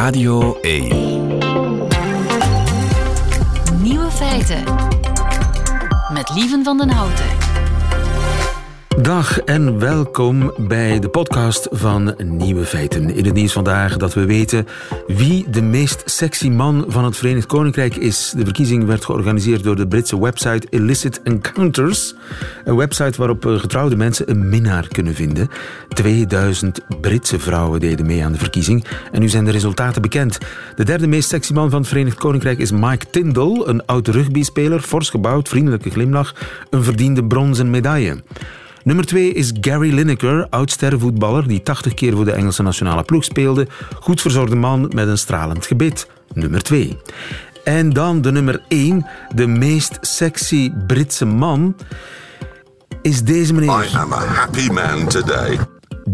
Radio 0.00 0.58
1. 0.60 0.88
Nieuwe 3.82 4.10
feiten. 4.10 4.64
Met 6.12 6.30
Lieven 6.34 6.64
van 6.64 6.78
den 6.78 6.90
Houten. 6.90 7.39
Dag 9.02 9.40
en 9.40 9.78
welkom 9.78 10.52
bij 10.56 10.98
de 10.98 11.08
podcast 11.08 11.68
van 11.70 12.14
Nieuwe 12.18 12.64
Feiten. 12.64 13.14
In 13.14 13.24
het 13.24 13.34
nieuws 13.34 13.52
vandaag 13.52 13.96
dat 13.96 14.14
we 14.14 14.24
weten 14.24 14.66
wie 15.06 15.50
de 15.50 15.62
meest 15.62 16.02
sexy 16.04 16.48
man 16.48 16.84
van 16.88 17.04
het 17.04 17.16
Verenigd 17.16 17.46
Koninkrijk 17.46 17.96
is. 17.96 18.32
De 18.36 18.44
verkiezing 18.44 18.84
werd 18.84 19.04
georganiseerd 19.04 19.62
door 19.62 19.76
de 19.76 19.88
Britse 19.88 20.20
website 20.20 20.66
Illicit 20.70 21.22
Encounters. 21.22 22.14
Een 22.64 22.76
website 22.76 23.18
waarop 23.18 23.46
eh, 23.46 23.58
getrouwde 23.58 23.96
mensen 23.96 24.30
een 24.30 24.48
minnaar 24.48 24.88
kunnen 24.88 25.14
vinden. 25.14 25.48
2000 25.88 26.80
Britse 27.00 27.38
vrouwen 27.38 27.80
deden 27.80 28.06
mee 28.06 28.24
aan 28.24 28.32
de 28.32 28.38
verkiezing. 28.38 28.84
En 29.12 29.20
nu 29.20 29.28
zijn 29.28 29.44
de 29.44 29.50
resultaten 29.50 30.02
bekend. 30.02 30.38
De 30.76 30.84
derde 30.84 31.06
meest 31.06 31.28
sexy 31.28 31.52
man 31.52 31.70
van 31.70 31.78
het 31.80 31.88
Verenigd 31.88 32.18
Koninkrijk 32.18 32.58
is 32.58 32.70
Mike 32.70 33.06
Tyndall. 33.10 33.62
Een 33.64 33.86
oud 33.86 34.08
rugbyspeler, 34.08 34.80
fors 34.80 35.10
gebouwd, 35.10 35.48
vriendelijke 35.48 35.90
glimlach. 35.90 36.34
Een 36.70 36.84
verdiende 36.84 37.24
bronzen 37.24 37.70
medaille. 37.70 38.16
Nummer 38.90 39.08
2 39.08 39.32
is 39.32 39.52
Gary 39.60 39.94
Lineker, 39.94 40.46
oud-sterrenvoetballer 40.48 41.48
die 41.48 41.62
80 41.62 41.94
keer 41.94 42.16
voor 42.16 42.24
de 42.24 42.32
Engelse 42.32 42.62
nationale 42.62 43.02
ploeg 43.02 43.24
speelde. 43.24 43.66
Goed 44.00 44.20
verzorgde 44.20 44.56
man 44.56 44.90
met 44.94 45.08
een 45.08 45.18
stralend 45.18 45.66
gebit. 45.66 46.08
Nummer 46.32 46.62
2. 46.62 46.98
En 47.64 47.90
dan 47.90 48.20
de 48.20 48.32
nummer 48.32 48.62
1, 48.68 49.06
de 49.34 49.46
meest 49.46 49.98
sexy 50.00 50.72
Britse 50.86 51.24
man, 51.24 51.76
is 53.02 53.22
deze 53.22 53.54
meneer. 53.54 53.88
I 53.92 53.96
am 53.96 54.12
a 54.12 54.24
happy 54.24 54.68
man 54.68 55.06
today. 55.06 55.58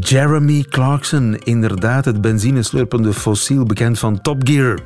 Jeremy 0.01 0.65
Clarkson, 0.69 1.37
inderdaad 1.37 2.05
het 2.05 2.21
benzineslurpende 2.21 3.13
fossiel 3.13 3.65
bekend 3.65 3.99
van 3.99 4.21
Top 4.21 4.41
Gear. 4.49 4.79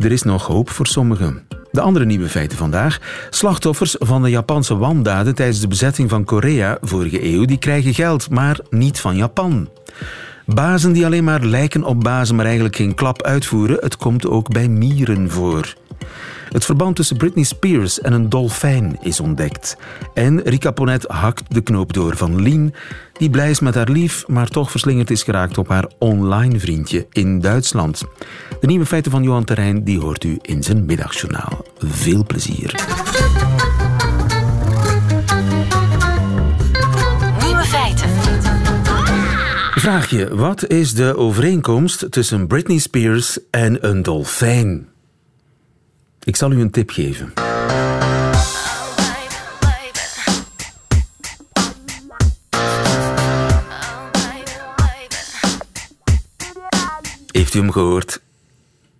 Er 0.00 0.12
is 0.12 0.22
nog 0.22 0.46
hoop 0.46 0.70
voor 0.70 0.86
sommigen. 0.86 1.46
De 1.70 1.80
andere 1.80 2.04
nieuwe 2.04 2.28
feiten 2.28 2.58
vandaag. 2.58 2.98
Slachtoffers 3.30 3.96
van 3.98 4.22
de 4.22 4.30
Japanse 4.30 4.76
wandaden 4.76 5.34
tijdens 5.34 5.60
de 5.60 5.68
bezetting 5.68 6.10
van 6.10 6.24
Korea 6.24 6.78
vorige 6.80 7.24
eeuw, 7.24 7.44
die 7.44 7.58
krijgen 7.58 7.94
geld, 7.94 8.30
maar 8.30 8.58
niet 8.70 9.00
van 9.00 9.16
Japan. 9.16 9.68
Bazen 10.46 10.92
die 10.92 11.04
alleen 11.04 11.24
maar 11.24 11.44
lijken 11.44 11.84
op 11.84 12.00
bazen, 12.00 12.36
maar 12.36 12.44
eigenlijk 12.44 12.76
geen 12.76 12.94
klap 12.94 13.22
uitvoeren, 13.22 13.76
het 13.80 13.96
komt 13.96 14.26
ook 14.26 14.48
bij 14.48 14.68
mieren 14.68 15.30
voor. 15.30 15.74
Het 16.48 16.64
verband 16.64 16.96
tussen 16.96 17.16
Britney 17.16 17.44
Spears 17.44 18.00
en 18.00 18.12
een 18.12 18.28
dolfijn 18.28 18.98
is 19.00 19.20
ontdekt. 19.20 19.76
En 20.14 20.42
Rika 20.42 20.70
Ponet 20.70 21.04
hakt 21.08 21.54
de 21.54 21.60
knoop 21.60 21.92
door 21.92 22.16
van 22.16 22.42
Lien, 22.42 22.74
die 23.12 23.30
blij 23.30 23.50
is 23.50 23.60
met 23.60 23.74
haar 23.74 23.90
lief, 23.90 24.28
maar 24.28 24.48
toch 24.48 24.70
verslingerd 24.70 25.10
is 25.10 25.22
geraakt 25.22 25.58
op 25.58 25.68
haar 25.68 25.90
online 25.98 26.60
vriendje 26.60 27.06
in 27.12 27.40
Duitsland. 27.40 28.04
De 28.60 28.66
nieuwe 28.66 28.86
feiten 28.86 29.10
van 29.10 29.22
Johan 29.22 29.44
Terrein 29.44 29.84
die 29.84 30.00
hoort 30.00 30.24
u 30.24 30.38
in 30.42 30.62
zijn 30.62 30.84
middagjournaal. 30.84 31.64
Veel 31.78 32.24
plezier. 32.26 32.74
Nieuwe 37.44 37.64
feiten. 37.64 38.08
Vraag 39.74 40.10
je, 40.10 40.36
wat 40.36 40.66
is 40.66 40.94
de 40.94 41.16
overeenkomst 41.16 42.10
tussen 42.10 42.46
Britney 42.46 42.78
Spears 42.78 43.38
en 43.50 43.88
een 43.88 44.02
dolfijn? 44.02 44.89
Ik 46.24 46.36
zal 46.36 46.52
u 46.52 46.60
een 46.60 46.70
tip 46.70 46.90
geven. 46.90 47.32
Heeft 57.30 57.54
u 57.54 57.58
hem 57.58 57.72
gehoord? 57.72 58.20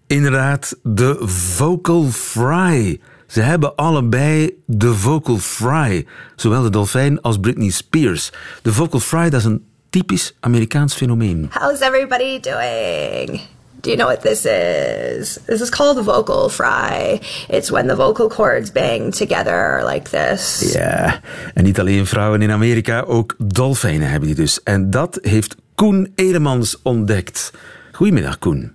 Inderdaad, 0.07 0.77
de 0.83 1.19
vocal 1.29 2.05
fry. 2.05 3.01
Ze 3.27 3.41
hebben 3.41 3.77
allebei 3.77 4.63
de 4.67 4.95
vocal 4.95 5.39
fry. 5.39 6.07
Zowel 6.37 6.63
de 6.63 6.71
dolfijn 6.71 7.21
als 7.21 7.39
Britney 7.39 7.71
Spears. 7.71 8.33
De 8.63 8.73
vocal 8.73 9.01
fry, 9.01 9.31
dat 9.31 9.41
is 9.41 9.45
een 9.45 9.65
typisch 9.91 10.35
Amerikaans 10.41 10.95
fenomeen. 10.95 11.51
How's 11.53 11.81
everybody 11.81 12.41
doing? 12.41 13.41
Do 13.81 13.91
you 13.91 13.97
know 13.97 14.09
what 14.09 14.23
this 14.23 14.45
is? 14.45 15.39
This 15.47 15.61
is 15.61 15.71
called 15.71 15.97
the 15.97 16.03
vocal 16.03 16.49
fry. 16.49 17.21
It's 17.49 17.71
when 17.71 17.87
the 17.87 17.97
vocal 17.97 18.29
cords 18.29 18.73
bang 18.73 19.15
together 19.15 19.83
like 19.87 20.11
this. 20.11 20.73
Ja, 20.73 21.21
en 21.55 21.65
niet 21.65 21.81
alleen 21.81 22.07
vrouwen 22.07 22.43
in 22.43 22.51
Amerika, 22.51 23.01
ook 23.01 23.35
dolfijnen 23.39 24.11
hebben 24.11 24.29
die 24.29 24.37
dus. 24.37 24.63
En 24.63 24.91
dat 24.91 25.19
heeft 25.23 25.57
Koen 25.75 26.13
Edemans 26.15 26.79
ontdekt. 26.83 27.53
Goedemiddag, 27.93 28.39
Koen. 28.39 28.75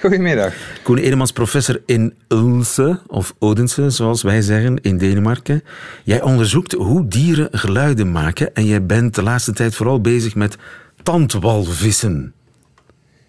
Goedemiddag. 0.00 0.54
Koen 0.82 0.98
Edemans, 0.98 1.32
professor 1.32 1.82
in 1.86 2.14
Ulse, 2.28 3.00
of 3.06 3.34
Odense, 3.38 3.90
zoals 3.90 4.22
wij 4.22 4.40
zeggen, 4.40 4.78
in 4.82 4.98
Denemarken. 4.98 5.62
Jij 6.04 6.22
onderzoekt 6.22 6.72
hoe 6.72 7.08
dieren 7.08 7.48
geluiden 7.52 8.12
maken 8.12 8.54
en 8.54 8.66
jij 8.66 8.86
bent 8.86 9.14
de 9.14 9.22
laatste 9.22 9.52
tijd 9.52 9.74
vooral 9.74 10.00
bezig 10.00 10.34
met 10.34 10.56
tandwalvissen. 11.02 12.34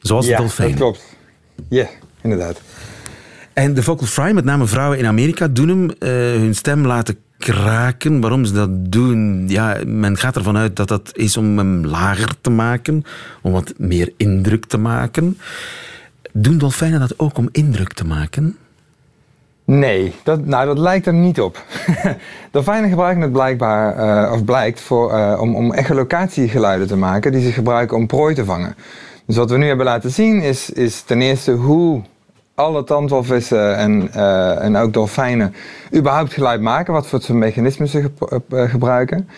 Zoals 0.01 0.25
de 0.25 0.31
ja, 0.31 0.37
dolfijnen. 0.37 0.77
dat 0.77 0.81
klopt. 0.81 1.15
Ja, 1.69 1.87
inderdaad. 2.21 2.61
En 3.53 3.73
de 3.73 3.83
vocal 3.83 4.07
fry, 4.07 4.31
met 4.31 4.43
name 4.43 4.65
vrouwen 4.65 4.97
in 4.97 5.05
Amerika, 5.05 5.47
doen 5.47 5.67
hem 5.67 5.89
eh, 5.89 6.09
hun 6.41 6.55
stem 6.55 6.85
laten 6.85 7.17
kraken. 7.37 8.21
Waarom 8.21 8.45
ze 8.45 8.53
dat 8.53 8.91
doen? 8.91 9.45
Ja, 9.47 9.77
men 9.85 10.17
gaat 10.17 10.35
ervan 10.35 10.57
uit 10.57 10.75
dat 10.75 10.87
dat 10.87 11.11
is 11.13 11.37
om 11.37 11.57
hem 11.57 11.85
lager 11.85 12.33
te 12.41 12.49
maken, 12.49 13.03
om 13.41 13.51
wat 13.51 13.73
meer 13.77 14.13
indruk 14.17 14.65
te 14.65 14.77
maken. 14.77 15.37
Doen 16.33 16.57
dolfijnen 16.57 16.99
dat 16.99 17.19
ook 17.19 17.37
om 17.37 17.49
indruk 17.51 17.93
te 17.93 18.05
maken? 18.05 18.57
Nee, 19.65 20.13
dat, 20.23 20.45
nou, 20.45 20.65
dat 20.65 20.77
lijkt 20.77 21.07
er 21.07 21.13
niet 21.13 21.41
op. 21.41 21.65
Dolfijnen 22.51 22.89
gebruiken 22.89 23.21
het 23.21 23.31
blijkbaar, 23.31 23.95
eh, 23.95 24.31
of 24.31 24.45
blijkt, 24.45 24.81
voor, 24.81 25.13
eh, 25.13 25.41
om, 25.41 25.55
om 25.55 25.73
echolocatiegeluiden 25.73 26.87
te 26.87 26.97
maken 26.97 27.31
die 27.31 27.41
ze 27.41 27.51
gebruiken 27.51 27.97
om 27.97 28.07
prooi 28.07 28.35
te 28.35 28.45
vangen. 28.45 28.75
Dus 29.25 29.35
wat 29.35 29.49
we 29.49 29.57
nu 29.57 29.67
hebben 29.67 29.85
laten 29.85 30.11
zien 30.11 30.41
is, 30.41 30.69
is 30.69 31.01
ten 31.01 31.21
eerste 31.21 31.51
hoe 31.51 32.01
alle 32.55 32.83
tandwalvissen 32.83 33.77
en, 33.77 34.13
eh, 34.13 34.63
en 34.63 34.75
ook 34.75 34.93
dolfijnen 34.93 35.53
überhaupt 35.95 36.33
geluid 36.33 36.61
maken, 36.61 36.93
wat 36.93 37.07
voor 37.07 37.21
soort 37.21 37.37
mechanismen 37.37 37.87
ze 37.87 38.11
eh, 38.49 38.69
gebruiken. 38.69 39.29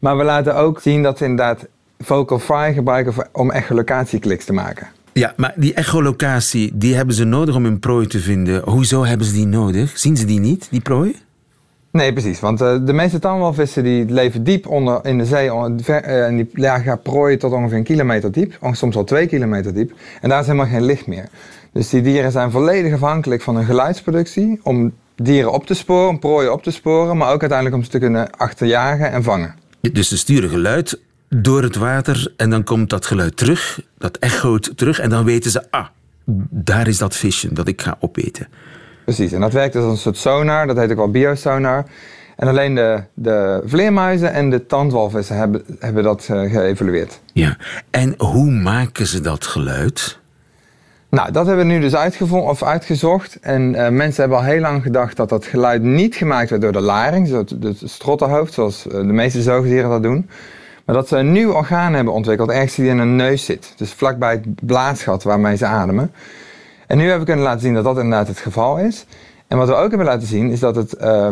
Maar 0.00 0.16
we 0.16 0.24
laten 0.24 0.56
ook 0.56 0.80
zien 0.80 1.02
dat 1.02 1.18
ze 1.18 1.24
inderdaad 1.24 1.66
vocal 1.98 2.38
fry 2.38 2.72
gebruiken 2.72 3.14
om 3.32 3.50
echolocatiekliks 3.50 4.44
te 4.44 4.52
maken. 4.52 4.86
Ja, 5.12 5.32
maar 5.36 5.52
die 5.56 5.74
echolocatie, 5.74 6.70
die 6.74 6.94
hebben 6.94 7.14
ze 7.14 7.24
nodig 7.24 7.54
om 7.54 7.64
hun 7.64 7.78
prooi 7.78 8.06
te 8.06 8.18
vinden. 8.18 8.62
Hoezo 8.68 9.04
hebben 9.04 9.26
ze 9.26 9.32
die 9.32 9.46
nodig? 9.46 9.98
Zien 9.98 10.16
ze 10.16 10.24
die 10.24 10.40
niet, 10.40 10.68
die 10.70 10.80
prooi? 10.80 11.16
Nee, 11.92 12.12
precies. 12.12 12.40
Want 12.40 12.60
eh, 12.60 12.76
de 12.84 12.92
meeste 12.92 13.18
tandwalvissen 13.18 13.82
die 13.82 14.04
leven 14.04 14.44
diep 14.44 14.66
onder 14.66 15.04
in 15.04 15.18
de 15.18 15.24
zee. 15.24 15.50
eh, 15.50 16.26
en 16.26 16.36
die 16.36 16.48
jagen 16.52 17.02
prooien 17.02 17.38
tot 17.38 17.52
ongeveer 17.52 17.78
een 17.78 17.84
kilometer 17.84 18.32
diep. 18.32 18.58
Soms 18.72 18.94
wel 18.94 19.04
twee 19.04 19.26
kilometer 19.26 19.74
diep. 19.74 19.92
En 20.20 20.28
daar 20.28 20.40
is 20.40 20.46
helemaal 20.46 20.66
geen 20.66 20.84
licht 20.84 21.06
meer. 21.06 21.28
Dus 21.72 21.88
die 21.88 22.02
dieren 22.02 22.32
zijn 22.32 22.50
volledig 22.50 22.92
afhankelijk 22.92 23.42
van 23.42 23.56
hun 23.56 23.64
geluidsproductie. 23.64 24.60
Om 24.62 24.92
dieren 25.16 25.52
op 25.52 25.66
te 25.66 25.74
sporen, 25.74 26.08
om 26.08 26.18
prooien 26.18 26.52
op 26.52 26.62
te 26.62 26.70
sporen. 26.70 27.16
Maar 27.16 27.32
ook 27.32 27.40
uiteindelijk 27.40 27.76
om 27.78 27.84
ze 27.84 27.90
te 27.90 27.98
kunnen 27.98 28.30
achterjagen 28.30 29.12
en 29.12 29.22
vangen. 29.22 29.54
Dus 29.92 30.08
ze 30.08 30.18
sturen 30.18 30.50
geluid 30.50 31.00
door 31.28 31.62
het 31.62 31.76
water 31.76 32.32
en 32.36 32.50
dan 32.50 32.64
komt 32.64 32.90
dat 32.90 33.06
geluid 33.06 33.36
terug, 33.36 33.80
dat 33.98 34.16
echoot 34.16 34.72
terug 34.76 34.98
en 34.98 35.10
dan 35.10 35.24
weten 35.24 35.50
ze, 35.50 35.70
ah, 35.70 35.86
daar 36.50 36.88
is 36.88 36.98
dat 36.98 37.16
visje 37.16 37.52
dat 37.52 37.68
ik 37.68 37.82
ga 37.82 37.96
opeten. 38.00 38.48
Precies. 39.04 39.32
En 39.32 39.40
dat 39.40 39.52
werkt 39.52 39.76
als 39.76 39.84
een 39.84 39.96
soort 39.96 40.16
sonar. 40.16 40.66
Dat 40.66 40.76
heet 40.76 40.90
ook 40.90 40.96
wel 40.96 41.10
biosonar. 41.10 41.84
En 42.36 42.48
alleen 42.48 42.74
de, 42.74 43.02
de 43.14 43.62
vleermuizen 43.64 44.32
en 44.32 44.50
de 44.50 44.66
tandwalvissen 44.66 45.36
hebben, 45.36 45.64
hebben 45.78 46.02
dat 46.02 46.28
eh, 46.30 46.50
geëvalueerd. 46.50 47.20
Ja. 47.32 47.56
En 47.90 48.14
hoe 48.18 48.50
maken 48.50 49.06
ze 49.06 49.20
dat 49.20 49.46
geluid? 49.46 50.20
Nou, 51.08 51.32
dat 51.32 51.46
hebben 51.46 51.66
we 51.66 51.72
nu 51.72 51.80
dus 51.80 51.94
uitgevonden, 51.94 52.50
of 52.50 52.62
uitgezocht. 52.62 53.38
En 53.40 53.74
eh, 53.74 53.88
mensen 53.88 54.20
hebben 54.20 54.38
al 54.38 54.44
heel 54.44 54.60
lang 54.60 54.82
gedacht 54.82 55.16
dat 55.16 55.28
dat 55.28 55.44
geluid 55.46 55.82
niet 55.82 56.14
gemaakt 56.14 56.50
werd 56.50 56.62
door 56.62 56.72
de 56.72 56.80
laring, 56.80 57.30
het, 57.30 57.50
het 57.60 57.82
strottenhoofd, 57.84 58.52
zoals 58.52 58.86
eh, 58.86 58.92
de 58.92 59.02
meeste 59.04 59.42
zoogdieren 59.42 59.90
dat 59.90 60.02
doen. 60.02 60.28
Maar 60.84 60.94
dat 60.94 61.08
ze 61.08 61.16
een 61.16 61.32
nieuw 61.32 61.52
orgaan 61.52 61.94
hebben 61.94 62.12
ontwikkeld, 62.12 62.50
ergens 62.50 62.74
die 62.74 62.88
in 62.88 62.98
hun 62.98 63.16
neus 63.16 63.44
zit. 63.44 63.72
Dus 63.76 63.92
vlakbij 63.92 64.32
het 64.32 64.66
blaasgat 64.66 65.22
waarmee 65.22 65.56
ze 65.56 65.66
ademen. 65.66 66.12
En 66.86 66.96
nu 66.96 67.02
hebben 67.02 67.20
we 67.20 67.26
kunnen 67.26 67.44
laten 67.44 67.60
zien 67.60 67.74
dat 67.74 67.84
dat 67.84 67.96
inderdaad 67.96 68.28
het 68.28 68.38
geval 68.38 68.78
is. 68.78 69.06
En 69.48 69.58
wat 69.58 69.68
we 69.68 69.74
ook 69.74 69.88
hebben 69.88 70.06
laten 70.06 70.26
zien 70.28 70.50
is 70.50 70.60
dat 70.60 70.76
het 70.76 70.92
eh, 70.92 71.30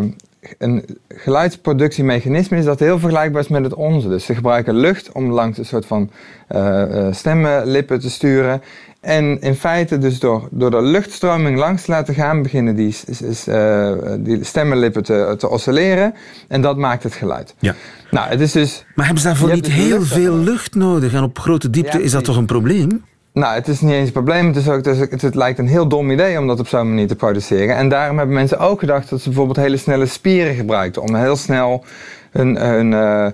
een 0.58 0.84
geluidsproductiemechanisme 1.08 2.56
is 2.58 2.64
dat 2.64 2.78
heel 2.78 2.98
vergelijkbaar 2.98 3.42
is 3.42 3.48
met 3.48 3.62
het 3.64 3.74
onze. 3.74 4.08
Dus 4.08 4.24
ze 4.24 4.34
gebruiken 4.34 4.74
lucht 4.76 5.12
om 5.12 5.30
langs 5.30 5.58
een 5.58 5.64
soort 5.64 5.86
van 5.86 6.10
eh, 6.48 7.06
stemmenlippen 7.10 8.00
te 8.00 8.10
sturen. 8.10 8.62
En 9.00 9.40
in 9.40 9.54
feite 9.54 9.98
dus 9.98 10.18
door, 10.18 10.48
door 10.50 10.70
de 10.70 10.82
luchtstroming 10.82 11.58
langs 11.58 11.82
te 11.84 11.90
laten 11.90 12.14
gaan, 12.14 12.42
beginnen 12.42 12.74
die, 12.76 12.92
s- 12.92 13.04
s- 13.30 13.46
eh, 13.46 13.92
die 14.18 14.44
stemmenlippen 14.44 15.02
te, 15.02 15.34
te 15.38 15.48
oscilleren. 15.48 16.14
En 16.48 16.60
dat 16.60 16.76
maakt 16.76 17.02
het 17.02 17.14
geluid. 17.14 17.54
Ja. 17.58 17.74
Nou, 18.10 18.28
het 18.28 18.40
is 18.40 18.52
dus... 18.52 18.84
Maar 18.94 19.04
hebben 19.04 19.22
ze 19.22 19.28
daarvoor 19.28 19.52
niet 19.52 19.64
dus 19.64 19.74
heel 19.74 20.02
veel 20.02 20.36
lucht 20.36 20.74
nodig? 20.74 21.12
En 21.14 21.22
op 21.22 21.38
grote 21.38 21.70
diepte 21.70 21.98
Ja, 21.98 22.04
is 22.04 22.10
dat 22.10 22.24
toch 22.24 22.36
een 22.36 22.46
probleem? 22.46 23.04
Nou, 23.32 23.54
het 23.54 23.68
is 23.68 23.80
niet 23.80 23.92
eens 23.92 24.06
een 24.06 24.12
probleem. 24.12 24.46
Het, 24.46 24.56
is 24.56 24.68
ook, 24.68 24.84
het, 24.84 25.12
is- 25.12 25.22
het, 25.22 25.34
lijkt 25.34 25.58
een 25.58 25.68
heel 25.68 25.86
dom 25.88 26.10
idee 26.10 26.38
om 26.38 26.46
dat 26.46 26.60
op 26.60 26.68
zo'n 26.68 26.88
manier 26.88 27.06
te 27.08 27.16
produceren. 27.16 27.76
En 27.76 27.88
daarom 27.88 28.16
hebben 28.16 28.34
mensen 28.36 28.58
ook 28.58 28.78
gedacht 28.80 29.10
dat 29.10 29.20
ze 29.20 29.28
bijvoorbeeld 29.28 29.56
hele 29.56 29.76
snelle 29.76 30.06
spieren 30.06 30.54
gebruikten. 30.54 31.02
Om 31.02 31.14
heel 31.14 31.36
snel 31.36 31.84
hun, 32.30 32.56
hun, 32.56 32.92
eh, 32.94 33.26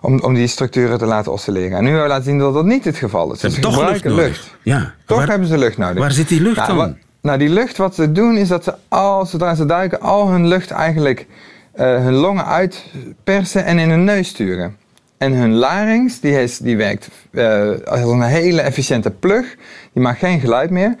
om, 0.00 0.20
om 0.20 0.34
die 0.34 0.46
structuren 0.46 0.98
te 0.98 1.06
laten 1.06 1.32
oscilleren. 1.32 1.76
En 1.76 1.82
nu 1.82 1.86
hebben 1.88 2.02
we 2.02 2.08
laten 2.08 2.24
zien 2.24 2.38
dat 2.38 2.54
dat 2.54 2.64
niet 2.64 2.84
het 2.84 2.96
geval 2.96 3.32
is. 3.32 3.40
Ze 3.40 3.46
Dus 3.46 3.58
toch 3.60 3.88
lucht 3.90 4.04
nodig. 4.04 4.56
Ja. 4.62 4.94
Toch 5.06 5.18
waar, 5.18 5.28
hebben 5.28 5.48
ze 5.48 5.58
lucht 5.58 5.78
nodig. 5.78 5.98
waar 5.98 6.12
zit 6.12 6.28
die 6.28 6.40
lucht 6.40 6.56
nou, 6.56 6.68
dan? 6.68 6.76
wat- 6.76 6.94
nou, 7.22 7.38
die 7.38 7.48
lucht, 7.48 7.76
wat 7.76 7.94
ze 7.94 8.12
doen, 8.12 8.36
is 8.36 8.48
dat 8.48 8.64
ze 8.64 8.74
al, 8.88 9.26
zodra 9.26 9.54
ze 9.54 9.64
duiken, 9.66 10.00
al 10.00 10.28
hun 10.28 10.46
lucht 10.48 10.70
eigenlijk 10.70 11.26
eh, 11.72 11.86
hun 11.86 12.14
longen 12.14 12.46
uitpersen 12.46 13.64
en 13.64 13.78
in 13.78 13.90
hun 13.90 14.04
neus 14.04 14.28
sturen. 14.28 14.76
En 15.18 15.32
hun 15.32 15.54
larynx, 15.54 16.20
die, 16.20 16.42
is, 16.42 16.58
die 16.58 16.76
werkt 16.76 17.08
eh, 17.30 17.70
als 17.84 18.00
een 18.00 18.22
hele 18.22 18.60
efficiënte 18.60 19.10
plug. 19.10 19.56
Die 19.92 20.02
maakt 20.02 20.18
geen 20.18 20.40
geluid 20.40 20.70
meer. 20.70 20.96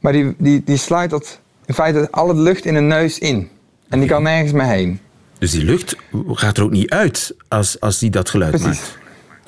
Maar 0.00 0.12
die, 0.12 0.34
die, 0.38 0.62
die 0.64 0.76
sluit 0.76 1.10
dat, 1.10 1.40
in 1.66 1.74
feite 1.74 2.08
al 2.10 2.28
het 2.28 2.36
lucht 2.36 2.64
in 2.64 2.74
de 2.74 2.80
neus 2.80 3.18
in. 3.18 3.48
En 3.88 3.98
die 3.98 4.08
kan 4.08 4.22
nergens 4.22 4.52
meer 4.52 4.66
heen. 4.66 5.00
Dus 5.38 5.50
die 5.50 5.64
lucht 5.64 5.96
gaat 6.26 6.56
er 6.56 6.62
ook 6.62 6.70
niet 6.70 6.90
uit 6.90 7.34
als, 7.48 7.80
als 7.80 7.98
die 7.98 8.10
dat 8.10 8.30
geluid 8.30 8.50
Precies. 8.50 8.80
maakt. 8.80 8.98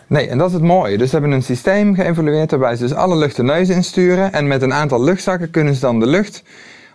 Nee, 0.07 0.29
en 0.29 0.39
dat 0.39 0.49
is 0.49 0.55
het 0.55 0.63
mooie. 0.63 0.99
Dus 0.99 1.11
ze 1.11 1.17
hebben 1.17 1.33
een 1.33 1.43
systeem 1.43 1.95
geëvalueerd 1.95 2.51
waarbij 2.51 2.77
ze 2.77 2.83
dus 2.83 2.95
alle 2.95 3.17
lucht 3.17 3.37
de 3.37 3.43
neus 3.43 3.69
insturen. 3.69 4.33
En 4.33 4.47
met 4.47 4.63
een 4.63 4.73
aantal 4.73 5.03
luchtzakken 5.05 5.51
kunnen 5.51 5.75
ze 5.75 5.81
dan 5.81 6.01
de 6.01 6.07
lucht 6.07 6.43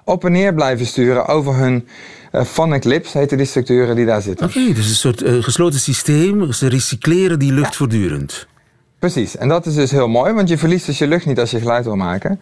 op 0.04 0.26
en 0.26 0.32
neer 0.32 0.54
blijven 0.54 0.86
sturen 0.86 1.26
over 1.26 1.56
hun 1.56 1.88
eh 2.36 2.46
phonic 2.46 2.84
lips, 2.84 3.14
heten 3.14 3.38
die 3.38 3.46
structuren 3.46 3.96
die 3.96 4.06
daar 4.06 4.22
zitten. 4.22 4.48
Oké, 4.48 4.74
dus 4.74 4.90
een 4.90 4.96
soort 4.96 5.22
eh, 5.22 5.44
gesloten 5.44 5.80
systeem. 5.80 6.52
Ze 6.52 6.68
recycleren 6.68 7.40
die 7.40 7.54
lucht 7.54 7.76
voortdurend. 7.76 8.48
Precies, 9.00 9.38
en 9.38 9.48
dat 9.48 9.66
is 9.66 9.76
dus 9.76 9.92
heel 9.92 10.08
mooi, 10.08 10.34
want 10.34 10.50
je 10.50 10.58
verliest 10.58 10.86
dus 10.86 10.98
je 10.98 11.08
lucht 11.08 11.26
niet 11.26 11.40
als 11.40 11.52
je 11.52 11.60
geluid 11.60 11.86
wil 11.86 11.96
maken. 11.96 12.40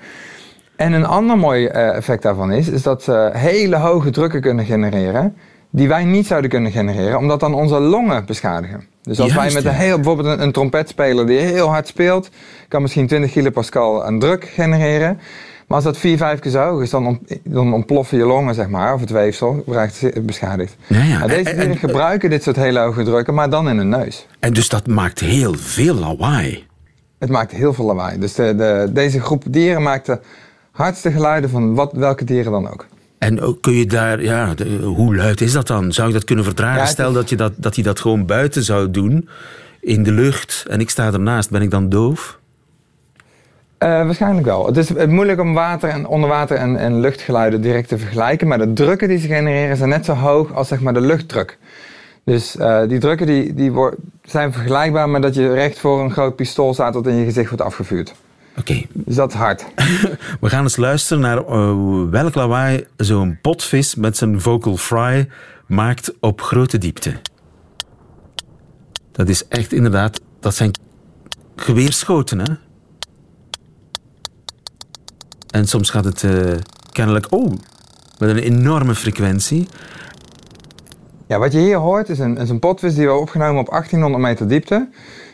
En 0.75 0.93
een 0.93 1.05
ander 1.05 1.37
mooi 1.37 1.65
eh, 1.65 1.95
effect 1.95 2.21
daarvan 2.23 2.51
is, 2.51 2.69
is 2.69 2.81
dat 2.81 3.03
ze 3.03 3.29
hele 3.33 3.75
hoge 3.75 4.09
drukken 4.09 4.41
kunnen 4.41 4.65
genereren, 4.65 5.35
die 5.69 5.87
wij 5.87 6.03
niet 6.03 6.27
zouden 6.27 6.49
kunnen 6.49 6.71
genereren, 6.71 7.17
omdat 7.17 7.39
dan 7.39 7.53
onze 7.53 7.79
longen 7.79 8.25
beschadigen. 8.25 8.83
Dus 9.01 9.19
als 9.19 9.33
Juist, 9.33 9.53
wij 9.53 9.63
met 9.63 9.71
een 9.73 9.79
heel, 9.79 9.95
bijvoorbeeld 9.95 10.27
een, 10.27 10.41
een 10.41 10.51
trompetspeler 10.51 11.25
die 11.25 11.39
heel 11.39 11.67
hard 11.67 11.87
speelt, 11.87 12.29
kan 12.67 12.81
misschien 12.81 13.07
20 13.07 13.31
kilopascal 13.31 14.03
aan 14.05 14.19
druk 14.19 14.45
genereren. 14.45 15.19
Maar 15.67 15.75
als 15.77 15.83
dat 15.83 15.97
4, 15.97 16.17
5 16.17 16.39
keer 16.39 16.51
zo 16.51 16.79
is, 16.79 16.89
dan, 16.89 17.07
ont- 17.07 17.37
dan 17.43 17.73
ontploffen 17.73 18.17
je 18.17 18.23
longen, 18.25 18.55
zeg 18.55 18.67
maar, 18.67 18.93
of 18.93 18.99
het 18.99 19.09
weefsel 19.09 19.63
raakt 19.67 20.25
beschadigd. 20.25 20.75
Ja, 20.87 21.03
ja. 21.03 21.17
Nou, 21.17 21.27
deze 21.29 21.49
En- 21.49 21.55
dieren 21.55 21.71
en- 21.71 21.77
gebruiken 21.77 22.29
dit 22.29 22.43
soort 22.43 22.55
hele 22.55 22.79
hoge 22.79 23.03
drukken, 23.03 23.33
maar 23.33 23.49
dan 23.49 23.69
in 23.69 23.77
hun 23.77 23.89
neus. 23.89 24.27
En 24.39 24.53
dus 24.53 24.69
dat 24.69 24.87
maakt 24.87 25.19
heel 25.19 25.53
veel 25.53 25.95
lawaai. 25.95 26.65
Het 27.19 27.29
maakt 27.29 27.51
heel 27.51 27.73
veel 27.73 27.85
lawaai. 27.85 28.19
Dus 28.19 28.33
de, 28.33 28.55
de, 28.55 28.89
deze 28.93 29.19
groep 29.21 29.43
dieren 29.49 29.81
maakt 29.81 30.05
de 30.05 30.19
hardste 30.71 31.11
geluiden 31.11 31.49
van 31.49 31.73
wat, 31.75 31.91
welke 31.93 32.23
dieren 32.23 32.51
dan 32.51 32.69
ook. 32.71 32.85
En 33.17 33.57
kun 33.61 33.73
je 33.73 33.85
daar, 33.85 34.21
ja, 34.23 34.53
de- 34.53 34.79
hoe 34.83 35.15
luid 35.15 35.41
is 35.41 35.51
dat 35.51 35.67
dan? 35.67 35.91
Zou 35.93 36.07
je 36.07 36.13
dat 36.13 36.23
kunnen 36.23 36.45
verdragen? 36.45 36.79
Ja, 36.79 36.85
Stel 36.85 37.13
dat, 37.13 37.29
je 37.29 37.35
dat, 37.35 37.53
dat 37.57 37.75
hij 37.75 37.83
dat 37.83 37.99
gewoon 37.99 38.25
buiten 38.25 38.63
zou 38.63 38.91
doen, 38.91 39.29
in 39.81 40.03
de 40.03 40.11
lucht, 40.11 40.65
en 40.69 40.79
ik 40.79 40.89
sta 40.89 41.11
ernaast, 41.13 41.49
ben 41.49 41.61
ik 41.61 41.71
dan 41.71 41.89
doof? 41.89 42.39
Eh, 43.83 43.89
waarschijnlijk 43.89 44.45
wel. 44.45 44.65
Het 44.65 44.77
is 44.77 44.93
eh, 44.93 45.07
moeilijk 45.07 45.39
om 45.39 45.53
water 45.53 45.89
en 45.89 46.07
onderwater 46.07 46.57
en, 46.57 46.77
en 46.77 46.99
luchtgeluiden 46.99 47.61
direct 47.61 47.87
te 47.87 47.97
vergelijken. 47.97 48.47
Maar 48.47 48.57
de 48.57 48.73
drukken 48.73 49.07
die 49.07 49.17
ze 49.17 49.27
genereren 49.27 49.77
zijn 49.77 49.89
net 49.89 50.05
zo 50.05 50.13
hoog 50.13 50.53
als 50.53 50.67
zeg 50.67 50.79
maar, 50.79 50.93
de 50.93 51.01
luchtdruk. 51.01 51.57
Dus 52.23 52.57
eh, 52.57 52.87
die 52.87 52.99
drukken 52.99 53.27
die, 53.27 53.53
die 53.53 53.71
zijn 54.23 54.53
vergelijkbaar 54.53 55.09
met 55.09 55.21
dat 55.21 55.35
je 55.35 55.53
recht 55.53 55.79
voor 55.79 56.01
een 56.01 56.11
groot 56.11 56.35
pistool 56.35 56.73
staat 56.73 56.93
dat 56.93 57.07
in 57.07 57.15
je 57.15 57.25
gezicht 57.25 57.49
wordt 57.49 57.63
afgevuurd. 57.63 58.13
Oké, 58.57 58.81
Dus 58.93 59.15
dat 59.15 59.29
is 59.29 59.37
hard. 59.37 59.65
we 60.41 60.49
gaan 60.49 60.63
eens 60.63 60.77
luisteren 60.77 61.21
naar 61.21 61.45
welk 62.09 62.35
lawaai 62.35 62.85
zo'n 62.97 63.37
potvis 63.41 63.95
met 63.95 64.17
zijn 64.17 64.41
vocal 64.41 64.77
fry 64.77 65.27
maakt 65.67 66.13
op 66.19 66.41
grote 66.41 66.77
diepte. 66.77 67.13
Dat 69.11 69.29
is 69.29 69.47
echt 69.47 69.73
inderdaad, 69.73 70.21
dat 70.39 70.55
zijn 70.55 70.71
geweerschoten, 71.55 72.39
hè? 72.39 72.53
En 75.53 75.67
soms 75.67 75.89
gaat 75.89 76.05
het 76.05 76.23
eh, 76.23 76.31
kennelijk, 76.91 77.25
oh, 77.29 77.51
met 78.19 78.29
een 78.29 78.37
enorme 78.37 78.95
frequentie. 78.95 79.67
Ja, 81.27 81.39
wat 81.39 81.51
je 81.53 81.59
hier 81.59 81.77
hoort 81.77 82.09
is 82.09 82.19
een, 82.19 82.37
is 82.37 82.49
een 82.49 82.59
potvis 82.59 82.95
die 82.95 83.05
we 83.07 83.13
opgenomen 83.13 83.59
op 83.61 83.69
1800 83.69 84.23
meter 84.23 84.47
diepte. 84.47 84.87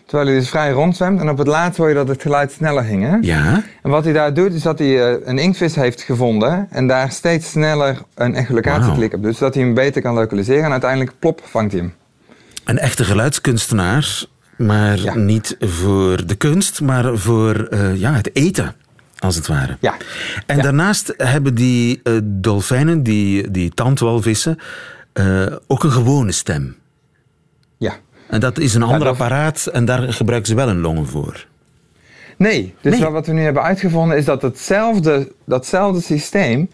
Terwijl 0.05 0.29
hij 0.29 0.39
dus 0.39 0.49
vrij 0.49 0.71
rondzwemt. 0.71 1.19
En 1.19 1.29
op 1.29 1.37
het 1.37 1.47
laatst 1.47 1.77
hoor 1.77 1.87
je 1.89 1.95
dat 1.95 2.07
het 2.07 2.21
geluid 2.21 2.51
sneller 2.51 2.83
ging. 2.83 3.03
Hè? 3.03 3.17
Ja, 3.21 3.63
En 3.83 3.89
wat 3.89 4.03
hij 4.03 4.13
daar 4.13 4.33
doet, 4.33 4.53
is 4.53 4.61
dat 4.61 4.79
hij 4.79 5.11
eh, 5.11 5.17
een 5.27 5.37
inktvis 5.37 5.75
heeft 5.75 6.01
gevonden 6.01 6.67
en 6.69 6.87
daar 6.87 7.11
steeds 7.11 7.49
sneller 7.49 7.97
een 8.15 8.35
echolocatieklik 8.35 9.13
op 9.13 9.23
doet, 9.23 9.35
zodat 9.35 9.53
hij 9.53 9.63
hem 9.63 9.73
beter 9.73 10.01
kan 10.01 10.13
lokaliseren 10.13 10.63
en 10.63 10.71
uiteindelijk 10.71 11.11
plop 11.19 11.41
vangt 11.45 11.71
hij 11.71 11.81
hem. 11.81 11.93
een 12.65 12.77
echte 12.79 13.03
geluidskunstenaar, 13.03 14.23
maar 14.57 14.97
Ja. 14.99 15.15
niet 15.15 15.55
voor 15.59 16.25
de 16.25 16.35
kunst, 16.35 16.81
maar 16.81 17.17
voor 17.17 17.55
eh, 17.55 17.95
ja, 17.95 18.13
het 18.13 18.35
eten, 18.35 18.75
als 19.19 19.35
het 19.35 19.47
ware. 19.47 19.77
Ja. 19.79 19.95
En 20.45 20.55
Ja. 20.55 20.61
daarnaast 20.61 21.13
hebben 21.17 21.55
die 21.55 21.99
eh, 22.03 22.13
dolfijnen, 22.23 23.03
die, 23.03 23.51
die 23.51 23.69
tandwalvissen, 23.69 24.57
eh, 25.13 25.45
ook 25.67 25.83
een 25.83 25.91
gewone 25.91 26.31
stem. 26.31 26.75
Ja. 27.77 27.93
En 28.29 28.39
dat 28.39 28.57
is 28.59 28.73
een 28.73 28.83
ander 28.83 28.99
dat- 28.99 29.07
apparaat 29.07 29.65
en 29.65 29.85
daar 29.85 30.13
gebruiken 30.13 30.49
ze 30.49 30.55
wel 30.55 30.69
een 30.69 30.79
longen 30.79 31.07
voor. 31.07 31.45
Nee, 32.37 32.75
dus 32.81 32.99
Nee. 32.99 33.09
wat- 33.09 33.25
we 33.27 33.33
nu 33.33 33.41
hebben 33.41 33.63
uitgevonden 33.63 34.17
is 34.17 34.25
dat 34.25 34.41
hetzelfde, 34.41 35.31
datzelfde 35.45 36.01
systeem 36.01 36.69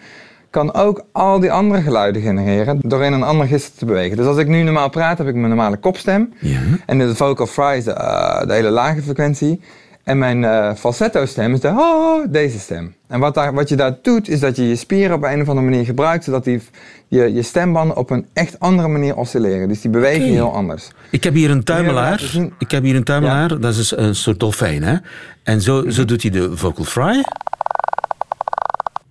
kan 0.50 0.74
ook 0.74 1.04
al 1.12 1.40
die 1.40 1.52
andere 1.52 1.82
geluiden 1.82 2.22
genereren 2.22 2.80
door 2.82 3.04
in 3.04 3.14
een 3.14 3.24
ander 3.24 3.48
register 3.48 3.78
te 3.78 3.86
bewegen. 3.86 4.18
Dus 4.18 4.26
als 4.26 4.38
ik 4.38 4.48
nu 4.48 4.64
normaal 4.64 4.90
praat, 4.90 5.18
heb 5.18 5.28
ik 5.28 5.36
mijn 5.36 5.48
normale 5.48 5.78
kopstem. 5.78 6.34
Ja. 6.40 6.60
En 6.86 6.98
de 6.98 7.16
vocal 7.16 7.48
fry 7.48 7.78
is 7.78 7.84
de, 7.84 7.92
eh, 7.92 8.48
de 8.48 8.54
hele 8.54 8.70
lage 8.70 9.02
frequentie. 9.02 9.62
En 10.06 10.18
mijn 10.18 10.44
eh, 10.44 10.74
falsetto 10.74 11.26
stem 11.26 11.54
is 11.54 11.60
de 11.60 11.68
oh, 11.68 12.26
deze 12.30 12.60
stem. 12.60 12.96
En 13.08 13.20
wat, 13.20 13.34
daar, 13.34 13.54
wat 13.54 13.70
je 13.70 13.76
daar 13.76 13.98
doet, 14.02 14.30
is 14.30 14.40
dat 14.40 14.56
je 14.56 14.68
je 14.68 14.76
spieren 14.76 15.16
op 15.16 15.24
een 15.24 15.42
of 15.42 15.50
andere 15.50 15.68
manier 15.68 15.86
gebruikt, 15.86 16.24
zodat 16.24 16.44
die, 16.44 16.62
je, 17.08 17.34
je 17.34 17.42
stembanden 17.42 17.98
op 17.98 18.10
een 18.10 18.28
echt 18.34 18.60
andere 18.60 18.88
manier 18.88 19.16
oscilleren. 19.16 19.68
Dus 19.68 19.82
die 19.82 19.92
bewegen 19.92 20.26
heel 20.26 20.54
anders. 20.54 20.88
Ik 21.10 21.24
heb 21.24 21.34
hier 21.34 21.50
een 21.50 21.64
tuimelaar. 21.64 22.22
Ik 22.60 22.72
heb 22.72 22.84
hier 22.84 22.96
een 22.96 23.04
tuimelaar, 23.04 23.60
dat 23.60 23.76
is 23.76 23.92
een 23.92 24.16
soort 24.16 24.40
dolfijn. 24.40 24.84
Hè? 24.84 24.96
En 25.44 25.62
zo, 25.62 25.90
zo 25.90 26.06
doet 26.06 26.22
hij 26.22 26.32
de 26.32 26.58
vocal 26.58 26.86
fry. 26.86 27.24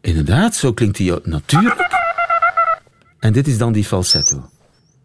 Inderdaad, 0.01 0.55
zo 0.55 0.73
klinkt 0.73 0.99
hij 0.99 1.19
natuurlijk. 1.23 1.89
En 3.19 3.33
dit 3.33 3.47
is 3.47 3.59
dan 3.59 3.73
die 3.73 3.85
falsetto. 3.85 4.49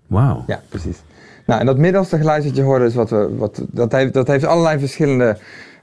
Wauw. 0.07 0.43
Ja, 0.47 0.61
precies. 0.69 0.97
Nou, 1.45 1.59
en 1.59 1.65
dat 1.65 1.77
middelste 1.77 2.17
geluid 2.17 2.43
dat 2.43 2.55
je 2.55 2.61
hoorde, 2.61 2.85
is 2.85 2.95
wat 2.95 3.09
we, 3.09 3.35
wat, 3.37 3.61
dat, 3.67 3.91
heeft, 3.91 4.13
dat 4.13 4.27
heeft 4.27 4.45
allerlei 4.45 4.79
verschillende 4.79 5.37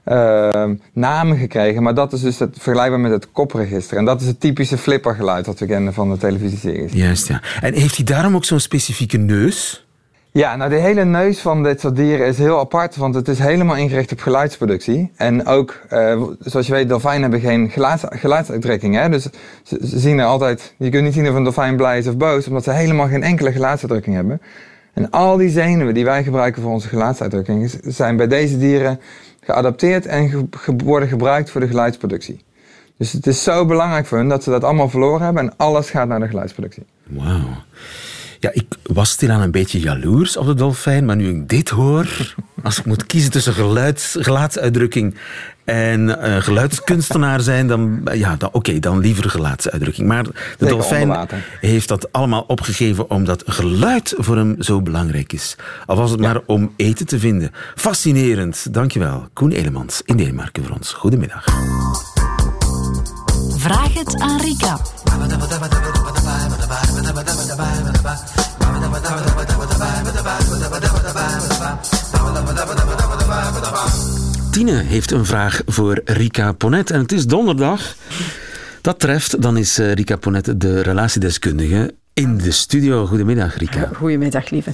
eh, 0.07 0.69
namen 0.93 1.37
gekregen. 1.37 1.83
Maar 1.83 1.93
dat 1.93 2.13
is 2.13 2.21
dus 2.21 2.39
het, 2.39 2.55
vergelijkbaar 2.59 2.99
met 2.99 3.11
het 3.11 3.31
kopregister. 3.31 3.97
En 3.97 4.05
dat 4.05 4.21
is 4.21 4.27
het 4.27 4.39
typische 4.39 4.77
flippergeluid 4.77 5.45
dat 5.45 5.59
we 5.59 5.65
kennen 5.65 5.93
van 5.93 6.09
de 6.09 6.17
televisieseries. 6.17 6.93
Juist, 6.93 7.27
ja. 7.27 7.41
En 7.61 7.73
heeft 7.73 7.95
hij 7.95 8.05
daarom 8.05 8.35
ook 8.35 8.45
zo'n 8.45 8.59
specifieke 8.59 9.17
neus? 9.17 9.85
Ja, 10.31 10.55
nou 10.55 10.69
de 10.69 10.75
hele 10.75 11.05
neus 11.05 11.39
van 11.39 11.63
dit 11.63 11.79
soort 11.79 11.95
dieren 11.95 12.27
is 12.27 12.37
heel 12.37 12.59
apart, 12.59 12.95
want 12.95 13.15
het 13.15 13.27
is 13.27 13.39
helemaal 13.39 13.75
ingericht 13.75 14.11
op 14.11 14.19
geluidsproductie. 14.19 15.11
En 15.15 15.45
ook, 15.45 15.79
eh, 15.89 16.21
zoals 16.39 16.67
je 16.67 16.73
weet, 16.73 16.89
dolfijnen 16.89 17.21
hebben 17.21 17.39
geen 17.39 17.69
geluids. 17.69 18.47
Hè? 18.81 19.09
Dus 19.09 19.27
ze, 19.63 19.79
ze 19.87 19.99
zien 19.99 20.19
er 20.19 20.25
altijd, 20.25 20.73
je 20.77 20.89
kunt 20.89 21.03
niet 21.03 21.13
zien 21.13 21.29
of 21.29 21.35
een 21.35 21.43
dolfijn 21.43 21.75
blij 21.75 21.97
is 21.97 22.07
of 22.07 22.17
boos, 22.17 22.47
omdat 22.47 22.63
ze 22.63 22.71
helemaal 22.71 23.07
geen 23.07 23.23
enkele 23.23 23.51
geluidsuitdrukking 23.51 24.15
hebben. 24.15 24.41
En 24.93 25.09
al 25.09 25.37
die 25.37 25.49
zenuwen 25.49 25.93
die 25.93 26.05
wij 26.05 26.23
gebruiken 26.23 26.61
voor 26.61 26.71
onze 26.71 26.87
geluidsuitdrukking 26.87 27.79
zijn 27.81 28.17
bij 28.17 28.27
deze 28.27 28.57
dieren 28.57 28.99
geadapteerd 29.47 30.05
en 30.05 30.49
worden 30.83 31.09
gebruikt 31.09 31.49
voor 31.49 31.61
de 31.61 31.67
geluidsproductie. 31.67 32.39
Dus 32.97 33.11
het 33.11 33.27
is 33.27 33.43
zo 33.43 33.65
belangrijk 33.65 34.05
voor 34.05 34.17
hun 34.17 34.29
dat 34.29 34.43
ze 34.43 34.49
dat 34.49 34.63
allemaal 34.63 34.89
verloren 34.89 35.25
hebben 35.25 35.43
en 35.43 35.53
alles 35.57 35.89
gaat 35.89 36.07
naar 36.07 36.19
de 36.19 36.27
geluidsproductie. 36.27 36.85
Wauw. 37.03 37.63
Ja, 38.39 38.49
ik 38.53 38.65
was 38.83 39.09
stilaan 39.09 39.41
een 39.41 39.51
beetje 39.51 39.79
jaloers 39.79 40.37
op 40.37 40.45
de 40.45 40.53
dolfijn, 40.53 41.05
maar 41.05 41.15
nu 41.15 41.29
ik 41.29 41.49
dit 41.49 41.69
hoor, 41.69 42.35
als 42.63 42.79
ik 42.79 42.85
moet 42.85 43.05
kiezen 43.05 43.31
tussen 43.31 43.53
geluids, 43.53 44.17
gelaatsuitdrukking 44.19 45.15
en 45.67 46.21
eh, 46.21 46.41
geluidskunstenaar 46.41 47.41
zijn, 47.41 47.67
dan, 47.67 48.01
ja, 48.13 48.35
dan, 48.35 48.49
oké, 48.51 48.79
dan 48.79 48.99
liever 48.99 49.29
gelaatsuitdrukking. 49.29 50.07
Maar 50.07 50.23
de 50.23 50.31
Zeker 50.57 50.67
dolfijn 50.67 51.27
heeft 51.61 51.87
dat 51.87 52.11
allemaal 52.11 52.43
opgegeven 52.47 53.09
omdat 53.09 53.43
geluid 53.45 54.13
voor 54.17 54.35
hem 54.35 54.55
zo 54.59 54.81
belangrijk 54.81 55.33
is. 55.33 55.55
Al 55.85 55.95
was 55.95 56.11
het 56.11 56.19
maar 56.19 56.39
om 56.45 56.73
eten 56.75 57.05
te 57.05 57.19
vinden. 57.19 57.51
Fascinerend. 57.75 58.73
Dankjewel. 58.73 59.27
Koen 59.33 59.51
Elemans 59.51 60.01
in 60.05 60.17
Denemarken 60.17 60.63
voor 60.63 60.75
ons. 60.75 60.93
Goedemiddag. 60.93 61.45
Vraag 63.57 63.93
het 63.93 64.19
aan 64.19 64.39
Rika. 64.39 64.79
Tine 74.57 74.81
heeft 74.83 75.11
een 75.11 75.25
vraag 75.25 75.61
voor 75.65 76.01
Rika 76.05 76.51
Ponet. 76.51 76.91
En 76.91 76.99
het 76.99 77.11
is 77.11 77.25
donderdag. 77.25 77.95
Dat 78.81 78.99
treft, 78.99 79.41
dan 79.41 79.57
is 79.57 79.79
eh, 79.79 79.93
Rika 79.93 80.15
Ponet 80.15 80.61
de 80.61 80.81
relatiedeskundige 80.81 81.93
in 82.13 82.37
de 82.37 82.51
studio. 82.51 83.05
Goedemiddag, 83.05 83.57
Rika. 83.57 83.89
Goedemiddag, 83.93 84.49
lieve. 84.49 84.71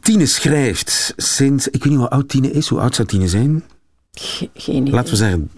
Tine 0.00 0.26
schrijft 0.26 1.12
sinds... 1.16 1.68
Ik 1.68 1.82
weet 1.84 1.92
niet 1.92 1.98
hoe 1.98 2.08
oud 2.08 2.28
Tine 2.28 2.50
is. 2.50 2.68
Hoe 2.68 2.80
oud 2.80 2.94
zou 2.94 3.08
Tine 3.08 3.28
zijn? 3.28 3.62
Ge- 4.12 4.50
geen 4.54 4.80
idee. 4.80 4.92
Laten 4.94 5.10
we 5.10 5.16
zeggen 5.16 5.50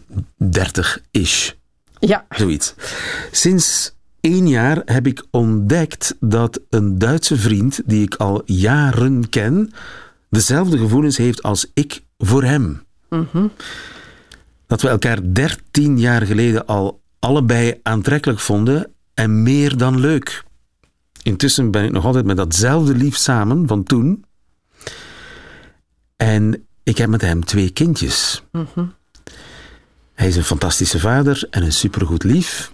30-ish. 0.44 1.50
Ja, 1.98 2.26
Zoiets. 2.28 2.74
Sinds 3.30 3.94
één 4.20 4.48
jaar 4.48 4.82
heb 4.84 5.06
ik 5.06 5.24
ontdekt 5.30 6.14
dat 6.20 6.60
een 6.70 6.98
Duitse 6.98 7.36
vriend, 7.36 7.80
die 7.86 8.02
ik 8.02 8.14
al 8.14 8.42
jaren 8.44 9.28
ken, 9.28 9.72
dezelfde 10.30 10.78
gevoelens 10.78 11.16
heeft 11.16 11.42
als 11.42 11.70
ik 11.74 12.02
voor 12.18 12.44
hem. 12.44 12.83
Dat 14.66 14.82
we 14.82 14.88
elkaar 14.88 15.18
13 15.32 15.98
jaar 15.98 16.26
geleden 16.26 16.66
al 16.66 17.00
allebei 17.18 17.80
aantrekkelijk 17.82 18.40
vonden 18.40 18.92
en 19.14 19.42
meer 19.42 19.76
dan 19.76 20.00
leuk. 20.00 20.44
Intussen 21.22 21.70
ben 21.70 21.84
ik 21.84 21.90
nog 21.90 22.04
altijd 22.04 22.24
met 22.24 22.36
datzelfde 22.36 22.94
lief 22.94 23.16
samen 23.16 23.66
van 23.66 23.82
toen. 23.82 24.24
En 26.16 26.66
ik 26.82 26.98
heb 26.98 27.08
met 27.08 27.20
hem 27.20 27.44
twee 27.44 27.70
kindjes. 27.70 28.42
Hij 30.14 30.28
is 30.28 30.36
een 30.36 30.44
fantastische 30.44 30.98
vader 30.98 31.46
en 31.50 31.62
een 31.62 31.72
supergoed 31.72 32.24
lief. 32.24 32.72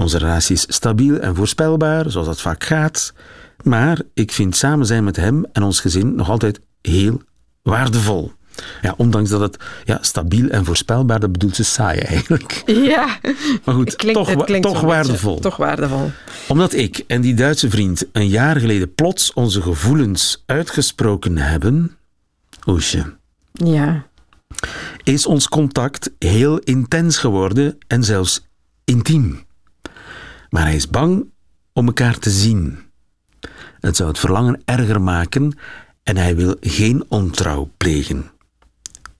Onze 0.00 0.18
relatie 0.18 0.54
is 0.54 0.66
stabiel 0.68 1.18
en 1.18 1.34
voorspelbaar, 1.34 2.10
zoals 2.10 2.26
dat 2.26 2.40
vaak 2.40 2.64
gaat. 2.64 3.14
Maar 3.62 4.02
ik 4.14 4.32
vind 4.32 4.56
samen 4.56 4.86
zijn 4.86 5.04
met 5.04 5.16
hem 5.16 5.44
en 5.52 5.62
ons 5.62 5.80
gezin 5.80 6.14
nog 6.14 6.30
altijd 6.30 6.60
heel 6.80 7.22
waardevol. 7.62 8.32
Ja, 8.82 8.94
ondanks 8.96 9.30
dat 9.30 9.40
het 9.40 9.56
ja, 9.84 9.98
stabiel 10.00 10.48
en 10.48 10.64
voorspelbaar, 10.64 11.20
dat 11.20 11.32
bedoelt 11.32 11.56
ze 11.56 11.64
saai 11.64 11.98
eigenlijk. 11.98 12.62
ja. 12.92 13.18
Maar 13.64 13.74
goed, 13.74 13.86
Het 13.86 13.96
klinkt, 13.96 14.18
toch, 14.18 14.44
klinkt 14.44 14.66
toch 14.66 14.72
beetje- 14.72 14.86
waardevol. 14.88 15.38
Toch 15.40 15.56
waardevol. 15.56 16.10
Omdat 16.48 16.72
ik 16.72 17.04
en 17.06 17.20
die 17.20 17.34
Duitse 17.34 17.70
vriend 17.70 18.06
een 18.12 18.28
jaar 18.28 18.56
geleden 18.60 18.94
plots 18.94 19.32
onze 19.32 19.62
gevoelens 19.62 20.42
uitgesproken 20.46 21.36
hebben, 21.38 21.96
Oesje, 22.66 23.16
Ja. 23.52 24.06
is 25.02 25.26
ons 25.26 25.48
contact 25.48 26.10
heel 26.18 26.58
intens 26.58 27.18
geworden 27.18 27.78
en 27.86 28.04
zelfs 28.04 28.46
intiem. 28.84 29.42
Maar 30.50 30.62
hij 30.62 30.74
is 30.74 30.88
bang 30.90 31.24
om 31.72 31.86
elkaar 31.86 32.18
te 32.18 32.30
zien. 32.30 32.78
Het 33.80 33.96
zou 33.96 34.08
het 34.08 34.18
verlangen 34.18 34.62
erger 34.64 35.00
maken 35.02 35.56
en 36.02 36.16
hij 36.16 36.36
wil 36.36 36.56
geen 36.60 37.04
ontrouw 37.08 37.70
plegen. 37.76 38.30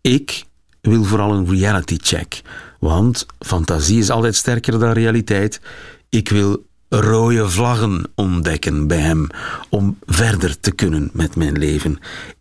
Ik 0.06 0.44
wil 0.80 1.04
vooral 1.04 1.32
een 1.32 1.48
reality 1.48 1.96
check, 2.02 2.42
want 2.78 3.26
fantasie 3.38 3.98
is 3.98 4.10
altijd 4.10 4.34
sterker 4.34 4.78
dan 4.78 4.92
realiteit. 4.92 5.60
Ik 6.08 6.28
wil 6.28 6.66
rode 6.88 7.48
vlaggen 7.48 8.12
ontdekken 8.14 8.86
bij 8.86 8.98
hem 8.98 9.26
om 9.68 9.98
verder 10.06 10.60
te 10.60 10.72
kunnen 10.72 11.10
met 11.12 11.36
mijn 11.36 11.58
leven. 11.58 11.98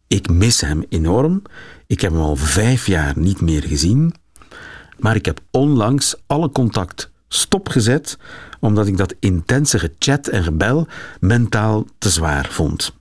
Ik 0.08 0.30
mis 0.30 0.62
hem 0.62 0.84
enorm. 0.90 1.42
Ik 1.88 2.02
heb 2.02 2.12
hem 2.12 2.22
al 2.22 2.36
vijf 2.36 2.88
jaar 2.88 3.14
niet 3.16 3.42
meer 3.42 3.64
gezien. 3.64 4.14
Maar 5.00 5.16
ik 5.16 5.26
heb 5.26 5.40
onlangs 5.52 6.16
alle 6.28 6.50
contact 6.50 7.12
stopgezet, 7.28 8.18
omdat 8.60 8.88
ik 8.88 8.98
dat 8.98 9.16
intense 9.20 9.80
gechat 9.80 10.28
en 10.28 10.44
gebel 10.44 10.88
mentaal 11.20 11.86
te 11.98 12.10
zwaar 12.10 12.48
vond. 12.52 12.94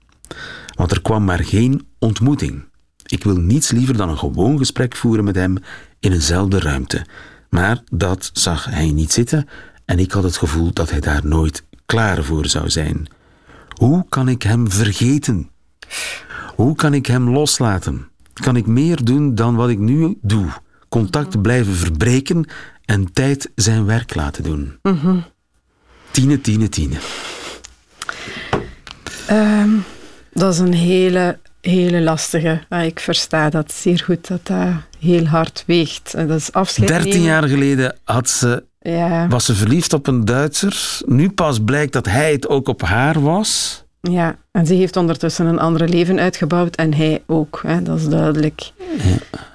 Want 0.75 0.91
er 0.91 1.01
kwam 1.01 1.23
maar 1.23 1.43
geen 1.43 1.87
ontmoeting. 1.99 2.71
Ik 3.05 3.23
wil 3.23 3.35
niets 3.35 3.71
liever 3.71 3.97
dan 3.97 4.09
een 4.09 4.17
gewoon 4.17 4.57
gesprek 4.57 4.95
voeren 4.95 5.23
met 5.23 5.35
hem 5.35 5.57
in 5.99 6.11
eenzelfde 6.11 6.59
ruimte. 6.59 7.05
Maar 7.49 7.83
dat 7.91 8.29
zag 8.33 8.65
hij 8.65 8.91
niet 8.91 9.11
zitten 9.11 9.47
en 9.85 9.99
ik 9.99 10.11
had 10.11 10.23
het 10.23 10.37
gevoel 10.37 10.73
dat 10.73 10.89
hij 10.89 10.99
daar 10.99 11.25
nooit 11.25 11.63
klaar 11.85 12.23
voor 12.23 12.45
zou 12.45 12.69
zijn. 12.69 13.07
Hoe 13.77 14.05
kan 14.09 14.27
ik 14.27 14.41
hem 14.41 14.71
vergeten? 14.71 15.49
Hoe 16.55 16.75
kan 16.75 16.93
ik 16.93 17.05
hem 17.05 17.29
loslaten? 17.29 18.07
Kan 18.33 18.55
ik 18.55 18.65
meer 18.65 19.03
doen 19.03 19.35
dan 19.35 19.55
wat 19.55 19.69
ik 19.69 19.79
nu 19.79 20.17
doe? 20.21 20.47
Contact 20.89 21.41
blijven 21.41 21.73
verbreken 21.73 22.45
en 22.85 23.13
tijd 23.13 23.51
zijn 23.55 23.85
werk 23.85 24.15
laten 24.15 24.43
doen. 24.43 24.77
Tine, 26.11 26.41
tine, 26.41 26.69
tine. 26.69 26.97
Ehm, 29.27 29.69
dat 30.33 30.53
is 30.53 30.59
een 30.59 30.73
hele, 30.73 31.39
hele 31.71 32.01
lastige. 32.01 32.61
Ik 32.83 32.99
versta 32.99 33.49
dat 33.49 33.71
zeer 33.71 34.01
goed, 34.05 34.27
dat 34.27 34.47
dat 34.47 34.67
heel 34.99 35.25
hard 35.25 35.63
weegt. 35.67 36.13
En 36.13 36.27
Dat 36.27 36.37
is 36.39 36.51
afscheid 36.51 36.87
13 36.87 37.09
nemen. 37.09 37.25
jaar 37.25 37.47
geleden 37.47 37.95
had 38.03 38.29
ze, 38.29 38.63
Ja, 38.79 39.27
was 39.27 39.45
ze 39.45 39.55
verliefd 39.55 39.93
op 39.93 40.07
een 40.07 40.25
Duitser. 40.25 40.99
Nu 41.05 41.29
pas 41.31 41.59
blijkt 41.63 41.93
dat 41.93 42.05
hij 42.05 42.31
het 42.31 42.47
ook 42.47 42.67
op 42.67 42.81
haar 42.81 43.21
was. 43.21 43.82
Ja, 44.11 44.37
en 44.51 44.65
ze 44.65 44.73
heeft 44.73 44.95
ondertussen 44.95 45.45
een 45.45 45.59
ander 45.59 45.89
leven 45.89 46.19
uitgebouwd 46.19 46.75
en 46.75 46.93
hij 46.93 47.23
ook, 47.25 47.59
hè, 47.67 47.81
dat 47.81 47.97
is 47.97 48.07
duidelijk. 48.07 48.71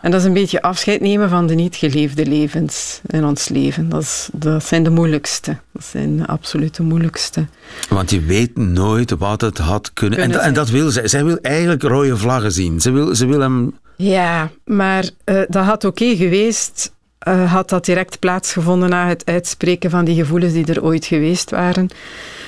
En 0.03 0.11
dat 0.11 0.21
is 0.21 0.27
een 0.27 0.33
beetje 0.33 0.63
afscheid 0.63 1.01
nemen 1.01 1.29
van 1.29 1.47
de 1.47 1.55
niet 1.55 1.77
geleefde 1.77 2.27
levens 2.27 3.01
in 3.07 3.25
ons 3.25 3.49
leven. 3.49 3.89
Dat, 3.89 4.03
is, 4.03 4.29
dat 4.33 4.65
zijn 4.65 4.83
de 4.83 4.91
moeilijkste. 4.91 5.57
Dat 5.73 5.85
zijn 5.85 6.17
de 6.17 6.27
absolute 6.27 6.83
moeilijkste. 6.83 7.47
Want 7.89 8.11
je 8.11 8.21
weet 8.21 8.57
nooit 8.57 9.11
wat 9.11 9.41
het 9.41 9.59
had 9.59 9.93
kunnen. 9.93 10.19
En, 10.19 10.25
Kunnen 10.25 10.47
en 10.47 10.55
dat 10.55 10.71
wil 10.71 10.91
zij. 10.91 11.09
Zij 11.09 11.25
wil 11.25 11.39
eigenlijk 11.43 11.83
rode 11.83 12.17
vlaggen 12.17 12.53
zien. 12.53 12.81
Ze 12.81 12.91
wil, 12.91 13.15
ze 13.15 13.27
wil 13.27 13.41
hem. 13.41 13.79
Ja, 13.97 14.51
maar 14.65 15.11
eh, 15.25 15.41
dat 15.49 15.65
had 15.65 15.85
oké 15.85 16.17
geweest. 16.17 16.93
Eh, 17.29 17.53
had 17.53 17.69
dat 17.69 17.85
direct 17.85 18.19
plaatsgevonden 18.19 18.89
na 18.89 19.09
het 19.09 19.23
uitspreken 19.25 19.91
van 19.91 20.05
die 20.05 20.15
gevoelens 20.15 20.53
die 20.53 20.67
er 20.67 20.83
ooit 20.85 21.05
geweest 21.07 21.51
waren. 21.51 21.89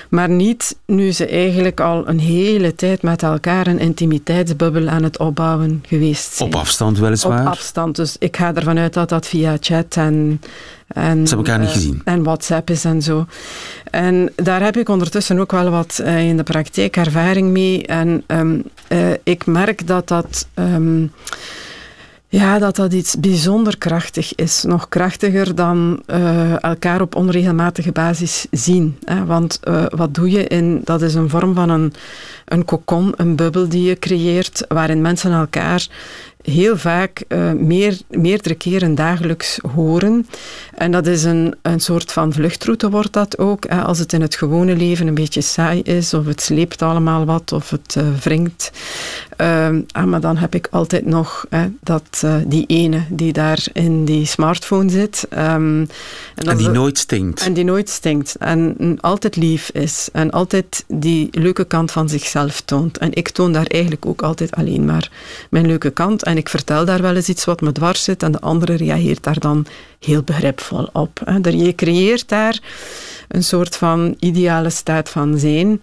Maar 0.09 0.29
niet 0.29 0.77
nu 0.87 1.13
ze 1.13 1.27
eigenlijk 1.27 1.81
al 1.81 2.09
een 2.09 2.19
hele 2.19 2.75
tijd 2.75 3.03
met 3.03 3.23
elkaar 3.23 3.67
een 3.67 3.79
intimiteitsbubbel 3.79 4.89
aan 4.89 5.03
het 5.03 5.19
opbouwen 5.19 5.83
geweest 5.87 6.33
zijn. 6.33 6.49
Op 6.49 6.61
afstand 6.61 6.99
weliswaar. 6.99 7.41
Op 7.41 7.47
afstand. 7.47 7.97
Dus 7.97 8.17
ik 8.19 8.37
ga 8.37 8.55
ervan 8.55 8.79
uit 8.79 8.95
dat 8.95 9.09
dat 9.09 9.27
via 9.27 9.57
chat 9.61 9.97
en, 9.97 10.41
en, 10.87 11.27
Ze 11.27 11.37
elkaar 11.37 11.59
niet 11.59 11.69
eh, 11.69 11.75
gezien. 11.75 12.01
en 12.05 12.23
WhatsApp 12.23 12.71
is 12.71 12.85
en 12.85 13.03
zo. 13.03 13.27
En 13.91 14.33
daar 14.37 14.63
heb 14.63 14.77
ik 14.77 14.89
ondertussen 14.89 15.39
ook 15.39 15.53
wel 15.53 15.71
wat 15.71 15.99
eh, 15.99 16.29
in 16.29 16.37
de 16.37 16.43
praktijk 16.43 16.97
ervaring 16.97 17.51
mee. 17.51 17.87
En 17.87 18.23
ehm, 18.27 18.61
eh, 18.89 19.11
ik 19.23 19.47
merk 19.47 19.87
dat 19.87 20.09
dat. 20.09 20.49
ehm, 20.55 21.07
ja, 22.33 22.59
dat 22.59 22.77
dat 22.77 22.93
iets 22.93 23.17
bijzonder 23.21 23.79
krachtig 23.79 24.35
is. 24.35 24.63
Nog 24.63 24.89
krachtiger 24.89 25.55
dan 25.55 26.03
eh, 26.07 26.63
elkaar 26.63 27.01
op 27.01 27.15
onregelmatige 27.15 27.93
basis 27.93 28.47
zien. 28.51 28.99
Hè? 29.05 29.25
Want 29.25 29.61
eh, 29.63 29.85
wat 29.89 30.15
doe 30.15 30.31
je 30.31 30.47
in... 30.47 30.81
Dat 30.85 31.03
is 31.03 31.15
een 31.15 31.29
vorm 31.29 31.55
van 31.55 31.69
een, 31.69 31.93
een 32.45 32.65
kokon, 32.65 33.13
een 33.17 33.37
bubbel 33.37 33.69
die 33.69 33.83
je 33.83 33.99
creëert, 33.99 34.65
waarin 34.69 35.01
mensen 35.01 35.33
elkaar 35.33 35.89
heel 36.43 36.77
vaak 36.77 37.25
eh, 37.29 37.53
meer, 37.53 37.99
meerdere 38.09 38.55
keren 38.55 38.95
dagelijks 38.95 39.59
horen. 39.75 40.27
En 40.75 40.91
dat 40.91 41.07
is 41.07 41.25
een, 41.25 41.55
een 41.63 41.81
soort 41.81 42.13
van 42.13 42.33
vluchtroute 42.33 42.91
wordt 42.91 43.13
dat 43.13 43.39
ook. 43.39 43.65
Hè? 43.69 43.83
Als 43.83 43.99
het 43.99 44.13
in 44.13 44.21
het 44.21 44.37
gewone 44.37 44.77
leven 44.77 45.07
een 45.07 45.15
beetje 45.15 45.41
saai 45.41 45.83
is, 45.83 46.15
of 46.15 46.27
het 46.27 46.41
sleept 46.41 46.83
allemaal 46.83 47.25
wat, 47.25 47.53
of 47.53 47.71
het 47.71 47.97
eh, 47.97 48.05
wringt. 48.23 48.73
Ehm, 49.41 49.81
ah, 49.93 50.05
maar 50.05 50.21
dan 50.21 50.37
heb 50.37 50.55
ik 50.55 50.69
altijd 50.71 51.07
nog 51.07 51.47
hè, 51.49 51.67
dat, 51.81 52.21
eh, 52.25 52.35
die 52.47 52.65
ene 52.67 53.03
die 53.09 53.33
daar 53.33 53.67
in 53.73 54.05
die 54.05 54.27
smartphone 54.27 54.91
zit. 54.91 55.27
Ehm, 55.31 55.85
en, 56.35 56.57
die 56.57 56.69
nooit 56.69 56.99
stinkt. 56.99 57.43
en 57.43 57.53
die 57.53 57.65
nooit 57.65 57.89
stinkt. 57.89 58.37
En 58.39 58.99
altijd 59.01 59.37
lief 59.37 59.71
is. 59.71 60.09
En 60.13 60.31
altijd 60.31 60.85
die 60.89 61.29
leuke 61.31 61.65
kant 61.65 61.91
van 61.93 62.09
zichzelf 62.09 62.61
toont. 62.61 62.99
En 62.99 63.13
ik 63.13 63.29
toon 63.29 63.53
daar 63.53 63.67
eigenlijk 63.67 64.07
ook 64.07 64.23
altijd 64.23 64.51
alleen 64.51 64.85
maar 64.85 65.11
mijn 65.51 65.67
leuke 65.67 65.91
kant. 65.91 66.23
En 66.23 66.37
ik 66.37 66.49
vertel 66.49 66.85
daar 66.85 67.03
wel 67.03 67.17
eens 67.17 67.29
iets 67.29 67.45
wat 67.45 67.61
me 67.61 67.73
dwars 67.73 68.05
zit. 68.05 68.23
En 68.23 68.33
de 68.33 68.41
andere 68.41 68.75
reageert 68.75 69.23
daar 69.23 69.39
dan 69.39 69.67
heel 70.01 70.23
begripvol 70.23 70.89
op. 70.93 71.21
hè. 71.25 71.49
Je 71.51 71.75
creëert 71.75 72.29
daar 72.29 72.61
een 73.31 73.45
soort 73.45 73.77
van 73.77 74.17
ideale 74.19 74.71
staat 74.71 75.09
van 75.09 75.39
zijn. 75.39 75.79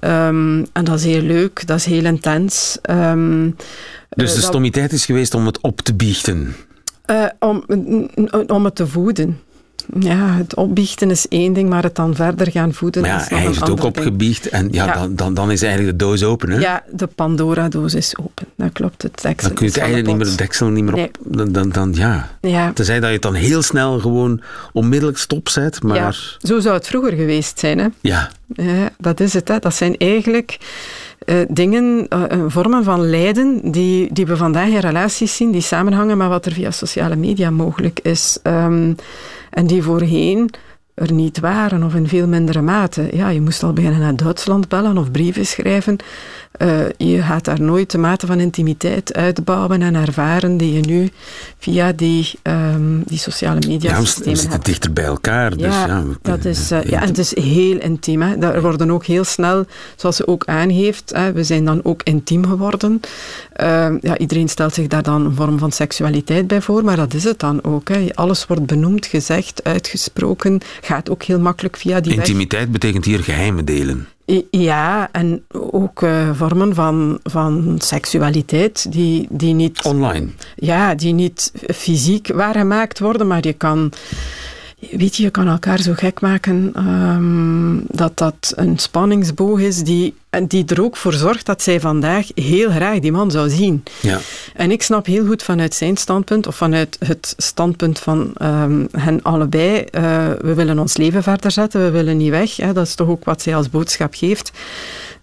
Ehm, 0.00 0.64
en 0.72 0.84
dat 0.84 0.98
is 0.98 1.04
heel 1.04 1.22
leuk. 1.22 1.66
Dat 1.66 1.76
is 1.76 1.84
heel 1.84 2.04
intens. 2.04 2.78
Ehm, 2.82 3.44
dus 3.44 4.28
eh, 4.28 4.34
de 4.34 4.40
dat- 4.40 4.42
stommiteit 4.50 4.92
is 4.92 5.04
geweest 5.04 5.34
om 5.34 5.46
het 5.46 5.60
op 5.60 5.80
te 5.80 5.94
biechten. 5.94 6.54
eh, 7.04 7.24
om, 7.38 7.64
om 8.46 8.64
het 8.64 8.74
te 8.74 8.86
voeden. 8.86 9.40
Ja, 10.00 10.36
het 10.36 10.54
opbiechten 10.54 11.10
is 11.10 11.28
één 11.28 11.52
ding, 11.52 11.68
maar 11.68 11.82
het 11.82 11.94
dan 11.94 12.14
verder 12.14 12.50
gaan 12.50 12.72
voeden 12.72 13.02
Maar 13.02 13.10
ja, 13.10 13.20
is 13.20 13.28
hij 13.28 13.38
heeft 13.38 13.60
het 13.60 13.70
ook 13.70 13.84
opgebiecht. 13.84 14.48
En 14.48 14.68
ja, 14.70 14.84
Ja. 14.84 14.94
Dan, 14.94 15.16
dan, 15.16 15.34
dan 15.34 15.50
is 15.50 15.62
eigenlijk 15.62 15.98
de 15.98 16.04
doos 16.04 16.22
open. 16.22 16.50
Hè? 16.50 16.58
Ja, 16.58 16.82
de 16.90 17.06
Pandora-doos 17.06 17.94
is 17.94 18.16
open. 18.18 18.46
Dat 18.56 18.72
klopt, 18.72 19.02
het 19.02 19.22
deksel 19.22 19.48
Dan 19.48 19.56
kun 19.56 19.66
je 19.66 19.72
het 19.72 19.80
eigenlijk 19.80 20.08
niet 20.16 20.26
meer, 20.26 20.36
deksel 20.36 20.68
niet 20.68 20.84
meer 20.84 21.04
op. 21.04 21.18
Dan, 21.24 21.52
dan, 21.52 21.68
dan, 21.68 21.92
ja. 21.94 22.30
Ja. 22.40 22.72
Tenzij 22.72 23.00
dat 23.00 23.08
je 23.08 23.12
het 23.12 23.22
dan 23.22 23.34
heel 23.34 23.62
snel 23.62 23.98
gewoon 23.98 24.40
onmiddellijk 24.72 25.18
stopzet. 25.18 25.82
Maar 25.82 25.96
ja, 25.96 26.12
zo 26.38 26.60
zou 26.60 26.74
het 26.74 26.86
vroeger 26.86 27.12
geweest 27.12 27.58
zijn. 27.58 27.78
Hè? 27.78 27.86
ja, 28.00 28.30
Ja, 28.48 28.90
dat 28.98 29.20
is 29.20 29.32
het. 29.32 29.48
Hè. 29.48 29.58
Dat 29.58 29.74
zijn 29.74 29.96
eigenlijk 29.96 30.58
eh, 31.18 31.36
dingen, 31.48 32.06
eh, 32.08 32.38
vormen 32.46 32.84
van 32.84 33.10
lijden 33.10 33.70
die, 33.70 34.12
die 34.12 34.26
we 34.26 34.36
vandaag 34.36 34.68
in 34.68 34.78
relaties 34.78 35.36
zien, 35.36 35.50
die 35.50 35.60
samenhangen 35.60 36.16
met 36.16 36.28
wat 36.28 36.46
er 36.46 36.52
via 36.52 36.70
sociale 36.70 37.16
media 37.16 37.50
mogelijk 37.50 38.00
is. 38.02 38.38
Ehm, 38.42 38.92
en 39.52 39.66
die 39.66 39.82
voorheen 39.82 40.50
er 40.94 41.12
niet 41.12 41.40
waren 41.40 41.82
of 41.82 41.94
in 41.94 42.08
veel 42.08 42.28
mindere 42.28 42.60
mate. 42.60 43.08
Ja, 43.12 43.28
je 43.28 43.40
moest 43.40 43.62
al 43.62 43.72
beginnen 43.72 44.00
naar 44.00 44.16
Duitsland 44.16 44.68
bellen 44.68 44.98
of 44.98 45.10
brieven 45.10 45.46
schrijven. 45.46 45.96
Uh, 46.62 46.80
je 46.96 47.22
gaat 47.22 47.44
daar 47.44 47.60
nooit 47.60 47.90
de 47.90 47.98
mate 47.98 48.26
van 48.26 48.40
intimiteit 48.40 49.14
uitbouwen 49.14 49.82
en 49.82 49.94
ervaren 49.94 50.56
die 50.56 50.72
je 50.72 50.80
nu 50.80 51.10
via 51.58 51.92
die, 51.92 52.30
um, 52.42 53.02
die 53.06 53.18
sociale 53.18 53.66
media 53.66 53.90
ja, 53.90 54.00
systemen 54.00 54.30
we 54.30 54.36
zitten 54.36 54.60
dichter 54.60 54.92
bij 54.92 55.04
elkaar. 55.04 55.56
Dus 55.56 55.74
ja, 55.74 55.86
ja, 55.86 56.04
dat 56.22 56.44
is, 56.44 56.72
uh, 56.72 56.82
ja, 56.82 57.00
en 57.00 57.08
het 57.08 57.18
is 57.18 57.36
heel 57.36 57.78
intiem. 57.78 58.22
Hè. 58.22 58.38
Daar 58.38 58.60
worden 58.60 58.90
ook 58.90 59.04
heel 59.04 59.24
snel, 59.24 59.66
zoals 59.96 60.16
ze 60.16 60.26
ook 60.26 60.44
aangeeft, 60.44 61.12
hè, 61.14 61.32
we 61.32 61.44
zijn 61.44 61.64
dan 61.64 61.80
ook 61.82 62.02
intiem 62.02 62.46
geworden. 62.46 63.00
Uh, 63.60 63.88
ja, 64.00 64.18
iedereen 64.18 64.48
stelt 64.48 64.74
zich 64.74 64.86
daar 64.86 65.02
dan 65.02 65.24
een 65.24 65.34
vorm 65.34 65.58
van 65.58 65.72
seksualiteit 65.72 66.46
bij 66.46 66.60
voor, 66.60 66.84
maar 66.84 66.96
dat 66.96 67.14
is 67.14 67.24
het 67.24 67.38
dan 67.38 67.64
ook. 67.64 67.88
Hè. 67.88 68.08
Alles 68.14 68.46
wordt 68.46 68.66
benoemd, 68.66 69.06
gezegd, 69.06 69.64
uitgesproken, 69.64 70.60
gaat 70.80 71.10
ook 71.10 71.22
heel 71.22 71.40
makkelijk 71.40 71.76
via 71.76 72.00
die 72.00 72.14
Intimiteit 72.14 72.72
betekent 72.72 73.04
hier 73.04 73.22
geheimen 73.22 73.64
delen. 73.64 74.08
Ja, 74.50 75.08
en 75.12 75.44
ook 75.50 76.02
uh, 76.02 76.30
vormen 76.32 76.74
van, 76.74 77.18
van 77.22 77.76
seksualiteit 77.78 78.92
die, 78.92 79.26
die 79.30 79.54
niet... 79.54 79.84
Online? 79.84 80.28
Ja, 80.56 80.94
die 80.94 81.12
niet 81.12 81.52
fysiek 81.74 82.28
waargemaakt 82.34 82.98
worden, 82.98 83.26
maar 83.26 83.46
je 83.46 83.52
kan 83.52 83.92
Weet 84.90 85.16
je, 85.16 85.22
je 85.22 85.30
kan 85.30 85.48
elkaar 85.48 85.80
zo 85.80 85.92
gek 85.94 86.20
maken 86.20 86.72
um, 86.88 87.84
dat 87.88 88.18
dat 88.18 88.52
een 88.56 88.78
spanningsboog 88.78 89.60
is 89.60 89.82
die, 89.82 90.14
die 90.46 90.64
er 90.66 90.82
ook 90.82 90.96
voor 90.96 91.12
zorgt 91.12 91.46
dat 91.46 91.62
zij 91.62 91.80
vandaag 91.80 92.26
heel 92.34 92.70
graag 92.70 92.98
die 92.98 93.12
man 93.12 93.30
zou 93.30 93.48
zien. 93.48 93.82
Ja. 94.00 94.18
En 94.54 94.70
ik 94.70 94.82
snap 94.82 95.06
heel 95.06 95.26
goed 95.26 95.42
vanuit 95.42 95.74
zijn 95.74 95.96
standpunt, 95.96 96.46
of 96.46 96.56
vanuit 96.56 96.96
het 97.06 97.34
standpunt 97.36 97.98
van 97.98 98.34
um, 98.42 98.88
hen 98.92 99.22
allebei, 99.22 99.78
uh, 99.78 99.82
we 100.40 100.54
willen 100.54 100.78
ons 100.78 100.96
leven 100.96 101.22
verder 101.22 101.50
zetten, 101.50 101.84
we 101.84 101.90
willen 101.90 102.16
niet 102.16 102.30
weg. 102.30 102.56
Hè, 102.56 102.72
dat 102.72 102.86
is 102.86 102.94
toch 102.94 103.08
ook 103.08 103.24
wat 103.24 103.42
zij 103.42 103.56
als 103.56 103.70
boodschap 103.70 104.14
geeft 104.14 104.52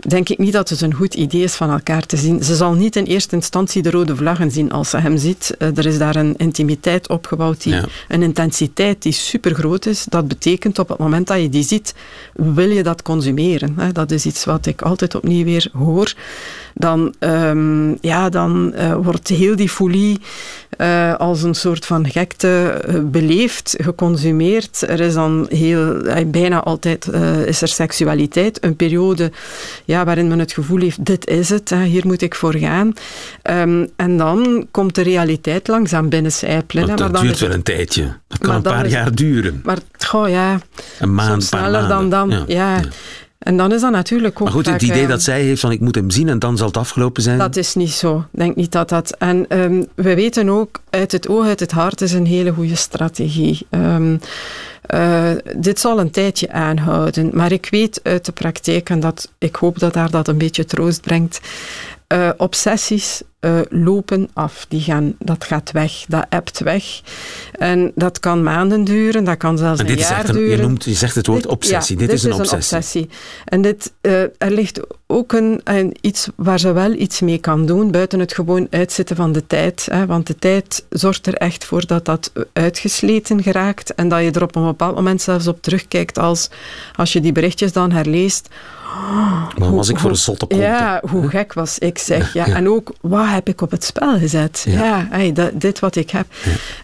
denk 0.08 0.30
ik 0.30 0.38
niet 0.38 0.54
dat 0.54 0.70
het 0.70 0.82
een 0.82 0.94
goed 0.94 1.14
idee 1.14 1.44
is 1.44 1.56
van 1.56 1.72
elkaar 1.72 2.06
te 2.06 2.18
zien. 2.18 2.44
Ze 2.44 2.56
zal 2.56 2.74
niet 2.74 2.96
in 2.96 3.04
eerste 3.04 3.36
instantie 3.36 3.82
de 3.82 3.92
rode 3.92 4.16
vlaggen 4.16 4.52
zien 4.52 4.72
als 4.72 4.90
ze 4.90 4.98
hem 4.98 5.18
ziet. 5.18 5.56
Eh, 5.58 5.78
er 5.78 5.86
is 5.86 5.98
daar 5.98 6.16
een 6.16 6.38
intimiteit 6.38 7.10
opgebouwd, 7.10 7.64
die, 7.64 7.76
een 8.08 8.24
intensiteit 8.24 9.02
die 9.02 9.12
super 9.12 9.56
groot 9.56 9.86
is. 9.86 10.06
Dat 10.10 10.28
betekent 10.28 10.80
op 10.80 10.90
het 10.90 10.98
moment 10.98 11.28
dat 11.28 11.42
je 11.42 11.50
die 11.50 11.64
ziet, 11.64 11.94
wil 12.34 12.70
je 12.70 12.84
dat 12.84 13.02
consumeren. 13.02 13.78
Dat 13.94 14.12
is 14.12 14.26
iets 14.26 14.46
wat 14.46 14.66
ik 14.66 14.82
altijd 14.82 15.16
opnieuw 15.16 15.44
weer 15.44 15.70
hoor. 15.74 16.14
Dan, 16.74 17.14
um, 17.20 17.98
ja, 18.02 18.30
dan 18.30 18.74
uh, 18.76 18.96
wordt 18.96 19.28
heel 19.28 19.56
die 19.56 19.70
folie 19.70 20.20
uh, 20.78 21.16
als 21.16 21.44
een 21.44 21.56
soort 21.56 21.86
van 21.86 22.10
gekte 22.10 22.82
uh, 22.90 23.00
beleefd, 23.04 23.76
geconsumeerd. 23.78 24.82
Er 24.82 25.00
is 25.00 25.14
dan 25.14 25.46
heel, 25.50 26.02
bijna 26.28 26.64
altijd 26.64 27.08
is 27.46 27.62
er 27.62 27.68
seksualiteit. 27.68 28.64
Een 28.64 28.76
periode 28.76 29.32
ja, 29.90 30.06
waarin 30.06 30.28
men 30.28 30.40
het 30.40 30.52
gevoel 30.52 30.80
heeft, 30.80 31.06
dit 31.06 31.28
is 31.28 31.50
het, 31.50 31.70
hè, 31.70 31.84
hier 31.84 32.08
moet 32.08 32.22
ik 32.22 32.36
voor 32.36 32.56
gaan. 32.56 32.94
Um, 33.44 33.90
en 33.96 34.18
dan 34.18 34.68
komt 34.72 34.96
de 34.96 35.02
realiteit 35.02 35.68
langzaam 35.68 36.10
binnencijpelen. 36.10 36.88
Dat, 36.88 36.98
dat 36.98 37.22
duurt 37.22 37.40
wel 37.40 37.52
een 37.52 37.64
tijdje. 37.64 38.18
Dat 38.28 38.38
kan 38.38 38.56
een 38.56 38.62
paar 38.62 38.88
jaar 38.88 39.16
duren. 39.16 39.62
Maar 39.64 39.78
goh, 39.98 40.30
ja, 40.30 40.60
een 41.00 41.14
maand, 41.14 41.44
sneller 41.44 41.88
dan 41.88 42.10
dan. 42.10 42.30
ja. 42.30 42.44
ja. 42.48 42.82
En 43.40 43.58
dan 43.58 43.72
is 43.72 43.82
dat 43.82 43.92
natuurlijk 43.92 44.36
ook. 44.36 44.44
Maar 44.44 44.52
goed, 44.52 44.66
het 44.66 44.82
idee 44.82 45.02
eh, 45.02 45.10
dat 45.10 45.22
zij 45.22 45.42
heeft 45.42 45.62
van 45.62 45.72
ik 45.72 45.80
moet 45.80 45.96
hem 45.96 46.10
zien 46.10 46.30
en 46.30 46.40
dan 46.40 46.58
zal 46.58 46.68
het 46.68 46.78
afgelopen 46.78 47.24
zijn. 47.24 47.38
Dat 47.38 47.56
is 47.56 47.76
niet 47.76 47.92
zo. 47.92 48.18
Ik 48.18 48.40
denk 48.40 48.56
niet 48.56 48.72
dat 48.72 48.90
dat. 48.90 49.16
En 49.18 49.46
um, 49.60 49.88
we 49.96 50.16
weten 50.16 50.50
ook, 50.50 50.82
uit 50.90 51.12
het 51.12 51.28
oog, 51.28 51.46
uit 51.46 51.60
het 51.60 51.72
hart 51.72 52.02
is 52.02 52.14
een 52.14 52.26
hele 52.26 52.52
goede 52.52 52.76
strategie. 52.76 53.68
Um, 53.70 54.20
uh, 54.94 55.32
dit 55.56 55.80
zal 55.80 56.00
een 56.00 56.12
tijdje 56.12 56.52
aanhouden. 56.52 57.30
Maar 57.34 57.52
ik 57.52 57.68
weet 57.72 58.00
uit 58.04 58.26
de 58.26 58.32
praktijk, 58.32 58.90
en 58.90 59.00
dat, 59.00 59.32
ik 59.38 59.56
hoop 59.56 59.80
dat 59.80 59.94
daar 59.94 60.10
dat 60.10 60.28
een 60.28 60.38
beetje 60.38 60.66
troost 60.66 61.02
brengt. 61.02 61.40
Uh, 62.14 62.30
obsessies 62.38 63.22
uh, 63.42 63.60
lopen 63.70 64.30
af. 64.34 64.66
Die 64.70 64.82
gaan, 64.82 65.16
dat 65.20 65.44
gaat 65.44 65.72
weg, 65.72 66.06
dat 66.08 66.26
ebt 66.30 66.60
weg. 66.60 67.02
En 67.52 67.92
dat 67.96 68.20
kan 68.20 68.44
maanden 68.44 68.84
duren, 68.84 69.24
dat 69.24 69.38
kan 69.38 69.58
zelfs 69.58 69.80
een 69.80 69.98
jaar 69.98 70.30
een, 70.30 70.36
duren. 70.36 70.50
Je, 70.50 70.62
noemt, 70.62 70.84
je 70.84 70.94
zegt 70.94 71.16
het 71.16 71.28
woord 71.28 71.46
obsessie. 71.46 71.98
dit, 71.98 72.12
is, 72.12 72.24
een, 72.24 72.32
is 72.32 72.52
een 72.52 72.58
obsessie. 72.58 73.10
En 73.46 73.62
dit, 73.62 73.92
uh, 74.02 74.22
er 74.22 74.52
ligt 74.52 74.80
ook 75.08 75.34
een, 75.34 75.62
een, 75.64 75.96
iets 76.02 76.28
waar 76.36 76.60
ze 76.60 76.72
wel 76.72 76.92
iets 76.92 77.20
mee 77.20 77.38
kan 77.38 77.66
doen, 77.66 77.92
buiten 77.92 78.20
het 78.20 78.34
gewoon 78.34 78.68
uitzitten 78.70 79.16
van 79.16 79.32
de 79.32 79.48
tijd. 79.48 79.88
Hè, 79.92 80.06
want 80.06 80.28
de 80.28 80.36
tijd 80.36 80.86
zorgt 80.90 81.28
er 81.28 81.34
echt 81.34 81.66
voor 81.66 81.86
dat 81.86 82.06
dat 82.06 82.32
uitgesleten 82.54 83.44
geraakt 83.44 83.94
en 83.96 84.08
dat 84.08 84.24
je 84.24 84.32
er 84.32 84.44
op 84.44 84.56
een 84.56 84.66
bepaald 84.66 84.96
moment 84.96 85.22
zelfs 85.22 85.48
op 85.48 85.62
terugkijkt 85.62 86.18
als, 86.18 86.50
als 86.96 87.14
je 87.14 87.22
die 87.22 87.32
berichtjes 87.32 87.72
dan 87.72 87.92
herleest 87.92 88.50
wat 89.58 89.70
was 89.70 89.90
ik 89.90 90.00
voor 90.00 90.10
een 90.10 90.16
zotte 90.16 90.46
kont? 90.46 90.62
Ja, 90.62 91.02
hoe 91.10 91.30
gek 91.30 91.54
was 91.54 91.80
ik, 91.80 91.98
zeg. 91.98 92.34
Ja. 92.34 92.48
En 92.48 92.70
ook, 92.70 92.94
wat 93.02 93.28
heb 93.28 93.48
ik 93.48 93.62
op 93.62 93.72
het 93.72 93.84
spel 93.84 94.18
gezet? 94.18 94.66
Ja, 94.68 95.08
hey, 95.10 95.34
dat, 95.34 95.52
dit 95.54 95.80
wat 95.80 95.96
ik 95.96 96.10
heb. 96.10 96.26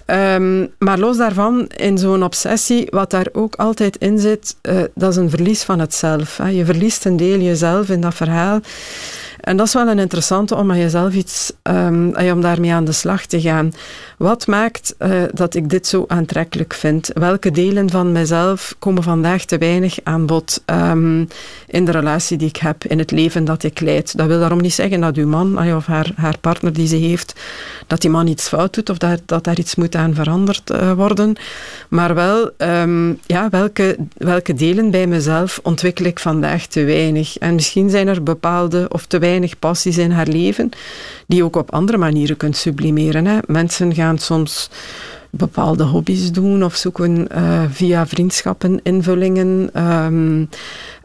Um, 0.06 0.72
maar 0.78 1.00
los 1.00 1.18
daarvan, 1.18 1.68
in 1.68 1.98
zo'n 1.98 2.24
obsessie, 2.24 2.88
wat 2.90 3.12
daar 3.12 3.28
ook 3.32 3.56
altijd 3.56 3.96
in 3.96 4.20
zit, 4.20 4.56
uh, 4.62 4.82
dat 4.96 5.12
is 5.12 5.16
een 5.16 5.30
verlies 5.30 5.64
van 5.64 5.80
het 5.80 5.94
zelf. 5.94 6.38
Hè. 6.38 6.48
Je 6.50 6.66
verliest 6.66 7.06
een 7.06 7.18
deel 7.18 7.40
jezelf 7.40 7.90
in 7.90 8.02
dat 8.02 8.16
verhaal. 8.16 8.60
En 9.46 9.58
dat 9.58 9.68
is 9.68 9.74
wel 9.74 9.88
een 9.88 10.00
interessante 10.00 10.56
om 10.56 10.72
aan 10.72 10.78
jezelf 10.78 11.14
iets, 11.14 11.52
um, 11.64 12.16
om 12.32 12.42
daarmee 12.42 12.74
aan 12.74 12.86
de 12.86 12.92
slag 12.92 13.26
te 13.26 13.42
gaan. 13.42 13.74
Wat 14.18 14.48
maakt 14.48 14.96
uh, 15.00 15.24
dat 15.34 15.56
ik 15.56 15.70
dit 15.70 15.88
zo 15.88 16.06
aantrekkelijk 16.08 16.74
vind? 16.74 17.12
Welke 17.14 17.52
delen 17.52 17.90
van 17.90 18.12
mezelf 18.12 18.76
komen 18.80 19.04
vandaag 19.04 19.46
te 19.46 19.58
weinig 19.58 19.98
aan 20.04 20.26
bod 20.26 20.64
um, 20.66 21.28
in 21.68 21.86
de 21.86 21.92
relatie 21.92 22.38
die 22.38 22.48
ik 22.48 22.58
heb, 22.58 22.86
in 22.86 23.00
het 23.00 23.12
leven 23.12 23.46
dat 23.46 23.64
ik 23.64 23.80
leid? 23.80 24.18
Dat 24.18 24.28
wil 24.28 24.40
daarom 24.40 24.62
niet 24.62 24.74
zeggen 24.74 25.02
dat 25.02 25.16
uw 25.16 25.28
man 25.28 25.74
of 25.76 25.86
haar, 25.86 26.12
haar 26.16 26.38
partner 26.42 26.74
die 26.74 26.88
ze 26.88 26.96
heeft, 26.96 27.34
dat 27.88 28.02
die 28.02 28.10
man 28.10 28.28
iets 28.28 28.48
fout 28.48 28.74
doet 28.74 28.90
of 28.90 28.98
dat, 28.98 29.22
dat 29.26 29.44
daar 29.44 29.60
iets 29.60 29.76
moet 29.76 29.96
aan 29.96 30.14
veranderd 30.14 30.72
uh, 30.72 30.92
worden. 30.92 31.36
Maar 31.90 32.16
wel, 32.16 32.52
um, 32.58 33.20
ja, 33.26 33.50
welke, 33.50 33.98
welke 34.18 34.54
delen 34.54 34.92
bij 34.92 35.08
mezelf 35.08 35.60
ontwikkel 35.64 36.06
ik 36.06 36.20
vandaag 36.20 36.66
te 36.66 36.84
weinig? 36.84 37.38
En 37.38 37.56
misschien 37.56 37.90
zijn 37.90 38.08
er 38.08 38.24
bepaalde 38.24 38.86
of 38.90 39.06
te 39.06 39.20
weinig 39.20 39.34
passies 39.60 39.98
in 39.98 40.12
haar 40.12 40.28
leven 40.28 40.70
die 41.28 41.38
je 41.38 41.44
ook 41.44 41.56
op 41.56 41.72
andere 41.72 41.98
manieren 41.98 42.38
kunt 42.38 42.58
sublimeren. 42.58 43.26
Hè. 43.26 43.38
Mensen 43.48 43.94
gaan 43.94 44.18
soms 44.18 44.70
bepaalde 45.38 45.84
hobby's 45.84 46.32
doen 46.32 46.64
of 46.64 46.76
zoeken 46.76 47.28
uh, 47.36 47.64
via 47.70 48.08
vriendschappen 48.08 48.80
invullingen. 48.84 49.70
Um, 49.84 50.50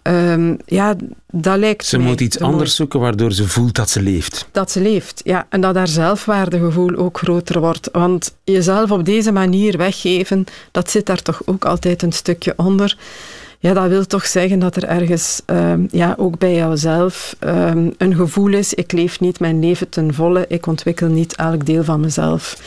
um, 0.03 0.59
ja, 0.66 0.95
dat 1.31 1.59
lijkt 1.59 1.87
Ze 1.87 1.99
moet 1.99 2.21
iets 2.21 2.40
anders 2.40 2.75
zoeken 2.75 3.01
waardoor 3.01 3.33
ze 3.33 3.49
voelt 3.49 3.75
dat 3.75 3.90
ze 3.90 4.03
leeft. 4.03 4.49
Dat 4.53 4.71
ze 4.71 4.81
leeft, 4.81 5.21
ja. 5.25 5.47
En 5.49 5.61
dat 5.61 5.75
haar 5.75 5.88
zelfwaardegevoel 5.88 6.97
ook 6.97 7.19
groter 7.19 7.61
wordt. 7.61 7.88
Want 7.93 8.35
jezelf 8.45 8.90
op 8.90 9.05
deze 9.05 9.33
manier 9.33 9.77
weggeven, 9.77 10.45
dat 10.71 10.90
zit 10.90 11.07
daar 11.07 11.23
toch 11.23 11.43
ook 11.45 11.64
altijd 11.64 12.03
een 12.03 12.12
stukje 12.12 12.53
onder. 12.57 12.97
Ja, 13.62 13.73
dat 13.73 13.88
wil 13.88 14.07
toch 14.07 14.27
zeggen 14.27 14.59
dat 14.59 14.77
er 14.77 14.85
ergens, 14.85 15.42
um, 15.46 15.88
ja, 15.90 16.14
ook 16.18 16.38
bij 16.38 16.55
jouzelf, 16.55 17.37
um, 17.40 17.94
een 17.99 18.14
gevoel 18.14 18.53
is: 18.53 18.75
ik 18.75 18.92
leef 18.92 19.20
niet 19.20 19.40
mijn 19.40 19.61
leven 19.61 19.88
ten 19.88 20.14
volle, 20.14 20.44
ik 20.49 20.66
ontwikkel 20.66 21.09
niet 21.09 21.37
elk 21.37 21.66
deel 21.66 21.85
van 21.85 22.01
mezelf. 22.01 22.61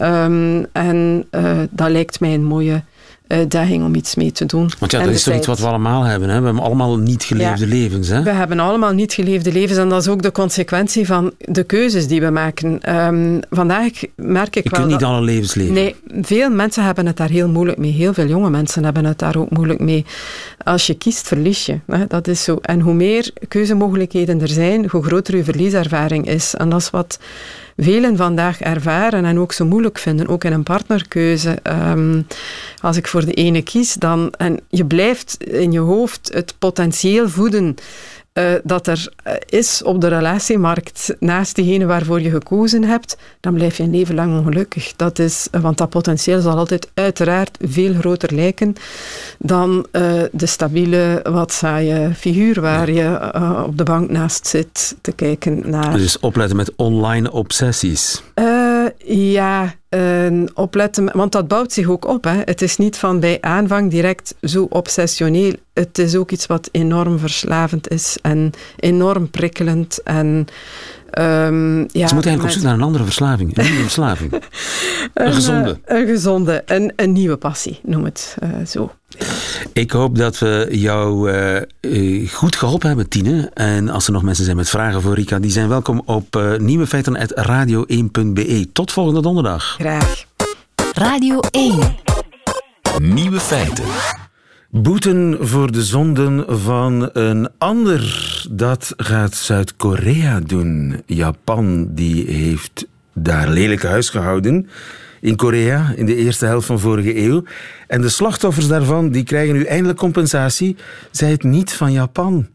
Um, 0.00 0.66
en 0.72 1.26
uh, 1.30 1.60
dat 1.70 1.90
lijkt 1.90 2.20
mij 2.20 2.34
een 2.34 2.44
mooie 2.44 2.82
uitdaging 3.28 3.84
om 3.84 3.94
iets 3.94 4.14
mee 4.14 4.32
te 4.32 4.46
doen. 4.46 4.70
Want 4.78 4.92
ja, 4.92 5.02
dat 5.04 5.14
is 5.14 5.22
toch 5.22 5.34
iets 5.34 5.46
wat 5.46 5.58
we 5.58 5.66
allemaal 5.66 6.02
hebben. 6.02 6.28
Hè? 6.28 6.38
We 6.38 6.44
hebben 6.44 6.62
allemaal 6.62 6.98
niet 6.98 7.22
geleefde 7.24 7.66
ja, 7.66 7.72
levens. 7.72 8.08
Hè? 8.08 8.22
We 8.22 8.30
hebben 8.30 8.58
allemaal 8.58 8.92
niet 8.92 9.12
geleefde 9.12 9.52
levens 9.52 9.78
en 9.78 9.88
dat 9.88 10.02
is 10.02 10.08
ook 10.08 10.22
de 10.22 10.32
consequentie 10.32 11.06
van 11.06 11.32
de 11.38 11.64
keuzes 11.64 12.06
die 12.06 12.20
we 12.20 12.30
maken. 12.30 12.96
Um, 12.96 13.40
vandaag 13.50 13.92
merk 14.14 14.56
ik 14.56 14.64
Je 14.64 14.70
wel... 14.70 14.80
kunt 14.80 14.92
niet 14.92 15.04
alle 15.04 15.20
levens 15.20 15.54
leven. 15.54 15.74
Nee, 15.74 15.94
veel 16.22 16.50
mensen 16.50 16.84
hebben 16.84 17.06
het 17.06 17.16
daar 17.16 17.30
heel 17.30 17.48
moeilijk 17.48 17.78
mee. 17.78 17.92
Heel 17.92 18.14
veel 18.14 18.26
jonge 18.26 18.50
mensen 18.50 18.84
hebben 18.84 19.04
het 19.04 19.18
daar 19.18 19.36
ook 19.36 19.50
moeilijk 19.50 19.80
mee. 19.80 20.04
Als 20.64 20.86
je 20.86 20.94
kiest, 20.94 21.28
verlies 21.28 21.66
je. 21.66 21.78
Hè? 21.86 22.06
Dat 22.06 22.28
is 22.28 22.42
zo. 22.42 22.58
En 22.62 22.80
hoe 22.80 22.94
meer 22.94 23.30
keuzemogelijkheden 23.48 24.40
er 24.40 24.48
zijn, 24.48 24.88
hoe 24.90 25.02
groter 25.02 25.36
je 25.36 25.44
verlieservaring 25.44 26.28
is. 26.28 26.54
En 26.54 26.68
dat 26.68 26.80
is 26.80 26.90
wat 26.90 27.18
velen 27.80 28.16
vandaag 28.16 28.60
ervaren 28.60 29.24
en 29.24 29.38
ook 29.38 29.52
zo 29.52 29.64
moeilijk 29.64 29.98
vinden, 29.98 30.28
ook 30.28 30.44
in 30.44 30.52
een 30.52 30.62
partnerkeuze. 30.62 31.58
Um, 31.62 32.26
als 32.80 32.96
ik 32.96 33.06
voor 33.06 33.24
de 33.24 33.32
ene 33.32 33.62
kies, 33.62 33.94
dan, 33.94 34.32
en 34.36 34.60
je 34.68 34.84
blijft 34.84 35.44
in 35.44 35.72
je 35.72 35.78
hoofd 35.78 36.30
het 36.32 36.54
potentieel 36.58 37.28
voeden 37.28 37.76
uh, 38.38 38.52
dat 38.64 38.86
er 38.86 39.08
uh, 39.26 39.32
is 39.48 39.82
op 39.82 40.00
de 40.00 40.08
relatiemarkt 40.08 41.14
naast 41.20 41.54
diegene 41.54 41.86
waarvoor 41.86 42.20
je 42.20 42.30
gekozen 42.30 42.84
hebt, 42.84 43.16
dan 43.40 43.54
blijf 43.54 43.76
je 43.76 43.82
een 43.82 43.90
leven 43.90 44.14
lang 44.14 44.38
ongelukkig. 44.38 44.92
Dat 44.96 45.18
is, 45.18 45.48
uh, 45.52 45.60
want 45.60 45.78
dat 45.78 45.88
potentieel 45.88 46.40
zal 46.40 46.56
altijd 46.56 46.90
uiteraard 46.94 47.58
veel 47.60 47.94
groter 47.94 48.34
lijken 48.34 48.74
dan 49.38 49.86
de 50.32 50.46
stabiele, 50.46 51.20
wat 51.30 51.52
saaie 51.52 52.14
figuur 52.14 52.60
waar 52.60 52.90
je 52.90 53.32
op 53.66 53.78
de 53.78 53.84
bank 53.84 54.10
naast 54.10 54.46
zit 54.46 54.96
te 55.00 55.12
kijken 55.12 55.70
naar. 55.70 55.92
Dus 55.92 56.18
opletten 56.18 56.56
met 56.56 56.72
online 56.76 57.32
obsessies. 57.32 58.22
ja, 59.04 59.74
opletten, 60.54 61.16
want 61.16 61.32
dat 61.32 61.48
bouwt 61.48 61.72
zich 61.72 61.88
ook 61.88 62.06
op. 62.06 62.24
Hè. 62.24 62.40
Het 62.44 62.62
is 62.62 62.76
niet 62.76 62.96
van 62.96 63.20
bij 63.20 63.38
aanvang 63.40 63.90
direct 63.90 64.34
zo 64.42 64.66
obsessioneel. 64.70 65.52
Het 65.72 65.98
is 65.98 66.16
ook 66.16 66.30
iets 66.30 66.46
wat 66.46 66.68
enorm 66.72 67.18
verslavend 67.18 67.88
is 67.88 68.18
en 68.22 68.52
enorm 68.76 69.30
prikkelend. 69.30 70.02
En, 70.02 70.46
um, 71.18 71.86
ja, 71.92 72.06
Ze 72.06 72.14
moeten 72.14 72.30
eigenlijk 72.30 72.42
op 72.42 72.50
zoek 72.50 72.62
naar 72.62 72.74
een 72.74 72.82
andere 72.82 73.04
verslaving. 73.04 73.56
Een 73.56 73.64
nieuwe 73.64 73.82
verslaving. 73.82 74.32
een, 75.14 75.32
gezonde. 75.32 75.78
Een, 75.84 75.96
een 75.96 76.06
gezonde. 76.06 76.62
Een, 76.66 76.92
een 76.96 77.12
nieuwe 77.12 77.36
passie, 77.36 77.80
noem 77.82 78.04
het 78.04 78.36
uh, 78.42 78.48
zo. 78.66 78.92
Ik 79.72 79.90
hoop 79.90 80.18
dat 80.18 80.38
we 80.38 80.68
jou 80.70 81.32
uh, 81.82 82.30
goed 82.30 82.56
geholpen 82.56 82.88
hebben, 82.88 83.08
Tine. 83.08 83.50
En 83.54 83.88
als 83.88 84.06
er 84.06 84.12
nog 84.12 84.22
mensen 84.22 84.44
zijn 84.44 84.56
met 84.56 84.68
vragen 84.68 85.02
voor 85.02 85.14
Rika, 85.14 85.38
die 85.38 85.50
zijn 85.50 85.68
welkom 85.68 86.02
op 86.04 86.36
uh, 86.36 86.56
nieuwefeiten.radio1.be. 86.56 88.68
Tot 88.72 88.92
volgende 88.92 89.22
donderdag. 89.22 89.77
Graag. 89.78 90.24
Radio 90.92 91.40
1. 91.50 91.96
Nieuwe 92.98 93.40
feiten. 93.40 93.84
Boeten 94.70 95.36
voor 95.40 95.72
de 95.72 95.82
zonden 95.82 96.60
van 96.60 97.10
een 97.12 97.48
ander. 97.58 98.00
Dat 98.50 98.92
gaat 98.96 99.34
Zuid-Korea 99.34 100.40
doen. 100.40 101.02
Japan 101.06 101.94
die 101.94 102.30
heeft 102.30 102.86
daar 103.12 103.48
lelijk 103.48 103.82
huis 103.82 104.10
gehouden 104.10 104.68
in 105.20 105.36
Korea 105.36 105.92
in 105.96 106.06
de 106.06 106.16
eerste 106.16 106.46
helft 106.46 106.66
van 106.66 106.78
vorige 106.78 107.16
eeuw. 107.16 107.42
En 107.86 108.00
de 108.00 108.08
slachtoffers 108.08 108.68
daarvan 108.68 109.10
die 109.10 109.24
krijgen 109.24 109.54
nu 109.54 109.64
eindelijk 109.64 109.98
compensatie. 109.98 110.76
Zij 111.10 111.30
het 111.30 111.42
niet 111.42 111.72
van 111.72 111.92
Japan. 111.92 112.48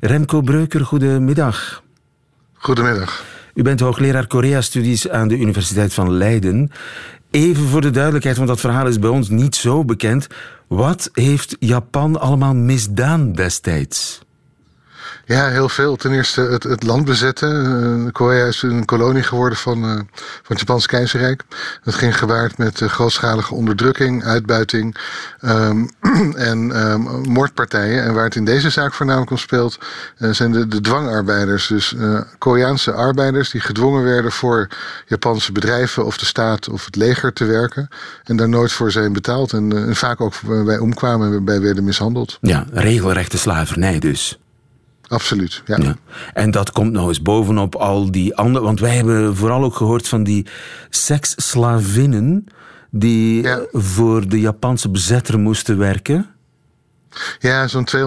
Remco 0.00 0.40
Breuker, 0.40 0.84
goedemiddag. 0.84 1.82
Goedemiddag. 2.52 3.35
U 3.56 3.62
bent 3.62 3.80
hoogleraar 3.80 4.26
Korea-studies 4.26 5.08
aan 5.08 5.28
de 5.28 5.36
Universiteit 5.36 5.94
van 5.94 6.12
Leiden. 6.12 6.70
Even 7.30 7.64
voor 7.64 7.80
de 7.80 7.90
duidelijkheid, 7.90 8.36
want 8.36 8.48
dat 8.48 8.60
verhaal 8.60 8.86
is 8.86 8.98
bij 8.98 9.10
ons 9.10 9.28
niet 9.28 9.56
zo 9.56 9.84
bekend. 9.84 10.26
Wat 10.66 11.10
heeft 11.12 11.56
Japan 11.58 12.20
allemaal 12.20 12.54
misdaan 12.54 13.32
destijds? 13.32 14.25
Ja, 15.28 15.48
heel 15.48 15.68
veel. 15.68 15.96
Ten 15.96 16.12
eerste 16.12 16.40
het, 16.40 16.62
het 16.62 16.82
land 16.82 17.04
bezetten. 17.04 17.64
Uh, 18.04 18.12
Korea 18.12 18.46
is 18.46 18.62
een 18.62 18.84
kolonie 18.84 19.22
geworden 19.22 19.58
van, 19.58 19.84
uh, 19.84 19.94
van 19.94 20.06
het 20.46 20.58
Japanse 20.58 20.86
keizerrijk. 20.86 21.42
Dat 21.84 21.94
ging 21.94 22.18
gewaard 22.18 22.58
met 22.58 22.80
uh, 22.80 22.88
grootschalige 22.88 23.54
onderdrukking, 23.54 24.24
uitbuiting 24.24 24.96
um, 25.42 25.90
en 26.50 26.90
um, 26.90 27.00
moordpartijen. 27.28 28.02
En 28.02 28.14
waar 28.14 28.24
het 28.24 28.34
in 28.34 28.44
deze 28.44 28.70
zaak 28.70 28.94
voornamelijk 28.94 29.30
om 29.30 29.36
speelt, 29.36 29.78
zijn 30.18 30.52
de, 30.52 30.68
de 30.68 30.80
dwangarbeiders. 30.80 31.66
Dus 31.66 31.94
Koreaanse 32.38 32.92
arbeiders 32.92 33.50
die 33.50 33.60
gedwongen 33.60 34.02
werden 34.02 34.32
voor 34.32 34.68
Japanse 35.06 35.52
bedrijven 35.52 36.04
of 36.04 36.18
de 36.18 36.26
staat 36.26 36.68
of 36.68 36.84
het 36.84 36.96
leger 36.96 37.32
te 37.32 37.44
werken. 37.44 37.88
En 38.24 38.36
daar 38.36 38.48
nooit 38.48 38.72
voor 38.72 38.90
zijn 38.90 39.12
betaald. 39.12 39.52
En, 39.52 39.72
en 39.86 39.96
vaak 39.96 40.20
ook 40.20 40.34
bij 40.64 40.78
omkwamen 40.78 41.32
en 41.32 41.44
bij 41.44 41.60
werden 41.60 41.84
mishandeld. 41.84 42.38
Ja, 42.40 42.66
regelrechte 42.72 43.38
slavernij 43.38 43.98
dus. 43.98 44.38
Absoluut, 45.08 45.62
ja. 45.66 45.76
ja. 45.82 45.96
En 46.34 46.50
dat 46.50 46.72
komt 46.72 46.92
nou 46.92 47.08
eens 47.08 47.22
bovenop 47.22 47.74
al 47.74 48.10
die 48.10 48.36
andere... 48.36 48.64
Want 48.64 48.80
wij 48.80 48.96
hebben 48.96 49.36
vooral 49.36 49.64
ook 49.64 49.76
gehoord 49.76 50.08
van 50.08 50.24
die 50.24 50.46
seksslavinnen... 50.90 52.46
die 52.90 53.42
ja. 53.42 53.60
voor 53.72 54.28
de 54.28 54.40
Japanse 54.40 54.90
bezetter 54.90 55.38
moesten 55.38 55.78
werken. 55.78 56.26
Ja, 57.38 57.68
zo'n 57.68 57.88
200.000 57.96 58.02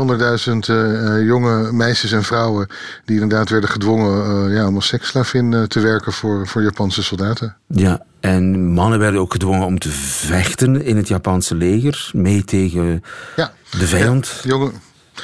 uh, 0.70 1.26
jonge 1.26 1.72
meisjes 1.72 2.12
en 2.12 2.24
vrouwen... 2.24 2.68
die 3.06 3.22
inderdaad 3.22 3.50
werden 3.50 3.70
gedwongen 3.70 4.48
uh, 4.50 4.56
ja, 4.56 4.68
om 4.68 4.76
als 4.76 4.88
seksslavin 4.88 5.52
uh, 5.52 5.64
te 5.64 5.80
werken 5.80 6.14
voor, 6.14 6.48
voor 6.48 6.64
Japanse 6.64 7.04
soldaten. 7.04 7.56
Ja, 7.68 8.06
en 8.20 8.66
mannen 8.74 9.00
werden 9.00 9.22
ook 9.22 9.32
gedwongen 9.32 9.66
om 9.66 9.80
te 9.80 9.90
vechten 9.90 10.84
in 10.84 10.98
het 10.98 11.08
Japanse 11.08 11.56
leger... 11.56 12.10
mee 12.14 12.44
tegen 12.44 13.04
ja. 13.36 13.52
de 13.72 13.88
vijand. 13.88 14.40
Ja, 14.44 14.50
jonge... 14.50 14.72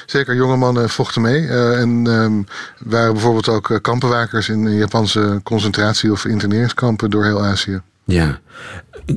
Zeker, 0.05 0.35
jonge 0.35 0.55
mannen 0.55 0.89
vochten 0.89 1.21
mee. 1.21 1.41
Uh, 1.41 1.79
en 1.79 2.07
um, 2.07 2.45
waren 2.79 3.13
bijvoorbeeld 3.13 3.49
ook 3.49 3.69
uh, 3.69 3.77
kampenwakers 3.81 4.49
in 4.49 4.75
Japanse 4.75 5.39
concentratie- 5.43 6.11
of 6.11 6.25
interneringskampen 6.25 7.09
door 7.09 7.23
heel 7.23 7.43
Azië. 7.43 7.81
Ja. 8.03 8.39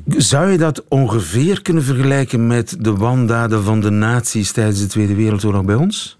Zou 0.06 0.50
je 0.50 0.58
dat 0.58 0.84
ongeveer 0.88 1.62
kunnen 1.62 1.82
vergelijken 1.82 2.46
met 2.46 2.76
de 2.78 2.96
wandaden 2.96 3.64
van 3.64 3.80
de 3.80 3.90
nazi's 3.90 4.52
tijdens 4.52 4.80
de 4.80 4.86
Tweede 4.86 5.14
Wereldoorlog 5.14 5.64
bij 5.64 5.74
ons? 5.74 6.18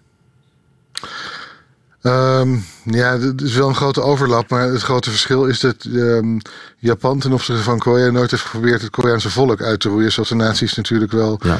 Um, 2.03 2.65
ja, 2.85 3.13
er 3.13 3.33
is 3.43 3.55
wel 3.55 3.69
een 3.69 3.75
grote 3.75 4.03
overlap, 4.03 4.51
maar 4.51 4.69
het 4.69 4.83
grote 4.83 5.11
verschil 5.11 5.45
is 5.45 5.61
dat 5.61 5.85
um, 5.85 6.41
Japan 6.79 7.19
ten 7.19 7.33
opzichte 7.33 7.63
van 7.63 7.79
Korea 7.79 8.11
nooit 8.11 8.31
heeft 8.31 8.43
geprobeerd 8.43 8.83
het 8.83 8.91
Koreaanse 8.91 9.31
volk 9.31 9.63
uit 9.63 9.81
te 9.81 9.89
roeien, 9.89 10.13
zoals 10.13 10.29
de 10.29 10.35
nazi's 10.35 10.75
natuurlijk 10.75 11.13
wel. 11.13 11.41
Ja. 11.43 11.59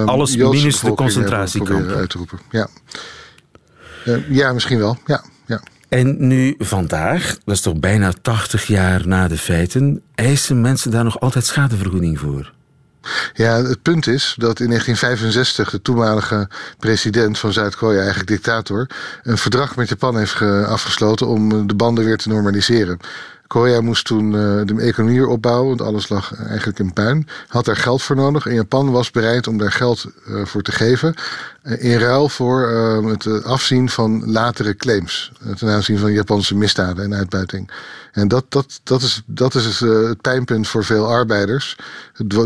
Um, 0.00 0.08
Alles 0.08 0.36
minus 0.36 0.80
de 0.80 0.94
concentratiekampen. 0.94 1.96
uit 1.96 2.10
te 2.10 2.18
roepen. 2.18 2.38
Ja. 2.50 2.68
Uh, 4.04 4.30
ja, 4.30 4.52
misschien 4.52 4.78
wel. 4.78 4.98
Ja, 5.06 5.24
ja. 5.46 5.60
En 5.88 6.26
nu 6.26 6.54
vandaag, 6.58 7.38
dat 7.44 7.54
is 7.54 7.60
toch 7.60 7.78
bijna 7.78 8.12
80 8.22 8.66
jaar 8.66 9.06
na 9.06 9.28
de 9.28 9.38
feiten, 9.38 10.02
eisen 10.14 10.60
mensen 10.60 10.90
daar 10.90 11.04
nog 11.04 11.20
altijd 11.20 11.46
schadevergoeding 11.46 12.18
voor? 12.18 12.52
Ja, 13.34 13.62
het 13.62 13.82
punt 13.82 14.06
is 14.06 14.34
dat 14.38 14.60
in 14.60 14.66
1965 14.66 15.70
de 15.70 15.82
toenmalige 15.82 16.48
president 16.78 17.38
van 17.38 17.52
Zuid-Korea, 17.52 17.98
eigenlijk 17.98 18.28
dictator, 18.28 18.86
een 19.22 19.38
verdrag 19.38 19.76
met 19.76 19.88
Japan 19.88 20.18
heeft 20.18 20.42
afgesloten 20.66 21.26
om 21.26 21.66
de 21.66 21.74
banden 21.74 22.04
weer 22.04 22.16
te 22.16 22.28
normaliseren. 22.28 22.98
Korea 23.52 23.80
moest 23.80 24.04
toen 24.04 24.24
uh, 24.24 24.60
de 24.64 24.74
economie 24.78 25.26
opbouwen, 25.26 25.68
want 25.68 25.82
alles 25.82 26.08
lag 26.08 26.34
eigenlijk 26.34 26.78
in 26.78 26.92
puin. 26.92 27.28
Had 27.48 27.64
daar 27.64 27.76
geld 27.76 28.02
voor 28.02 28.16
nodig 28.16 28.46
en 28.46 28.54
Japan 28.54 28.90
was 28.90 29.10
bereid 29.10 29.46
om 29.46 29.58
daar 29.58 29.72
geld 29.72 30.06
uh, 30.28 30.44
voor 30.44 30.62
te 30.62 30.72
geven. 30.72 31.14
Uh, 31.62 31.84
in 31.84 31.98
ruil 31.98 32.28
voor 32.28 32.68
het 33.08 33.44
afzien 33.44 33.88
van 33.88 34.30
latere 34.30 34.76
claims. 34.76 35.32
ten 35.56 35.68
aanzien 35.68 35.98
van 35.98 36.12
Japanse 36.12 36.56
misdaden 36.56 37.04
en 37.04 37.14
uitbuiting. 37.14 37.70
En 38.12 38.28
dat, 38.28 38.44
dat, 38.48 38.80
dat 38.82 39.02
is, 39.02 39.22
dat 39.26 39.54
is 39.54 39.80
het 39.80 40.20
pijnpunt 40.20 40.68
voor 40.68 40.84
veel 40.84 41.06
arbeiders, 41.06 41.76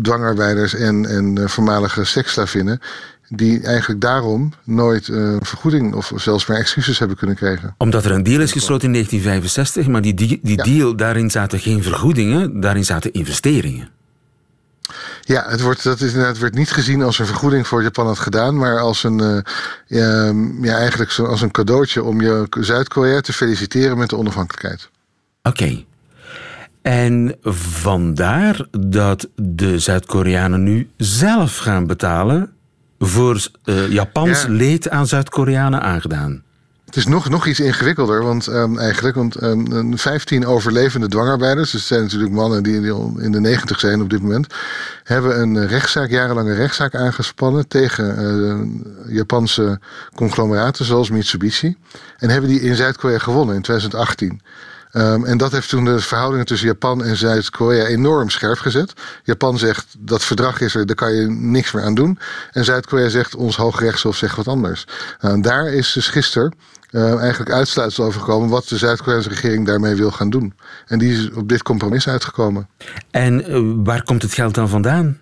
dwangarbeiders 0.02 0.74
en, 0.74 1.06
en 1.06 1.50
voormalige 1.50 2.04
seksslavinnen 2.04 2.80
die 3.28 3.62
eigenlijk 3.62 4.00
daarom 4.00 4.52
nooit 4.64 5.08
uh, 5.08 5.36
vergoeding 5.40 5.94
of 5.94 6.12
zelfs 6.16 6.46
maar 6.46 6.56
excuses 6.56 6.98
hebben 6.98 7.16
kunnen 7.16 7.36
krijgen. 7.36 7.74
Omdat 7.78 8.04
er 8.04 8.10
een 8.10 8.22
deal 8.22 8.40
is 8.40 8.52
gesloten 8.52 8.86
in 8.86 8.92
1965, 8.92 9.86
maar 9.86 10.02
die, 10.02 10.14
die, 10.14 10.40
die 10.42 10.56
ja. 10.56 10.62
deal, 10.62 10.96
daarin 10.96 11.30
zaten 11.30 11.58
geen 11.58 11.82
vergoedingen, 11.82 12.60
daarin 12.60 12.84
zaten 12.84 13.12
investeringen. 13.12 13.88
Ja, 15.20 15.44
het 15.48 15.60
wordt, 15.60 15.82
dat 15.82 16.00
is 16.00 16.12
inderdaad, 16.12 16.38
werd 16.38 16.54
niet 16.54 16.70
gezien 16.70 17.02
als 17.02 17.18
een 17.18 17.26
vergoeding 17.26 17.66
voor 17.66 17.82
Japan 17.82 18.06
had 18.06 18.18
gedaan, 18.18 18.56
maar 18.56 18.80
als 18.80 19.04
een, 19.04 19.18
uh, 19.18 19.38
ja, 19.86 20.32
ja, 20.62 20.76
eigenlijk 20.76 21.10
zo, 21.10 21.24
als 21.24 21.40
een 21.40 21.50
cadeautje 21.50 22.02
om 22.02 22.20
je 22.20 22.46
Zuid-Korea 22.60 23.20
te 23.20 23.32
feliciteren 23.32 23.98
met 23.98 24.10
de 24.10 24.16
onafhankelijkheid. 24.16 24.90
Oké. 25.42 25.62
Okay. 25.62 25.86
En 26.82 27.36
vandaar 27.42 28.66
dat 28.70 29.28
de 29.34 29.78
Zuid-Koreanen 29.78 30.62
nu 30.62 30.88
zelf 30.96 31.56
gaan 31.56 31.86
betalen 31.86 32.52
voor 32.98 33.48
uh, 33.64 33.90
Japans 33.90 34.42
ja. 34.42 34.48
leed 34.48 34.90
aan 34.90 35.06
Zuid-Koreanen 35.06 35.82
aangedaan. 35.82 36.44
Het 36.86 36.96
is 36.96 37.06
nog, 37.06 37.28
nog 37.28 37.46
iets 37.46 37.60
ingewikkelder, 37.60 38.22
want 38.22 38.46
um, 38.46 38.78
eigenlijk, 38.78 39.14
want 39.14 39.42
um, 39.42 39.98
15 39.98 40.46
overlevende 40.46 41.08
dwangarbeiders, 41.08 41.70
dus 41.70 41.80
het 41.80 41.88
zijn 41.88 42.02
natuurlijk 42.02 42.32
mannen 42.32 42.62
die 42.62 42.74
in 43.18 43.32
de 43.32 43.40
90 43.40 43.80
zijn 43.80 44.00
op 44.00 44.10
dit 44.10 44.22
moment, 44.22 44.54
hebben 45.02 45.40
een 45.40 45.66
rechtszaak, 45.66 46.10
jarenlange 46.10 46.54
rechtszaak 46.54 46.94
aangespannen 46.94 47.68
tegen 47.68 48.22
uh, 49.06 49.14
Japanse 49.14 49.80
conglomeraten 50.14 50.84
zoals 50.84 51.10
Mitsubishi. 51.10 51.76
En 52.16 52.30
hebben 52.30 52.50
die 52.50 52.60
in 52.60 52.74
Zuid-Korea 52.74 53.18
gewonnen 53.18 53.54
in 53.54 53.62
2018. 53.62 54.40
Um, 54.96 55.24
en 55.24 55.38
dat 55.38 55.52
heeft 55.52 55.68
toen 55.68 55.84
de 55.84 56.00
verhoudingen 56.00 56.46
tussen 56.46 56.66
Japan 56.66 57.04
en 57.04 57.16
Zuid-Korea 57.16 57.84
enorm 57.84 58.30
scherp 58.30 58.58
gezet. 58.58 58.92
Japan 59.22 59.58
zegt 59.58 59.86
dat 59.98 60.24
verdrag 60.24 60.60
is 60.60 60.74
er, 60.74 60.86
daar 60.86 60.96
kan 60.96 61.14
je 61.14 61.26
niks 61.30 61.72
meer 61.72 61.84
aan 61.84 61.94
doen. 61.94 62.18
En 62.52 62.64
Zuid-Korea 62.64 63.08
zegt 63.08 63.34
ons 63.34 63.56
Hooggerechtshof 63.56 64.16
zegt 64.16 64.36
wat 64.36 64.48
anders. 64.48 64.86
Nou, 65.20 65.34
en 65.34 65.42
daar 65.42 65.66
is 65.72 65.92
dus 65.92 66.08
gisteren 66.08 66.54
uh, 66.90 67.20
eigenlijk 67.20 67.50
uitsluitsel 67.50 68.04
over 68.04 68.20
gekomen 68.20 68.48
wat 68.48 68.68
de 68.68 68.76
Zuid-Koreaanse 68.76 69.28
regering 69.28 69.66
daarmee 69.66 69.94
wil 69.94 70.10
gaan 70.10 70.30
doen. 70.30 70.54
En 70.86 70.98
die 70.98 71.12
is 71.12 71.30
op 71.30 71.48
dit 71.48 71.62
compromis 71.62 72.08
uitgekomen. 72.08 72.68
En 73.10 73.50
uh, 73.50 73.72
waar 73.84 74.02
komt 74.02 74.22
het 74.22 74.34
geld 74.34 74.54
dan 74.54 74.68
vandaan? 74.68 75.18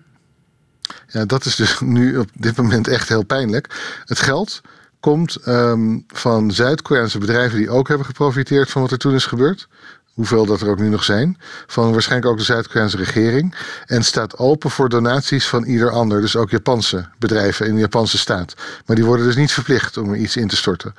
Ja, 1.07 1.25
dat 1.25 1.45
is 1.45 1.55
dus 1.55 1.79
nu 1.97 2.17
op 2.17 2.29
dit 2.33 2.57
moment 2.57 2.87
echt 2.87 3.09
heel 3.09 3.23
pijnlijk. 3.23 3.75
Het 4.05 4.19
geld 4.19 4.61
komt 5.05 5.35
ehm, 5.35 5.99
van 6.07 6.51
Zuid-Koreaanse 6.51 7.17
bedrijven 7.17 7.57
die 7.57 7.69
ook 7.69 7.87
hebben 7.87 8.05
geprofiteerd 8.05 8.71
van 8.71 8.81
wat 8.81 8.91
er 8.91 8.97
toen 8.97 9.13
is 9.13 9.25
gebeurd. 9.25 9.67
Hoeveel 10.13 10.45
dat 10.45 10.61
er 10.61 10.69
ook 10.69 10.79
nu 10.79 10.89
nog 10.89 11.03
zijn. 11.03 11.37
Van 11.67 11.91
waarschijnlijk 11.91 12.31
ook 12.31 12.37
de 12.37 12.43
Zuid-Koreaanse 12.43 12.97
regering. 12.97 13.55
En 13.85 14.03
staat 14.03 14.37
open 14.37 14.69
voor 14.69 14.89
donaties 14.89 15.47
van 15.47 15.63
ieder 15.63 15.89
ander. 15.89 16.21
Dus 16.21 16.35
ook 16.35 16.49
Japanse 16.49 17.09
bedrijven 17.19 17.67
in 17.67 17.73
de 17.73 17.79
Japanse 17.79 18.17
staat. 18.17 18.53
Maar 18.85 18.95
die 18.95 19.05
worden 19.05 19.25
dus 19.25 19.35
niet 19.35 19.51
verplicht 19.51 19.97
om 19.97 20.09
er 20.09 20.17
iets 20.17 20.37
in 20.37 20.47
te 20.47 20.55
storten. 20.55 20.93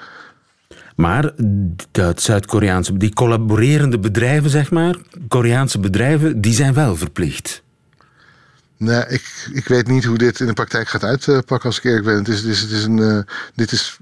Maar 0.97 1.33
dat 1.91 2.23
Zuid-Koreaanse, 2.23 2.97
die 2.97 3.15
collaborerende 3.15 3.99
bedrijven, 3.99 4.51
zeg 4.51 4.71
maar, 4.71 4.97
Koreaanse 5.29 5.79
bedrijven, 5.79 6.41
die 6.41 6.55
zijn 6.55 6.75
wel 6.75 6.97
verplicht. 6.97 7.63
Nee, 8.77 9.05
ik, 9.09 9.49
ik 9.53 9.69
weet 9.69 9.87
niet 9.87 10.05
hoe 10.05 10.19
dit 10.19 10.41
in 10.41 10.47
de 10.47 10.53
praktijk 10.53 10.89
gaat 10.89 11.05
uitpakken, 11.05 11.69
als 11.69 11.79
ik 11.79 11.85
eerlijk 11.85 12.05
ben. 12.05 12.17
Het 12.17 12.29
is, 12.29 12.41
het 12.41 12.51
is, 12.51 12.61
het 12.61 12.71
is 12.71 12.85
een, 12.85 12.99
uh, 12.99 13.19
dit 13.55 13.73
is 13.73 13.99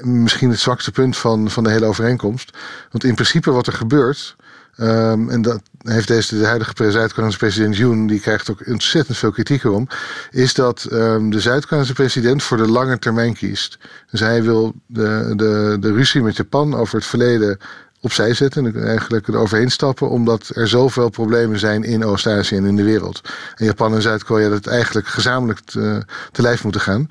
misschien 0.00 0.50
het 0.50 0.60
zwakste 0.60 0.90
punt 0.90 1.16
van, 1.16 1.50
van 1.50 1.64
de 1.64 1.70
hele 1.70 1.86
overeenkomst. 1.86 2.58
Want 2.90 3.04
in 3.04 3.14
principe 3.14 3.50
wat 3.50 3.66
er 3.66 3.72
gebeurt, 3.72 4.36
um, 4.76 5.30
en 5.30 5.42
dat 5.42 5.60
heeft 5.78 6.08
deze 6.08 6.38
de 6.38 6.46
huidige 6.46 6.90
Zuid-Koreaanse 6.90 7.38
president 7.38 7.76
Yoon, 7.76 8.06
die 8.06 8.20
krijgt 8.20 8.50
ook 8.50 8.66
ontzettend 8.66 9.16
veel 9.16 9.30
kritiek 9.30 9.64
erom, 9.64 9.88
is 10.30 10.54
dat 10.54 10.86
um, 10.92 11.30
de 11.30 11.40
Zuid-Koreaanse 11.40 11.92
president 11.92 12.42
voor 12.42 12.56
de 12.56 12.68
lange 12.68 12.98
termijn 12.98 13.34
kiest. 13.34 13.78
Dus 14.10 14.20
hij 14.20 14.42
wil 14.42 14.74
de, 14.86 15.32
de, 15.36 15.76
de 15.80 15.92
ruzie 15.92 16.22
met 16.22 16.36
Japan 16.36 16.74
over 16.74 16.96
het 16.96 17.06
verleden 17.06 17.58
opzij 18.04 18.34
zetten 18.34 18.66
en 18.66 18.86
eigenlijk 18.86 19.28
eroverheen 19.28 19.70
stappen, 19.70 20.10
omdat 20.10 20.50
er 20.54 20.68
zoveel 20.68 21.08
problemen 21.08 21.58
zijn 21.58 21.84
in 21.84 22.04
Oost-Azië 22.04 22.56
en 22.56 22.64
in 22.64 22.76
de 22.76 22.82
wereld. 22.82 23.20
En 23.54 23.64
Japan 23.64 23.94
en 23.94 24.02
Zuid-Korea 24.02 24.48
dat 24.48 24.66
eigenlijk 24.66 25.06
gezamenlijk 25.06 25.60
te, 25.60 26.02
te 26.32 26.42
lijf 26.42 26.62
moeten 26.62 26.80
gaan. 26.80 27.08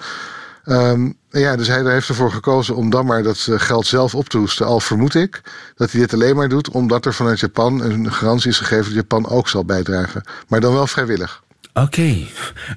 Um, 0.66 1.18
ja, 1.30 1.56
dus 1.56 1.68
hij 1.68 1.92
heeft 1.92 2.08
ervoor 2.08 2.32
gekozen 2.32 2.76
om 2.76 2.90
dan 2.90 3.06
maar 3.06 3.24
dat 3.24 3.48
eh, 3.50 3.60
geld 3.60 3.88
zelf 3.88 4.16
op 4.16 4.30
te 4.30 4.38
hoesten. 4.38 4.66
Al 4.66 4.80
vermoed 4.80 5.16
ik 5.16 5.42
dat 5.76 5.92
hij 5.92 6.00
dit 6.02 6.14
alleen 6.14 6.36
maar 6.36 6.50
doet 6.50 6.70
omdat 6.70 7.06
er 7.06 7.14
vanuit 7.14 7.40
Japan 7.40 7.82
een 7.82 8.12
garantie 8.12 8.50
is 8.50 8.58
gegeven 8.58 8.84
dat 8.84 8.94
Japan 8.94 9.30
ook 9.30 9.48
zal 9.48 9.66
bijdragen. 9.66 10.24
Maar 10.48 10.60
dan 10.60 10.74
wel 10.74 10.88
vrijwillig. 10.88 11.44
Oké, 11.74 12.16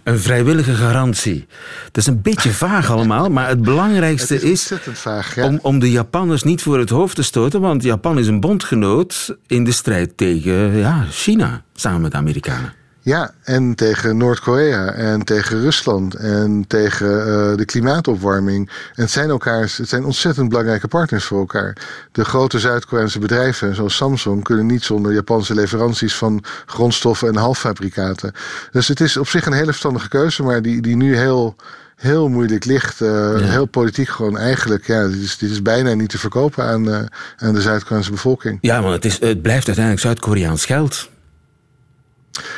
een 0.05 0.19
vrijwillige 0.19 0.75
garantie. 0.75 1.47
Dat 1.85 1.97
is 1.97 2.07
een 2.07 2.23
beetje 2.23 2.51
vaag 2.67 2.91
allemaal, 2.91 3.31
maar 3.31 3.49
het 3.49 3.63
belangrijkste 3.63 4.35
het 4.35 4.43
is, 4.43 4.73
is, 4.73 4.81
vaag, 4.93 5.35
ja. 5.35 5.47
om, 5.47 5.59
om 5.63 5.79
de 5.79 5.91
Japanners 5.91 6.43
niet 6.43 6.63
voor 6.63 6.79
het 6.79 6.91
hoofd 6.91 7.17
te 7.17 7.23
stoten, 7.23 7.61
want 7.61 7.83
Japan 7.83 8.19
is 8.19 8.27
een 8.27 8.41
bondgenoot 8.41 9.37
in 9.47 9.65
de 9.65 9.73
strijd 9.73 10.17
tegen 10.17 10.77
ja, 10.77 11.07
China, 11.11 11.63
samen 11.75 12.01
met 12.01 12.11
de 12.11 12.17
Amerikanen. 12.17 12.73
Ja, 13.07 13.31
en 13.43 13.75
tegen 13.75 14.17
Noord-Korea 14.17 14.93
en 14.93 15.25
tegen 15.25 15.61
Rusland 15.61 16.15
en 16.15 16.65
tegen 16.67 17.07
uh, 17.07 17.57
de 17.57 17.65
klimaatopwarming. 17.65 18.69
En 18.69 19.03
het 19.03 19.11
zijn, 19.11 19.29
elkaar, 19.29 19.61
het 19.61 19.89
zijn 19.89 20.05
ontzettend 20.05 20.49
belangrijke 20.49 20.89
partners 20.89 21.25
voor 21.25 21.39
elkaar. 21.39 21.77
De 22.13 22.25
grote 22.25 22.59
Zuid-Koreaanse 22.59 23.19
bedrijven, 23.19 23.75
zoals 23.75 23.97
Samsung, 23.97 24.45
kunnen 24.45 24.67
niet 24.67 24.83
zonder 24.83 25.13
Japanse 25.13 25.55
leveranties 25.55 26.15
van 26.15 26.45
grondstoffen 26.67 27.29
en 27.29 27.37
halffabrikaten. 27.37 28.33
Dus 28.71 28.89
het 28.89 29.01
is 29.01 29.17
op 29.17 29.29
zich 29.29 29.47
een 29.47 29.53
hele 29.53 29.65
verstandige 29.67 30.09
keuze, 30.09 30.43
maar 30.43 30.63
die, 30.63 30.83
die 30.83 30.97
nu 30.97 31.17
heel 31.17 31.57
heel 31.97 32.29
moeilijk 32.29 32.65
ligt. 32.65 33.01
Uh, 33.01 33.09
ja. 33.09 33.47
Heel 33.47 33.67
politiek 33.67 34.09
gewoon 34.09 34.39
eigenlijk. 34.39 34.87
Ja, 34.87 35.09
dit 35.09 35.23
is, 35.23 35.39
dit 35.39 35.51
is 35.51 35.63
bijna 35.63 35.95
niet 35.95 36.11
te 36.11 36.19
verkopen 36.19 36.65
aan, 36.65 36.89
uh, 36.89 36.99
aan 37.37 37.55
de 37.55 37.61
Zuid-Koreaanse 37.61 38.11
bevolking. 38.11 38.59
Ja, 38.61 38.83
want 38.83 38.95
het, 38.95 39.05
is, 39.05 39.21
het 39.21 39.43
blijft 39.43 39.67
uiteindelijk 39.67 40.05
Zuid-Koreaans 40.05 40.65
geld. 40.65 41.09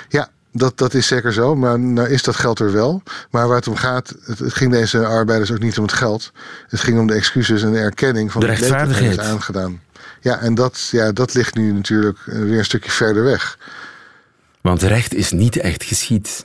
Ja, 0.08 0.28
dat, 0.52 0.78
dat 0.78 0.94
is 0.94 1.06
zeker 1.06 1.32
zo, 1.32 1.56
maar 1.56 1.78
nou 1.78 2.08
is 2.08 2.22
dat 2.22 2.36
geld 2.36 2.60
er 2.60 2.72
wel. 2.72 3.02
Maar 3.30 3.46
waar 3.46 3.56
het 3.56 3.68
om 3.68 3.76
gaat, 3.76 4.14
het, 4.24 4.38
het, 4.38 4.54
ging 4.54 4.72
deze 4.72 5.06
arbeiders 5.06 5.52
ook 5.52 5.58
niet 5.58 5.78
om 5.78 5.84
het 5.84 5.92
geld. 5.92 6.32
Het 6.68 6.80
ging 6.80 6.98
om 6.98 7.06
de 7.06 7.14
excuses 7.14 7.62
en 7.62 7.72
de 7.72 7.78
erkenning 7.78 8.32
van 8.32 8.40
de 8.40 8.46
rechtvaardigheid 8.46 9.10
is 9.10 9.18
aangedaan. 9.18 9.80
Ja, 10.20 10.38
en 10.40 10.54
dat, 10.54 10.88
ja, 10.90 11.12
dat 11.12 11.34
ligt 11.34 11.54
nu 11.54 11.72
natuurlijk 11.72 12.18
weer 12.24 12.58
een 12.58 12.64
stukje 12.64 12.90
verder 12.90 13.24
weg. 13.24 13.58
Want 14.60 14.82
recht 14.82 15.14
is 15.14 15.30
niet 15.30 15.56
echt 15.56 15.84
geschied. 15.84 16.44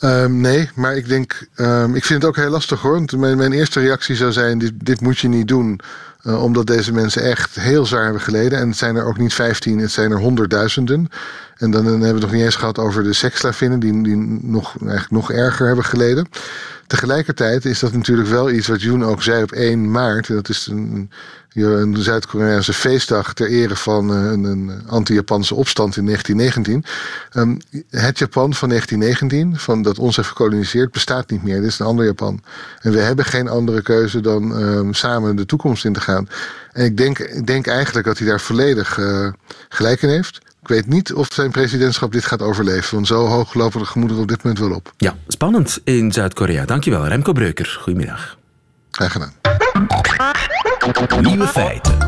Um, 0.00 0.40
nee, 0.40 0.70
maar 0.74 0.96
ik 0.96 1.08
denk, 1.08 1.48
um, 1.56 1.94
ik 1.94 2.04
vind 2.04 2.22
het 2.22 2.30
ook 2.30 2.36
heel 2.36 2.50
lastig 2.50 2.80
hoor. 2.80 2.92
Want 2.92 3.16
mijn, 3.16 3.36
mijn 3.36 3.52
eerste 3.52 3.80
reactie 3.80 4.16
zou 4.16 4.32
zijn: 4.32 4.58
dit, 4.58 4.72
dit 4.74 5.00
moet 5.00 5.18
je 5.18 5.28
niet 5.28 5.48
doen. 5.48 5.80
Uh, 6.22 6.42
omdat 6.42 6.66
deze 6.66 6.92
mensen 6.92 7.22
echt 7.22 7.54
heel 7.54 7.86
zwaar 7.86 8.04
hebben 8.04 8.22
geleden. 8.22 8.58
En 8.58 8.68
het 8.68 8.76
zijn 8.76 8.96
er 8.96 9.04
ook 9.04 9.18
niet 9.18 9.34
15, 9.34 9.78
het 9.78 9.90
zijn 9.90 10.10
er 10.10 10.18
honderdduizenden. 10.18 11.08
En 11.58 11.70
dan, 11.70 11.84
dan 11.84 11.92
hebben 11.92 12.00
we 12.00 12.12
het 12.14 12.20
nog 12.20 12.32
niet 12.32 12.42
eens 12.42 12.56
gehad 12.56 12.78
over 12.78 13.02
de 13.02 13.12
seksslavinnen, 13.12 13.80
die, 13.80 14.02
die 14.02 14.16
nog, 14.42 14.76
eigenlijk 14.80 15.10
nog 15.10 15.32
erger 15.32 15.66
hebben 15.66 15.84
geleden. 15.84 16.28
Tegelijkertijd 16.86 17.64
is 17.64 17.78
dat 17.78 17.92
natuurlijk 17.92 18.28
wel 18.28 18.50
iets 18.50 18.66
wat 18.66 18.82
June 18.82 19.06
ook 19.06 19.22
zei 19.22 19.42
op 19.42 19.52
1 19.52 19.90
maart. 19.90 20.28
Dat 20.28 20.48
is 20.48 20.66
een, 20.66 21.10
een 21.54 21.96
Zuid-Koreaanse 21.96 22.72
feestdag 22.72 23.34
ter 23.34 23.48
ere 23.48 23.76
van 23.76 24.08
een, 24.10 24.44
een 24.44 24.82
anti-Japanse 24.86 25.54
opstand 25.54 25.96
in 25.96 26.04
1919. 26.04 26.84
Um, 27.42 27.58
het 27.90 28.18
Japan 28.18 28.54
van 28.54 28.68
1919, 28.68 29.58
van 29.58 29.82
dat 29.82 29.98
ons 29.98 30.16
heeft 30.16 30.28
gekoloniseerd, 30.28 30.92
bestaat 30.92 31.30
niet 31.30 31.42
meer. 31.42 31.60
Dit 31.60 31.70
is 31.70 31.78
een 31.78 31.86
ander 31.86 32.04
Japan. 32.04 32.42
En 32.80 32.92
we 32.92 32.98
hebben 32.98 33.24
geen 33.24 33.48
andere 33.48 33.82
keuze 33.82 34.20
dan 34.20 34.62
um, 34.62 34.94
samen 34.94 35.36
de 35.36 35.46
toekomst 35.46 35.84
in 35.84 35.92
te 35.92 36.00
gaan. 36.00 36.28
En 36.72 36.84
ik 36.84 36.96
denk, 36.96 37.18
ik 37.18 37.46
denk 37.46 37.66
eigenlijk 37.66 38.06
dat 38.06 38.18
hij 38.18 38.26
daar 38.28 38.40
volledig 38.40 38.96
uh, 38.98 39.28
gelijk 39.68 40.02
in 40.02 40.08
heeft. 40.08 40.40
Ik 40.68 40.74
weet 40.74 40.86
niet 40.86 41.12
of 41.12 41.28
zijn 41.32 41.50
presidentschap 41.50 42.12
dit 42.12 42.24
gaat 42.24 42.42
overleven. 42.42 42.94
Want 42.94 43.06
zo 43.06 43.26
hoog 43.26 43.54
lopen 43.54 43.80
de 43.80 43.86
gemoederen 43.86 44.22
op 44.22 44.28
dit 44.28 44.42
moment 44.42 44.62
wel 44.62 44.74
op. 44.74 44.92
Ja, 44.96 45.16
spannend 45.26 45.80
in 45.84 46.12
Zuid-Korea. 46.12 46.64
Dankjewel, 46.64 47.06
Remco 47.06 47.32
Breuker. 47.32 47.78
Goedemiddag. 47.82 48.38
Graag 48.90 49.12
gedaan. 49.12 49.32
Nieuwe 51.20 51.46
feiten. 51.46 51.98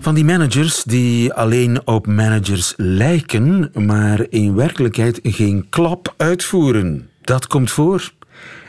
Van 0.00 0.14
die 0.14 0.24
managers 0.24 0.82
die 0.82 1.32
alleen 1.32 1.86
op 1.86 2.06
managers 2.06 2.74
lijken, 2.76 3.70
maar 3.74 4.26
in 4.28 4.54
werkelijkheid 4.54 5.20
geen 5.22 5.66
klap 5.70 6.14
uitvoeren. 6.16 7.08
Dat 7.20 7.46
komt 7.46 7.70
voor. 7.70 8.12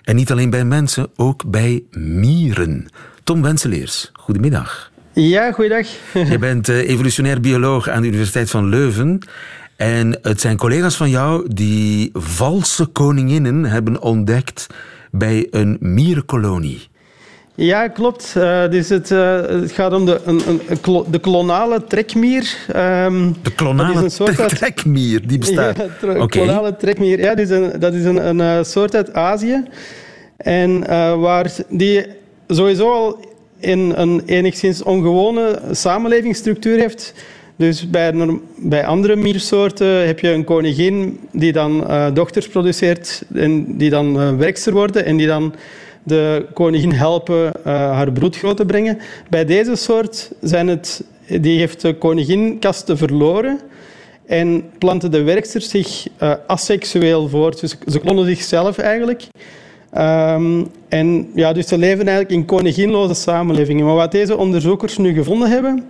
En 0.04 0.16
niet 0.16 0.32
alleen 0.32 0.50
bij 0.50 0.66
mensen, 0.66 1.10
ook 1.16 1.50
bij 1.50 1.84
mieren. 1.92 2.90
Tom 3.26 3.42
Wenseleers, 3.42 4.12
goedemiddag. 4.14 4.92
Ja, 5.14 5.52
goeiedag. 5.52 5.88
Je 6.32 6.38
bent 6.40 6.68
evolutionair 6.68 7.40
bioloog 7.40 7.90
aan 7.90 8.02
de 8.02 8.08
Universiteit 8.08 8.50
van 8.50 8.70
Leuven. 8.70 9.20
En 9.76 10.20
het 10.22 10.42
zijn 10.42 10.58
collega's 10.58 10.96
van 10.96 11.10
jou 11.10 11.54
die 11.54 12.10
valse 12.14 12.86
koninginnen 12.86 13.66
hebben 13.66 14.02
ontdekt 14.02 14.68
bij 15.12 15.48
een 15.52 15.78
mierenkolonie. 15.80 16.88
Ja, 17.56 17.88
klopt. 17.88 18.34
Uh, 18.38 18.70
dus 18.70 18.90
het, 18.90 19.12
uh, 19.12 19.42
het, 19.42 19.72
gaat 19.72 19.94
om 19.94 20.06
de, 20.06 20.22
een, 20.26 20.42
een, 20.48 21.04
de 21.12 21.20
klonale 21.20 21.84
trekmier. 21.84 22.58
Um, 22.76 23.36
de 23.42 23.52
klonale 23.56 24.10
trekmier, 24.58 25.28
die 25.28 25.38
bestaat? 25.38 25.78
Ja, 25.78 25.88
de 26.00 26.08
okay. 26.08 26.28
klonale 26.28 26.76
trekmier. 26.76 27.20
Ja, 27.20 27.30
dat 27.36 27.40
is 27.40 27.50
een, 27.50 27.80
dat 27.80 27.94
is 27.94 28.04
een, 28.04 28.40
een 28.40 28.66
soort 28.66 28.96
uit 28.96 29.14
Azië. 29.14 29.64
En 30.38 30.70
uh, 30.70 31.20
waar 31.20 31.52
die 31.70 32.24
sowieso 32.48 32.92
al 32.92 33.20
in 33.60 33.94
een 33.96 34.22
enigszins 34.26 34.84
ongewone 34.84 35.62
samenlevingsstructuur 35.72 36.80
heeft. 36.80 37.14
Dus 37.56 37.90
bij, 37.90 38.40
bij 38.58 38.86
andere 38.86 39.16
miersoorten 39.16 40.08
heb 40.08 40.20
je 40.20 40.30
een 40.30 40.44
koningin 40.44 41.20
die 41.32 41.52
dan 41.52 41.82
uh, 41.82 42.08
dochters 42.14 42.48
produceert 42.48 43.24
en 43.34 43.78
die 43.78 43.90
dan 43.90 44.22
uh, 44.22 44.36
werkster 44.38 44.74
worden 44.74 45.06
en 45.06 45.18
die 45.18 45.28
dan 45.28 45.54
de 46.04 46.46
koningin 46.54 46.92
helpen 46.92 47.46
uh, 47.46 47.64
haar 47.66 48.12
broed 48.12 48.38
groot 48.38 48.58
te 48.58 48.66
brengen. 48.66 48.98
Bij 49.30 49.46
deze 49.46 49.76
soort 49.76 50.32
zijn 50.42 50.68
het, 50.68 51.04
die 51.28 51.60
heeft 51.60 51.82
de 51.82 51.94
koningin 51.94 52.60
kasten 52.60 52.98
verloren 52.98 53.60
en 54.26 54.70
planten 54.78 55.12
de 55.12 55.24
werksters 55.24 55.70
zich 55.70 56.08
asexueel 56.48 57.30
voort. 57.30 57.60
Dus 57.60 57.78
ze 57.88 58.00
klonen 58.00 58.26
zichzelf 58.26 58.78
eigenlijk. 58.78 59.28
Um, 59.98 60.68
en 60.90 61.30
ja, 61.36 61.54
dus 61.54 61.68
ze 61.68 61.78
leven 61.78 62.08
eigenlijk 62.08 62.36
in 62.36 62.46
koninginloze 62.46 63.14
samenlevingen. 63.14 63.86
Maar 63.86 63.96
wat 63.96 64.12
deze 64.12 64.38
onderzoekers 64.38 64.98
nu 64.98 65.14
gevonden 65.14 65.50
hebben, 65.50 65.84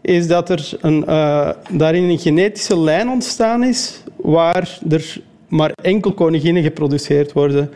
is 0.00 0.26
dat 0.26 0.50
er 0.50 0.72
een, 0.80 1.04
uh, 1.08 1.50
daarin 1.70 2.04
een 2.04 2.18
genetische 2.18 2.78
lijn 2.78 3.08
ontstaan 3.08 3.64
is 3.64 4.02
waar 4.16 4.78
er 4.90 5.20
maar 5.48 5.70
enkel 5.82 6.12
koninginnen 6.12 6.62
geproduceerd 6.62 7.32
worden. 7.32 7.70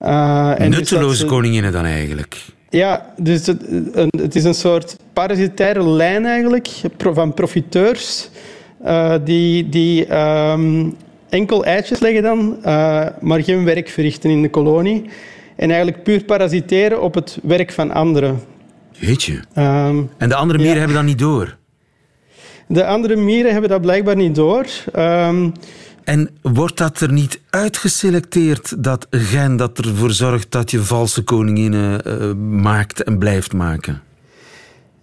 Uh, 0.00 0.60
en 0.60 0.70
Nutteloze 0.70 1.08
dus 1.08 1.18
ze... 1.18 1.26
koninginnen 1.26 1.72
dan 1.72 1.84
eigenlijk? 1.84 2.44
Ja, 2.68 3.12
dus 3.16 3.46
het, 3.46 3.62
het, 4.16 4.34
is 4.34 4.44
een 4.44 4.54
soort 4.54 4.96
parasitaire 5.12 5.88
lijn 5.88 6.26
eigenlijk 6.26 6.68
van 6.96 7.34
profiteurs 7.34 8.28
uh, 8.84 9.14
die, 9.24 9.68
die 9.68 10.16
um, 10.16 10.96
enkel 11.32 11.64
eitjes 11.64 12.00
leggen 12.00 12.22
dan, 12.22 12.56
uh, 12.64 13.06
maar 13.20 13.42
geen 13.42 13.64
werk 13.64 13.88
verrichten 13.88 14.30
in 14.30 14.42
de 14.42 14.50
kolonie. 14.50 15.04
En 15.56 15.68
eigenlijk 15.68 16.02
puur 16.02 16.24
parasiteren 16.24 17.02
op 17.02 17.14
het 17.14 17.38
werk 17.42 17.72
van 17.72 17.90
anderen. 17.90 18.40
Weet 18.98 19.22
je. 19.22 19.32
Um, 19.32 20.10
en 20.18 20.28
de 20.28 20.34
andere 20.34 20.58
mieren 20.58 20.74
ja. 20.74 20.78
hebben 20.78 20.96
dat 20.96 21.06
niet 21.06 21.18
door? 21.18 21.56
De 22.66 22.86
andere 22.86 23.16
mieren 23.16 23.52
hebben 23.52 23.70
dat 23.70 23.80
blijkbaar 23.80 24.16
niet 24.16 24.34
door. 24.34 24.66
Um, 24.96 25.52
En 26.04 26.30
wordt 26.42 26.76
dat 26.76 27.00
er 27.00 27.12
niet 27.12 27.40
uitgeselecteerd, 27.50 28.84
dat 28.84 29.06
gen 29.10 29.56
dat 29.56 29.78
ervoor 29.78 30.10
zorgt 30.10 30.50
dat 30.50 30.70
je 30.70 30.82
valse 30.82 31.22
koninginnen 31.22 32.00
uh, 32.06 32.32
maakt 32.62 33.02
en 33.02 33.18
blijft 33.18 33.52
maken? 33.52 34.02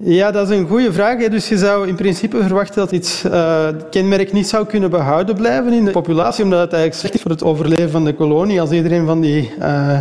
Ja, 0.03 0.31
dat 0.31 0.49
is 0.49 0.57
een 0.57 0.67
goede 0.67 0.93
vraag. 0.93 1.27
Dus 1.27 1.49
je 1.49 1.57
zou 1.57 1.87
in 1.87 1.95
principe 1.95 2.41
verwachten 2.41 2.75
dat 2.75 2.89
dit 2.89 3.23
uh, 3.25 3.67
kenmerk 3.89 4.33
niet 4.33 4.47
zou 4.47 4.65
kunnen 4.65 4.89
behouden 4.89 5.35
blijven 5.35 5.73
in 5.73 5.85
de 5.85 5.91
populatie, 5.91 6.43
omdat 6.43 6.59
het 6.59 6.73
eigenlijk 6.73 7.01
slecht 7.01 7.15
is 7.15 7.21
voor 7.21 7.31
het 7.31 7.43
overleven 7.43 7.89
van 7.89 8.05
de 8.05 8.13
kolonie. 8.13 8.61
Als 8.61 8.71
iedereen, 8.71 9.05
van 9.05 9.21
die, 9.21 9.51
uh, 9.59 9.99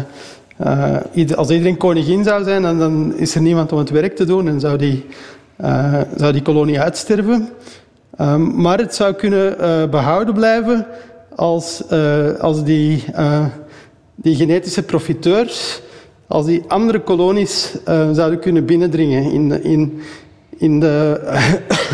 uh, 1.14 1.36
als 1.36 1.50
iedereen 1.50 1.76
koningin 1.76 2.24
zou 2.24 2.44
zijn, 2.44 2.62
dan, 2.62 2.78
dan, 2.78 3.16
is 3.16 3.34
er 3.34 3.40
niemand 3.40 3.72
om 3.72 3.78
het 3.78 3.90
werk 3.90 4.16
te 4.16 4.24
doen 4.24 4.48
en 4.48 4.60
zou 4.60 4.78
die, 4.78 5.06
zou 6.16 6.32
die 6.32 6.42
kolonie 6.42 6.80
uitsterven. 6.80 7.48
Um, 8.20 8.60
maar 8.60 8.78
het 8.78 8.94
zou 8.94 9.12
kunnen 9.12 9.56
behouden 9.90 10.34
blijven 10.34 10.86
als, 11.36 11.82
als 12.40 12.64
die, 12.64 13.04
die 14.14 14.36
genetische 14.36 14.82
profiteurs 14.82 15.82
als 16.28 16.46
die 16.46 16.62
andere 16.68 17.00
kolonies 17.00 17.74
uh, 17.88 18.10
zouden 18.12 18.38
kunnen 18.38 18.64
binnendringen 18.64 19.32
in 19.32 19.48
de, 19.48 19.62
in, 19.62 20.00
in 20.56 20.80
de, 20.80 21.20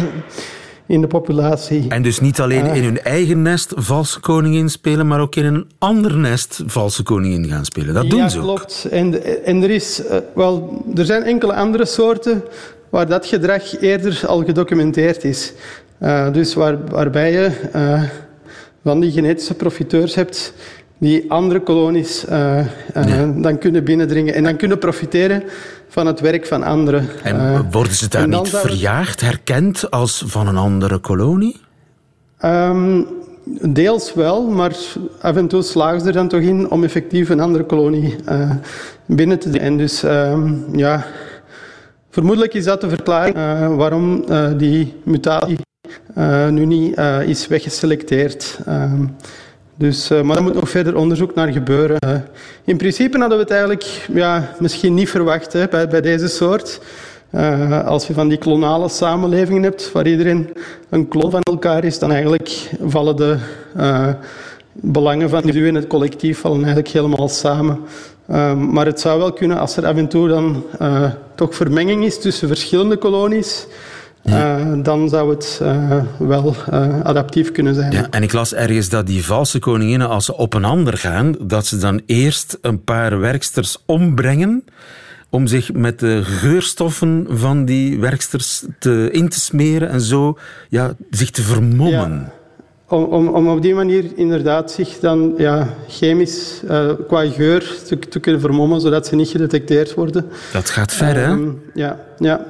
in 0.95 1.01
de 1.01 1.07
populatie. 1.07 1.85
En 1.89 2.03
dus 2.03 2.21
niet 2.21 2.41
alleen 2.41 2.67
uh, 2.67 2.77
in 2.77 2.85
hun 2.85 3.03
eigen 3.03 3.43
nest 3.43 3.73
valse 3.77 4.21
koningin 4.21 4.69
spelen, 4.69 5.07
maar 5.07 5.21
ook 5.21 5.35
in 5.35 5.45
een 5.45 5.71
ander 5.79 6.17
nest 6.17 6.63
valse 6.67 7.03
koningin 7.03 7.47
gaan 7.47 7.65
spelen. 7.65 7.95
Dat 7.95 8.11
doen 8.11 8.19
ja, 8.19 8.29
ze 8.29 8.39
ook. 8.39 8.45
klopt. 8.45 8.87
En, 8.91 9.45
en 9.45 9.63
er, 9.63 9.71
is, 9.71 10.03
uh, 10.05 10.17
wel, 10.35 10.85
er 10.95 11.05
zijn 11.05 11.23
enkele 11.23 11.55
andere 11.55 11.85
soorten 11.85 12.43
waar 12.91 13.07
dat 13.07 13.27
gedrag 13.27 13.81
eerder 13.81 14.23
al 14.27 14.45
gedocumenteerd 14.45 15.25
is. 15.25 15.53
dus 16.33 16.55
waar, 16.55 16.87
waarbij 16.89 17.33
je 17.33 17.51
van 18.83 19.01
die 19.01 19.11
genetische 19.11 19.55
profiteurs 19.55 20.15
hebt 20.15 20.55
die 20.99 21.31
andere 21.31 21.61
kolonies 21.61 22.25
uh, 22.29 22.59
uh, 22.97 23.29
dan 23.37 23.59
kunnen 23.59 23.85
binnendringen 23.85 24.35
en 24.35 24.45
dan 24.45 24.57
kunnen 24.57 24.79
profiteren 24.79 25.43
van 25.89 26.07
het 26.07 26.21
werk 26.21 26.47
van 26.47 26.63
anderen. 26.63 27.09
En 27.23 27.37
uh, 27.37 27.61
worden 27.71 27.95
ze 27.95 28.09
daar 28.09 28.29
niet 28.29 28.49
verjaagd, 28.49 29.21
herkend 29.21 29.91
als 29.91 30.25
van 30.27 30.47
een 30.47 30.57
andere 30.57 30.99
kolonie? 30.99 31.61
Um, 32.45 33.07
deels 33.63 34.15
wel, 34.15 34.49
maar 34.49 34.77
af 35.21 35.37
en 35.37 35.49
toe 35.49 35.63
slagen 35.63 36.01
ze 36.01 36.07
er 36.07 36.13
dan 36.13 36.29
toch 36.29 36.41
in 36.41 36.71
om 36.71 36.85
effectief 36.85 37.29
een 37.29 37.41
andere 37.41 37.65
kolonie 37.65 38.17
binnen 39.07 39.39
te 39.39 39.51
dringen. 39.51 39.67
En 39.69 39.77
dus 39.77 40.03
um, 40.03 40.65
ja, 40.77 41.07
vermoedelijk 42.11 42.55
is 42.55 42.65
dat 42.65 42.81
de 42.81 42.89
verklaring 42.89 43.37
waarom 43.77 44.25
die 44.57 44.95
mutatie 45.05 45.59
nu 46.51 46.65
niet 46.67 46.99
is 47.27 47.47
weggeselecteerd. 47.47 48.59
Um, 48.69 49.17
dus, 49.77 50.11
uh, 50.11 50.21
maar 50.21 50.35
daar 50.35 50.45
moet 50.45 50.55
nog 50.55 50.69
verder 50.69 50.97
onderzoek 50.97 51.35
naar 51.35 51.53
gebeuren. 51.53 51.97
Uh, 52.07 52.15
in 52.65 52.77
principe 52.77 53.19
hadden 53.19 53.37
we 53.37 53.43
het 53.43 53.53
eigenlijk 53.53 54.07
ja, 54.13 54.55
misschien 54.59 54.95
niet 54.95 55.11
verwacht 55.11 55.53
hè, 55.53 55.69
bij, 55.69 55.89
bij 55.89 56.01
deze 56.01 56.29
soort. 56.29 56.81
Uh, 57.35 57.87
als 57.87 58.07
je 58.07 58.13
van 58.13 58.29
die 58.29 58.39
klonale 58.39 58.89
samenlevingen 58.89 59.63
hebt, 59.63 59.93
waar 59.93 60.07
iedereen 60.07 60.53
een 60.91 61.09
klon 61.09 61.31
van 61.31 61.41
elkaar 61.43 61.85
is, 61.85 61.99
dan 61.99 62.13
eigenlijk 62.13 62.71
vallen 62.85 63.17
de 63.17 63.39
belangen 64.73 65.29
van 65.29 65.41
individu 65.41 65.69
en 65.69 65.75
het 65.75 65.87
collectief 65.87 66.39
vallen 66.39 66.59
eigenlijk 66.59 66.89
helemaal 66.89 67.29
samen. 67.29 67.81
maar 68.71 68.87
het 68.87 69.01
zou 69.01 69.19
wel 69.19 69.33
kunnen 69.33 69.59
als 69.59 69.77
er 69.77 69.87
af 69.87 69.97
en 69.97 70.09
toe 70.09 70.29
dan 70.29 70.65
toch 71.35 71.55
vermenging 71.55 72.05
is 72.05 72.21
tussen 72.21 72.49
verschillende 72.49 72.97
kolonies. 72.97 73.67
Ja. 74.25 74.59
Uh, 74.59 74.73
dan 74.83 75.09
zou 75.09 75.31
het 75.31 75.61
uh, 75.63 76.03
wel 76.19 76.55
uh, 76.73 77.01
adaptief 77.01 77.53
kunnen 77.53 77.75
zijn. 77.75 77.93
Ja, 77.93 78.07
en 78.11 78.23
ik 78.23 78.33
las 78.33 78.55
ergens 78.55 78.89
dat 78.89 79.07
die 79.07 79.25
valse 79.25 79.59
koninginnen, 79.59 80.09
als 80.09 80.25
ze 80.25 80.37
op 80.37 80.55
een 80.55 80.65
ander 80.65 80.99
gaan, 80.99 81.35
dat 81.41 81.67
ze 81.67 81.77
dan 81.77 82.01
eerst 82.07 82.59
een 82.61 82.85
paar 82.85 83.19
werksters 83.19 83.83
ombrengen 83.87 84.65
om 85.35 85.47
zich 85.47 85.73
met 85.73 85.99
de 85.99 86.21
geurstoffen 86.25 87.27
van 87.29 87.65
die 87.65 88.01
werksters 88.01 88.65
te, 88.79 89.09
in 89.13 89.29
te 89.29 89.41
smeren 89.41 89.89
en 89.89 90.01
zo 90.01 90.39
ja, 90.69 90.95
zich 91.11 91.31
te 91.31 91.43
vermommen. 91.43 92.11
Ja. 92.11 92.33
Om, 92.89 93.05
om, 93.05 93.29
om, 93.29 93.49
op 93.49 93.63
die 93.63 93.75
manier 93.75 94.05
inderdaad 94.15 94.71
zich 94.71 94.99
dan 94.99 95.35
ja, 95.37 95.69
chemisch 95.89 96.63
uh, 96.71 96.91
qua 97.09 97.31
geur 97.31 97.77
te, 97.87 97.99
te, 97.99 98.21
kunnen 98.21 98.41
vermommen, 98.41 98.81
zodat 98.81 99.07
ze 99.07 99.15
niet 99.15 99.29
gedetecteerd 99.29 99.95
worden. 99.95 100.27
Dat 100.53 100.71
gaat 100.71 100.93
ver, 100.93 101.17
um, 101.17 101.23
hè? 101.23 101.31
Ehm, 101.31 101.51
ja, 101.75 102.01
ja. 102.19 102.47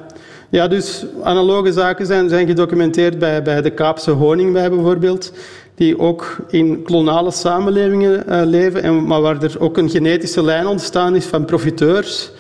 Ja, 0.54 0.68
dus 0.68 1.04
analoge 1.22 1.72
zaken 1.72 2.06
zijn, 2.06 2.28
zijn 2.28 2.46
gedocumenteerd 2.46 3.18
bij, 3.18 3.42
bij 3.42 3.62
de 3.62 3.70
Kaapse 3.70 4.10
honingbij 4.10 4.70
bijvoorbeeld, 4.70 5.32
die 5.74 5.98
ook 5.98 6.36
in 6.48 6.82
klonale 6.82 7.30
samenlevingen 7.30 8.24
uh, 8.28 8.42
leven, 8.44 8.82
en, 8.82 9.06
maar 9.06 9.20
waar 9.20 9.42
er 9.42 9.60
ook 9.60 9.76
een 9.76 9.90
genetische 9.90 10.42
lijn 10.42 10.66
ontstaan 10.66 11.16
is 11.16 11.24
van 11.24 11.44
profiteurs, 11.44 12.30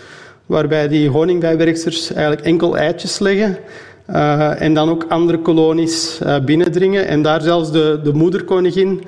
waarbij 0.46 0.88
die 0.88 1.08
honingbijwerksters 1.08 2.12
eigenlijk 2.12 2.46
enkel 2.46 2.76
eitjes 2.76 3.18
leggen 3.18 3.58
uh, 4.10 4.60
en 4.60 4.74
dan 4.74 4.90
ook 4.90 5.06
andere 5.08 5.38
kolonies 5.38 6.18
uh, 6.22 6.38
binnendringen 6.38 7.06
en 7.06 7.22
daar 7.22 7.42
zelfs 7.42 7.72
de, 7.72 8.00
de 8.02 8.12
moederkoningin 8.12 9.04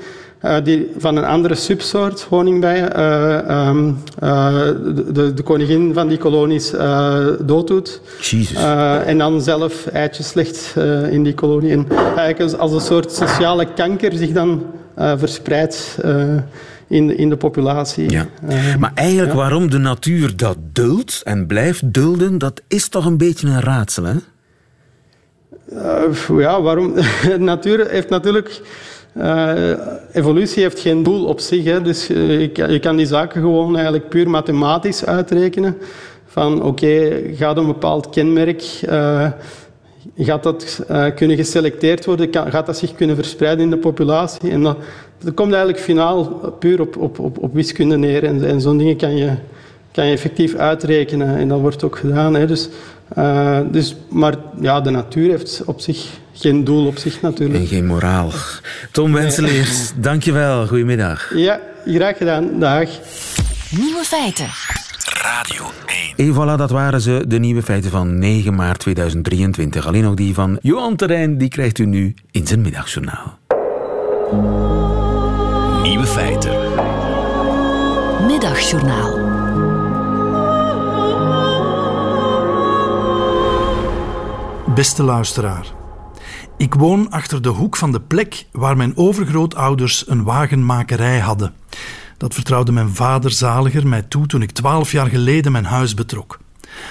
die 0.64 0.90
van 0.98 1.16
een 1.16 1.24
andere 1.24 1.54
subsoort 1.54 2.22
honingbijen 2.22 2.98
uh, 2.98 3.68
um, 3.68 3.98
uh, 4.22 4.54
de, 5.12 5.32
de, 5.34 5.42
koningin 5.42 5.94
van 5.94 6.08
die 6.08 6.18
kolonies 6.18 6.72
dooddoet. 7.40 8.00
en 9.06 9.18
dan 9.18 9.42
zelf 9.42 9.86
eitjes 9.86 10.34
legt 10.34 10.74
in 11.10 11.22
die 11.22 11.34
kolonie. 11.34 11.70
En 11.72 11.86
eigenlijk 12.16 12.54
als 12.60 12.72
een 12.72 12.80
soort 12.80 13.12
sociale 13.12 13.72
kanker 13.74 14.12
zich 14.12 14.32
dan 14.32 14.62
verspreidt 14.94 15.98
in, 16.88 17.06
de, 17.06 17.14
in 17.14 17.28
de 17.28 17.36
populatie. 17.36 18.10
Ja. 18.10 18.26
maar 18.78 18.92
eigenlijk 18.94 19.30
ja. 19.30 19.36
waarom 19.36 19.70
de 19.70 19.78
natuur 19.78 20.36
dat 20.36 20.56
duldt 20.72 21.20
en 21.24 21.46
blijft 21.46 21.92
dulden, 21.92 22.38
dat 22.38 22.62
is 22.68 22.88
toch 22.88 23.06
een 23.06 23.18
beetje 23.18 23.48
een 23.48 23.60
raadsel, 23.60 24.04
hè? 24.04 24.14
ja, 26.38 26.62
waarom? 26.62 26.94
de 26.94 27.36
natuur 27.52 27.90
heeft 27.90 28.08
natuurlijk 28.08 28.60
uh, 29.18 29.70
evolutie 30.12 30.62
heeft 30.62 30.80
geen 30.80 31.02
doel 31.02 31.24
op 31.24 31.40
zich. 31.40 31.64
Hè. 31.64 31.82
Dus 31.82 32.06
je, 32.06 32.50
je, 32.52 32.78
kan 32.78 32.96
die 32.96 33.06
zaken 33.06 33.40
gewoon 33.40 33.74
eigenlijk 33.74 34.08
puur 34.08 34.30
mathematisch 34.30 35.04
uitrekenen. 35.04 35.76
Van 36.26 36.62
oké, 36.62 37.22
gaat 37.34 37.56
een 37.56 37.66
bepaald 37.66 38.10
kenmerk, 38.10 38.80
uh, 38.88 39.30
gaat 40.18 40.42
dat 40.42 40.84
kunnen 41.14 41.36
geselecteerd 41.36 42.04
worden, 42.04 42.28
gaat 42.32 42.66
dat 42.66 42.78
zich 42.78 42.94
kunnen 42.94 43.16
verspreiden 43.16 43.64
in 43.64 43.70
de 43.70 43.76
populatie? 43.76 44.50
En 44.50 44.62
dat, 44.62 44.76
dat 45.18 45.34
komt 45.34 45.52
eigenlijk 45.52 45.82
finaal 45.82 46.24
puur 46.58 46.80
op, 46.80 46.96
op, 46.96 47.18
op, 47.18 47.38
op 47.38 47.54
wiskunde 47.54 47.96
neer. 47.96 48.24
En, 48.24 48.44
en 48.44 48.60
zo'n 48.60 48.78
dingen 48.78 48.96
kan 48.96 49.16
je, 49.16 49.30
kan 49.96 50.06
je 50.06 50.12
effectief 50.12 50.54
uitrekenen. 50.54 51.36
En 51.36 51.48
dat 51.48 51.60
wordt 51.60 51.84
ook 51.84 51.98
gedaan. 51.98 52.34
Hè. 52.34 52.46
Dus, 52.46 52.68
dus, 53.70 53.96
maar 54.10 54.34
ja, 54.60 54.80
de 54.80 54.90
natuur 54.90 55.30
heeft 55.30 55.62
op 55.64 55.80
zich 55.80 56.06
geen 56.32 56.64
doel 56.64 56.86
op 56.86 56.98
zich 56.98 57.20
natuurlijk. 57.20 57.60
En 57.60 57.66
geen 57.66 57.86
moraal. 57.86 58.30
Tom 58.92 59.12
Wenseleers, 59.12 59.92
nee. 59.92 60.02
dankjewel. 60.08 60.66
Goedemiddag. 60.66 61.32
Ja, 61.34 61.60
graag 61.86 62.16
gedaan. 62.16 62.58
Dag. 62.58 62.88
Nieuwe 63.70 64.02
feiten. 64.04 64.48
Radio 65.22 65.64
1. 66.16 66.26
En 66.26 66.34
voilà, 66.34 66.58
dat 66.58 66.70
waren 66.70 67.00
ze, 67.00 67.24
de 67.28 67.38
nieuwe 67.38 67.62
feiten 67.62 67.90
van 67.90 68.18
9 68.18 68.54
maart 68.54 68.78
2023. 68.78 69.86
Alleen 69.86 70.02
nog 70.02 70.14
die 70.14 70.34
van 70.34 70.58
Johan 70.62 70.96
Terrein, 70.96 71.38
die 71.38 71.48
krijgt 71.48 71.78
u 71.78 71.86
nu 71.86 72.14
in 72.30 72.46
zijn 72.46 72.60
middagjournaal. 72.60 73.38
Nieuwe 75.82 76.06
feiten. 76.06 76.54
Middagjournaal. 78.26 79.35
Beste 84.76 85.02
luisteraar. 85.02 85.72
Ik 86.56 86.74
woon 86.74 87.10
achter 87.10 87.42
de 87.42 87.48
hoek 87.48 87.76
van 87.76 87.92
de 87.92 88.00
plek 88.00 88.46
waar 88.52 88.76
mijn 88.76 88.96
overgrootouders 88.96 90.08
een 90.08 90.24
wagenmakerij 90.24 91.18
hadden. 91.18 91.54
Dat 92.16 92.34
vertrouwde 92.34 92.72
mijn 92.72 92.94
vader 92.94 93.30
zaliger 93.30 93.86
mij 93.86 94.02
toe 94.02 94.26
toen 94.26 94.42
ik 94.42 94.50
twaalf 94.50 94.92
jaar 94.92 95.06
geleden 95.06 95.52
mijn 95.52 95.64
huis 95.64 95.94
betrok. 95.94 96.38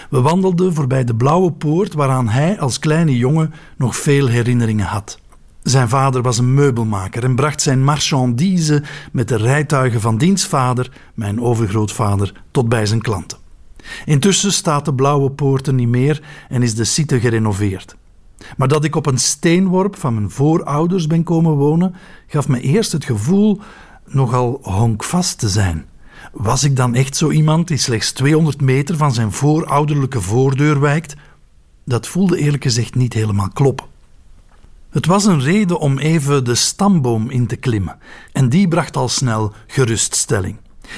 We 0.09 0.21
wandelden 0.21 0.73
voorbij 0.73 1.03
de 1.03 1.15
blauwe 1.15 1.51
poort 1.51 1.93
waaraan 1.93 2.29
hij 2.29 2.59
als 2.59 2.79
kleine 2.79 3.17
jongen 3.17 3.53
nog 3.77 3.95
veel 3.95 4.27
herinneringen 4.27 4.85
had. 4.85 5.19
Zijn 5.63 5.89
vader 5.89 6.21
was 6.21 6.37
een 6.37 6.53
meubelmaker 6.53 7.23
en 7.23 7.35
bracht 7.35 7.61
zijn 7.61 7.83
marchandise 7.83 8.83
met 9.11 9.27
de 9.27 9.37
rijtuigen 9.37 10.01
van 10.01 10.17
diens 10.17 10.45
vader, 10.45 10.91
mijn 11.13 11.41
overgrootvader, 11.41 12.43
tot 12.51 12.69
bij 12.69 12.85
zijn 12.85 13.01
klanten. 13.01 13.44
Intussen 14.05 14.53
staat 14.53 14.85
de 14.85 14.93
blauwe 14.93 15.31
poort 15.31 15.67
er 15.67 15.73
niet 15.73 15.87
meer 15.87 16.21
en 16.49 16.63
is 16.63 16.75
de 16.75 16.83
site 16.83 17.19
gerenoveerd. 17.19 17.95
Maar 18.57 18.67
dat 18.67 18.83
ik 18.83 18.95
op 18.95 19.05
een 19.05 19.17
steenworp 19.17 19.95
van 19.95 20.13
mijn 20.13 20.29
voorouders 20.29 21.07
ben 21.07 21.23
komen 21.23 21.53
wonen, 21.53 21.95
gaf 22.27 22.47
me 22.47 22.61
eerst 22.61 22.91
het 22.91 23.05
gevoel 23.05 23.59
nogal 24.05 24.59
honkvast 24.61 25.39
te 25.39 25.49
zijn. 25.49 25.85
Was 26.31 26.63
ik 26.63 26.75
dan 26.75 26.95
echt 26.95 27.15
zo 27.15 27.31
iemand 27.31 27.67
die 27.67 27.77
slechts 27.77 28.11
200 28.11 28.61
meter 28.61 28.97
van 28.97 29.13
zijn 29.13 29.31
voorouderlijke 29.31 30.21
voordeur 30.21 30.79
wijkt? 30.79 31.15
Dat 31.85 32.07
voelde 32.07 32.37
eerlijk 32.37 32.63
gezegd 32.63 32.95
niet 32.95 33.13
helemaal 33.13 33.49
kloppen. 33.53 33.85
Het 34.89 35.05
was 35.05 35.25
een 35.25 35.41
reden 35.41 35.79
om 35.79 35.97
even 35.97 36.43
de 36.43 36.55
stamboom 36.55 37.29
in 37.29 37.47
te 37.47 37.55
klimmen. 37.55 37.97
En 38.31 38.49
die 38.49 38.67
bracht 38.67 38.97
al 38.97 39.09
snel 39.09 39.53
geruststelling. 39.67 40.57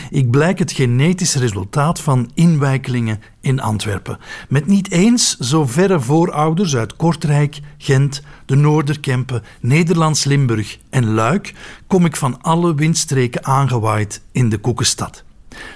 Ik 0.10 0.32
blijk 0.32 0.60
het 0.60 0.72
genetisch 0.72 1.36
resultaat 1.36 2.02
van 2.02 2.32
inwijkelingen 2.34 3.22
in 3.42 3.60
Antwerpen. 3.60 4.18
Met 4.50 4.68
niet 4.68 4.92
eens 4.92 5.38
zo 5.38 5.66
verre 5.66 6.00
voorouders 6.00 6.76
uit 6.76 6.96
Kortrijk, 6.96 7.60
Gent, 7.78 8.22
de 8.46 8.56
Noorderkempen, 8.56 9.44
Nederlands-Limburg 9.62 10.78
en 10.90 11.14
Luik 11.14 11.54
kom 11.88 12.06
ik 12.06 12.16
van 12.16 12.42
alle 12.42 12.76
windstreken 12.76 13.46
aangewaaid 13.46 14.22
in 14.32 14.50
de 14.50 14.58
Koekenstad. 14.58 15.24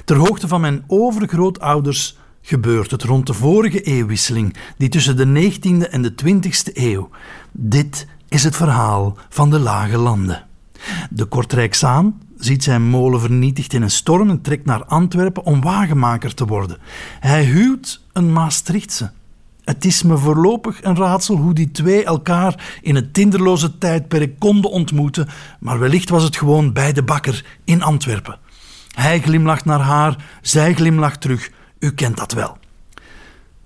Ter 0.05 0.17
hoogte 0.17 0.47
van 0.47 0.61
mijn 0.61 0.83
overgrootouders 0.87 2.17
gebeurt 2.41 2.91
het 2.91 3.03
rond 3.03 3.27
de 3.27 3.33
vorige 3.33 3.81
eeuwwisseling, 3.81 4.55
die 4.77 4.89
tussen 4.89 5.17
de 5.17 5.51
19e 5.51 5.89
en 5.89 6.01
de 6.01 6.13
20e 6.25 6.73
eeuw. 6.73 7.09
Dit 7.51 8.07
is 8.29 8.43
het 8.43 8.55
verhaal 8.55 9.17
van 9.29 9.49
de 9.49 9.59
Lage 9.59 9.97
Landen. 9.97 10.45
De 11.09 11.25
Kortrijksaan 11.25 12.21
ziet 12.43 12.63
zijn 12.63 12.89
molen 12.89 13.19
vernietigd 13.19 13.73
in 13.73 13.81
een 13.81 13.91
storm 13.91 14.29
en 14.29 14.41
trekt 14.41 14.65
naar 14.65 14.85
Antwerpen 14.85 15.43
om 15.43 15.61
wagenmaker 15.61 16.33
te 16.33 16.45
worden. 16.45 16.77
Hij 17.19 17.45
huwt 17.45 18.01
een 18.13 18.33
Maastrichtse. 18.33 19.11
Het 19.63 19.85
is 19.85 20.03
me 20.03 20.17
voorlopig 20.17 20.83
een 20.83 20.95
raadsel 20.95 21.35
hoe 21.35 21.53
die 21.53 21.71
twee 21.71 22.03
elkaar 22.03 22.79
in 22.81 22.95
het 22.95 23.13
tinderloze 23.13 23.77
tijdperk 23.77 24.39
konden 24.39 24.71
ontmoeten, 24.71 25.27
maar 25.59 25.79
wellicht 25.79 26.09
was 26.09 26.23
het 26.23 26.37
gewoon 26.37 26.73
bij 26.73 26.93
de 26.93 27.03
bakker 27.03 27.45
in 27.63 27.81
Antwerpen. 27.81 28.39
Hij 28.91 29.19
glimlacht 29.19 29.65
naar 29.65 29.79
haar, 29.79 30.15
zij 30.41 30.73
glimlacht 30.73 31.21
terug. 31.21 31.51
U 31.79 31.91
kent 31.91 32.17
dat 32.17 32.31
wel. 32.31 32.57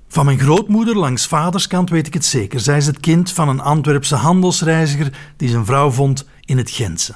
Van 0.07 0.25
mijn 0.25 0.39
grootmoeder 0.39 0.97
langs 0.97 1.27
vaderskant 1.27 1.89
weet 1.89 2.07
ik 2.07 2.13
het 2.13 2.25
zeker. 2.25 2.59
Zij 2.59 2.77
is 2.77 2.85
het 2.85 2.99
kind 2.99 3.31
van 3.31 3.49
een 3.49 3.59
Antwerpse 3.59 4.15
handelsreiziger 4.15 5.17
die 5.37 5.49
zijn 5.49 5.65
vrouw 5.65 5.91
vond 5.91 6.25
in 6.45 6.57
het 6.57 6.71
Gentse. 6.71 7.15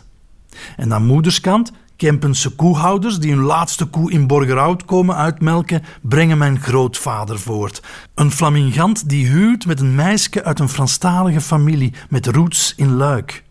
En 0.77 0.93
aan 0.93 1.05
moederskant 1.05 1.71
Kempense 1.99 2.49
koehouders 2.49 3.19
die 3.19 3.31
hun 3.31 3.43
laatste 3.43 3.85
koe 3.85 4.11
in 4.11 4.27
Borgerhout 4.27 4.85
komen 4.85 5.15
uitmelken, 5.15 5.83
brengen 6.01 6.37
mijn 6.37 6.59
grootvader 6.59 7.39
voort. 7.39 7.83
Een 8.15 8.31
flamingant 8.31 9.09
die 9.09 9.27
huwt 9.27 9.65
met 9.65 9.79
een 9.79 9.95
meisje 9.95 10.43
uit 10.43 10.59
een 10.59 10.69
Franstalige 10.69 11.41
familie 11.41 11.93
met 12.09 12.27
roots 12.27 12.73
in 12.75 12.95
Luik. 12.95 13.43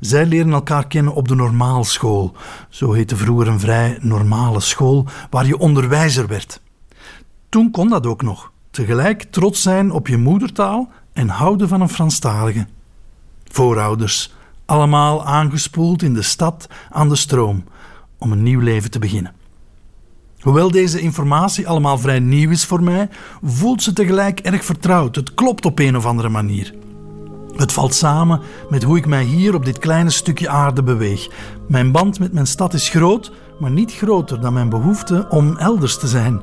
Zij 0.00 0.26
leren 0.26 0.52
elkaar 0.52 0.86
kennen 0.86 1.14
op 1.14 1.28
de 1.28 1.34
normaalschool. 1.34 2.36
Zo 2.68 2.92
heette 2.92 3.16
vroeger 3.16 3.48
een 3.48 3.60
vrij 3.60 3.98
normale 4.00 4.60
school 4.60 5.06
waar 5.30 5.46
je 5.46 5.58
onderwijzer 5.58 6.26
werd. 6.26 6.60
Toen 7.48 7.70
kon 7.70 7.88
dat 7.88 8.06
ook 8.06 8.22
nog. 8.22 8.52
Tegelijk 8.70 9.22
trots 9.22 9.62
zijn 9.62 9.90
op 9.90 10.08
je 10.08 10.16
moedertaal 10.16 10.88
en 11.12 11.28
houden 11.28 11.68
van 11.68 11.80
een 11.80 11.88
Franstalige. 11.88 12.66
Voorouders, 13.44 14.34
allemaal 14.66 15.24
aangespoeld 15.24 16.02
in 16.02 16.14
de 16.14 16.22
stad 16.22 16.66
aan 16.90 17.08
de 17.08 17.16
stroom 17.16 17.64
om 18.18 18.32
een 18.32 18.42
nieuw 18.42 18.60
leven 18.60 18.90
te 18.90 18.98
beginnen. 18.98 19.32
Hoewel 20.40 20.70
deze 20.70 21.00
informatie 21.00 21.68
allemaal 21.68 21.98
vrij 21.98 22.18
nieuw 22.18 22.50
is 22.50 22.64
voor 22.64 22.82
mij, 22.82 23.08
voelt 23.42 23.82
ze 23.82 23.92
tegelijk 23.92 24.40
erg 24.40 24.64
vertrouwd. 24.64 25.16
Het 25.16 25.34
klopt 25.34 25.64
op 25.64 25.78
een 25.78 25.96
of 25.96 26.06
andere 26.06 26.28
manier. 26.28 26.74
Het 27.56 27.72
valt 27.72 27.94
samen 27.94 28.40
met 28.68 28.82
hoe 28.82 28.96
ik 28.96 29.06
mij 29.06 29.24
hier 29.24 29.54
op 29.54 29.64
dit 29.64 29.78
kleine 29.78 30.10
stukje 30.10 30.48
aarde 30.48 30.82
beweeg. 30.82 31.28
Mijn 31.68 31.92
band 31.92 32.18
met 32.18 32.32
mijn 32.32 32.46
stad 32.46 32.74
is 32.74 32.88
groot, 32.88 33.32
maar 33.58 33.70
niet 33.70 33.94
groter 33.94 34.40
dan 34.40 34.52
mijn 34.52 34.68
behoefte 34.68 35.26
om 35.28 35.56
elders 35.56 35.98
te 35.98 36.08
zijn. 36.08 36.42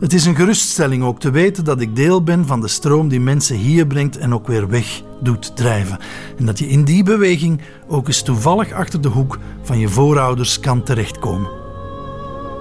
Het 0.00 0.12
is 0.12 0.24
een 0.24 0.36
geruststelling 0.36 1.02
ook 1.02 1.20
te 1.20 1.30
weten 1.30 1.64
dat 1.64 1.80
ik 1.80 1.96
deel 1.96 2.22
ben 2.22 2.46
van 2.46 2.60
de 2.60 2.68
stroom 2.68 3.08
die 3.08 3.20
mensen 3.20 3.56
hier 3.56 3.86
brengt 3.86 4.18
en 4.18 4.34
ook 4.34 4.46
weer 4.46 4.68
weg 4.68 5.02
doet 5.20 5.56
drijven. 5.56 5.98
En 6.38 6.46
dat 6.46 6.58
je 6.58 6.68
in 6.68 6.84
die 6.84 7.02
beweging 7.02 7.60
ook 7.88 8.06
eens 8.06 8.22
toevallig 8.22 8.72
achter 8.72 9.00
de 9.00 9.08
hoek 9.08 9.38
van 9.62 9.78
je 9.78 9.88
voorouders 9.88 10.60
kan 10.60 10.82
terechtkomen. 10.82 11.50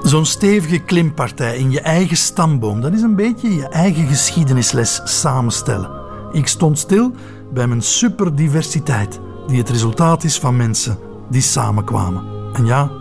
Zo'n 0.03 0.25
stevige 0.25 0.79
klimpartij 0.79 1.57
in 1.57 1.71
je 1.71 1.81
eigen 1.81 2.17
stamboom, 2.17 2.81
dat 2.81 2.93
is 2.93 3.01
een 3.01 3.15
beetje 3.15 3.55
je 3.55 3.67
eigen 3.67 4.07
geschiedenisles 4.07 5.01
samenstellen. 5.03 5.89
Ik 6.31 6.47
stond 6.47 6.79
stil 6.79 7.11
bij 7.53 7.67
mijn 7.67 7.81
superdiversiteit, 7.81 9.19
die 9.47 9.57
het 9.57 9.69
resultaat 9.69 10.23
is 10.23 10.39
van 10.39 10.55
mensen 10.55 10.97
die 11.29 11.41
samenkwamen. 11.41 12.23
En 12.53 12.65
ja, 12.65 12.91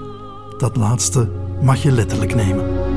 dat 0.58 0.76
laatste 0.76 1.30
mag 1.62 1.82
je 1.82 1.92
letterlijk 1.92 2.34
nemen. 2.34 2.91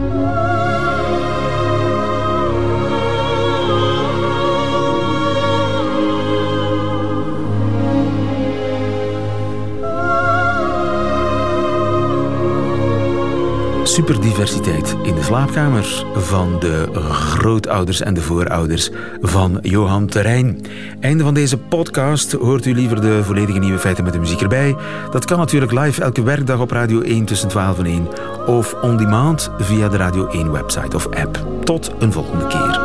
Superdiversiteit 13.96 14.96
in 15.04 15.16
de 15.16 15.24
slaapkamer 15.24 16.06
van 16.16 16.60
de 16.60 16.88
grootouders 17.12 18.02
en 18.02 18.14
de 18.14 18.22
voorouders 18.22 18.90
van 19.22 19.58
Johan 19.62 20.08
Terrein. 20.08 20.66
Einde 21.00 21.24
van 21.24 21.34
deze 21.34 21.58
podcast. 21.58 22.32
Hoort 22.32 22.66
u 22.66 22.74
liever 22.74 23.02
de 23.02 23.24
volledige 23.24 23.60
nieuwe 23.60 23.80
feiten 23.80 24.04
met 24.04 24.14
de 24.14 24.20
muziek 24.20 24.42
erbij? 24.42 24.76
Dat 25.12 25.26
kan 25.26 25.38
natuurlijk 25.38 25.72
live 25.72 26.02
elke 26.02 26.24
werkdag 26.24 26.60
op 26.60 26.72
Radio 26.72 27.02
1 27.02 27.26
tussen 27.26 27.50
12 27.50 27.80
en 27.80 27.86
1 27.86 28.08
of 28.46 28.76
on 28.82 28.98
demand 28.98 29.52
via 29.58 29.90
de 29.90 29.98
Radio 29.98 30.28
1 30.28 30.52
website 30.52 30.96
of 30.96 31.08
app. 31.08 31.46
Tot 31.64 31.92
een 32.00 32.12
volgende 32.12 32.48
keer. 32.48 32.85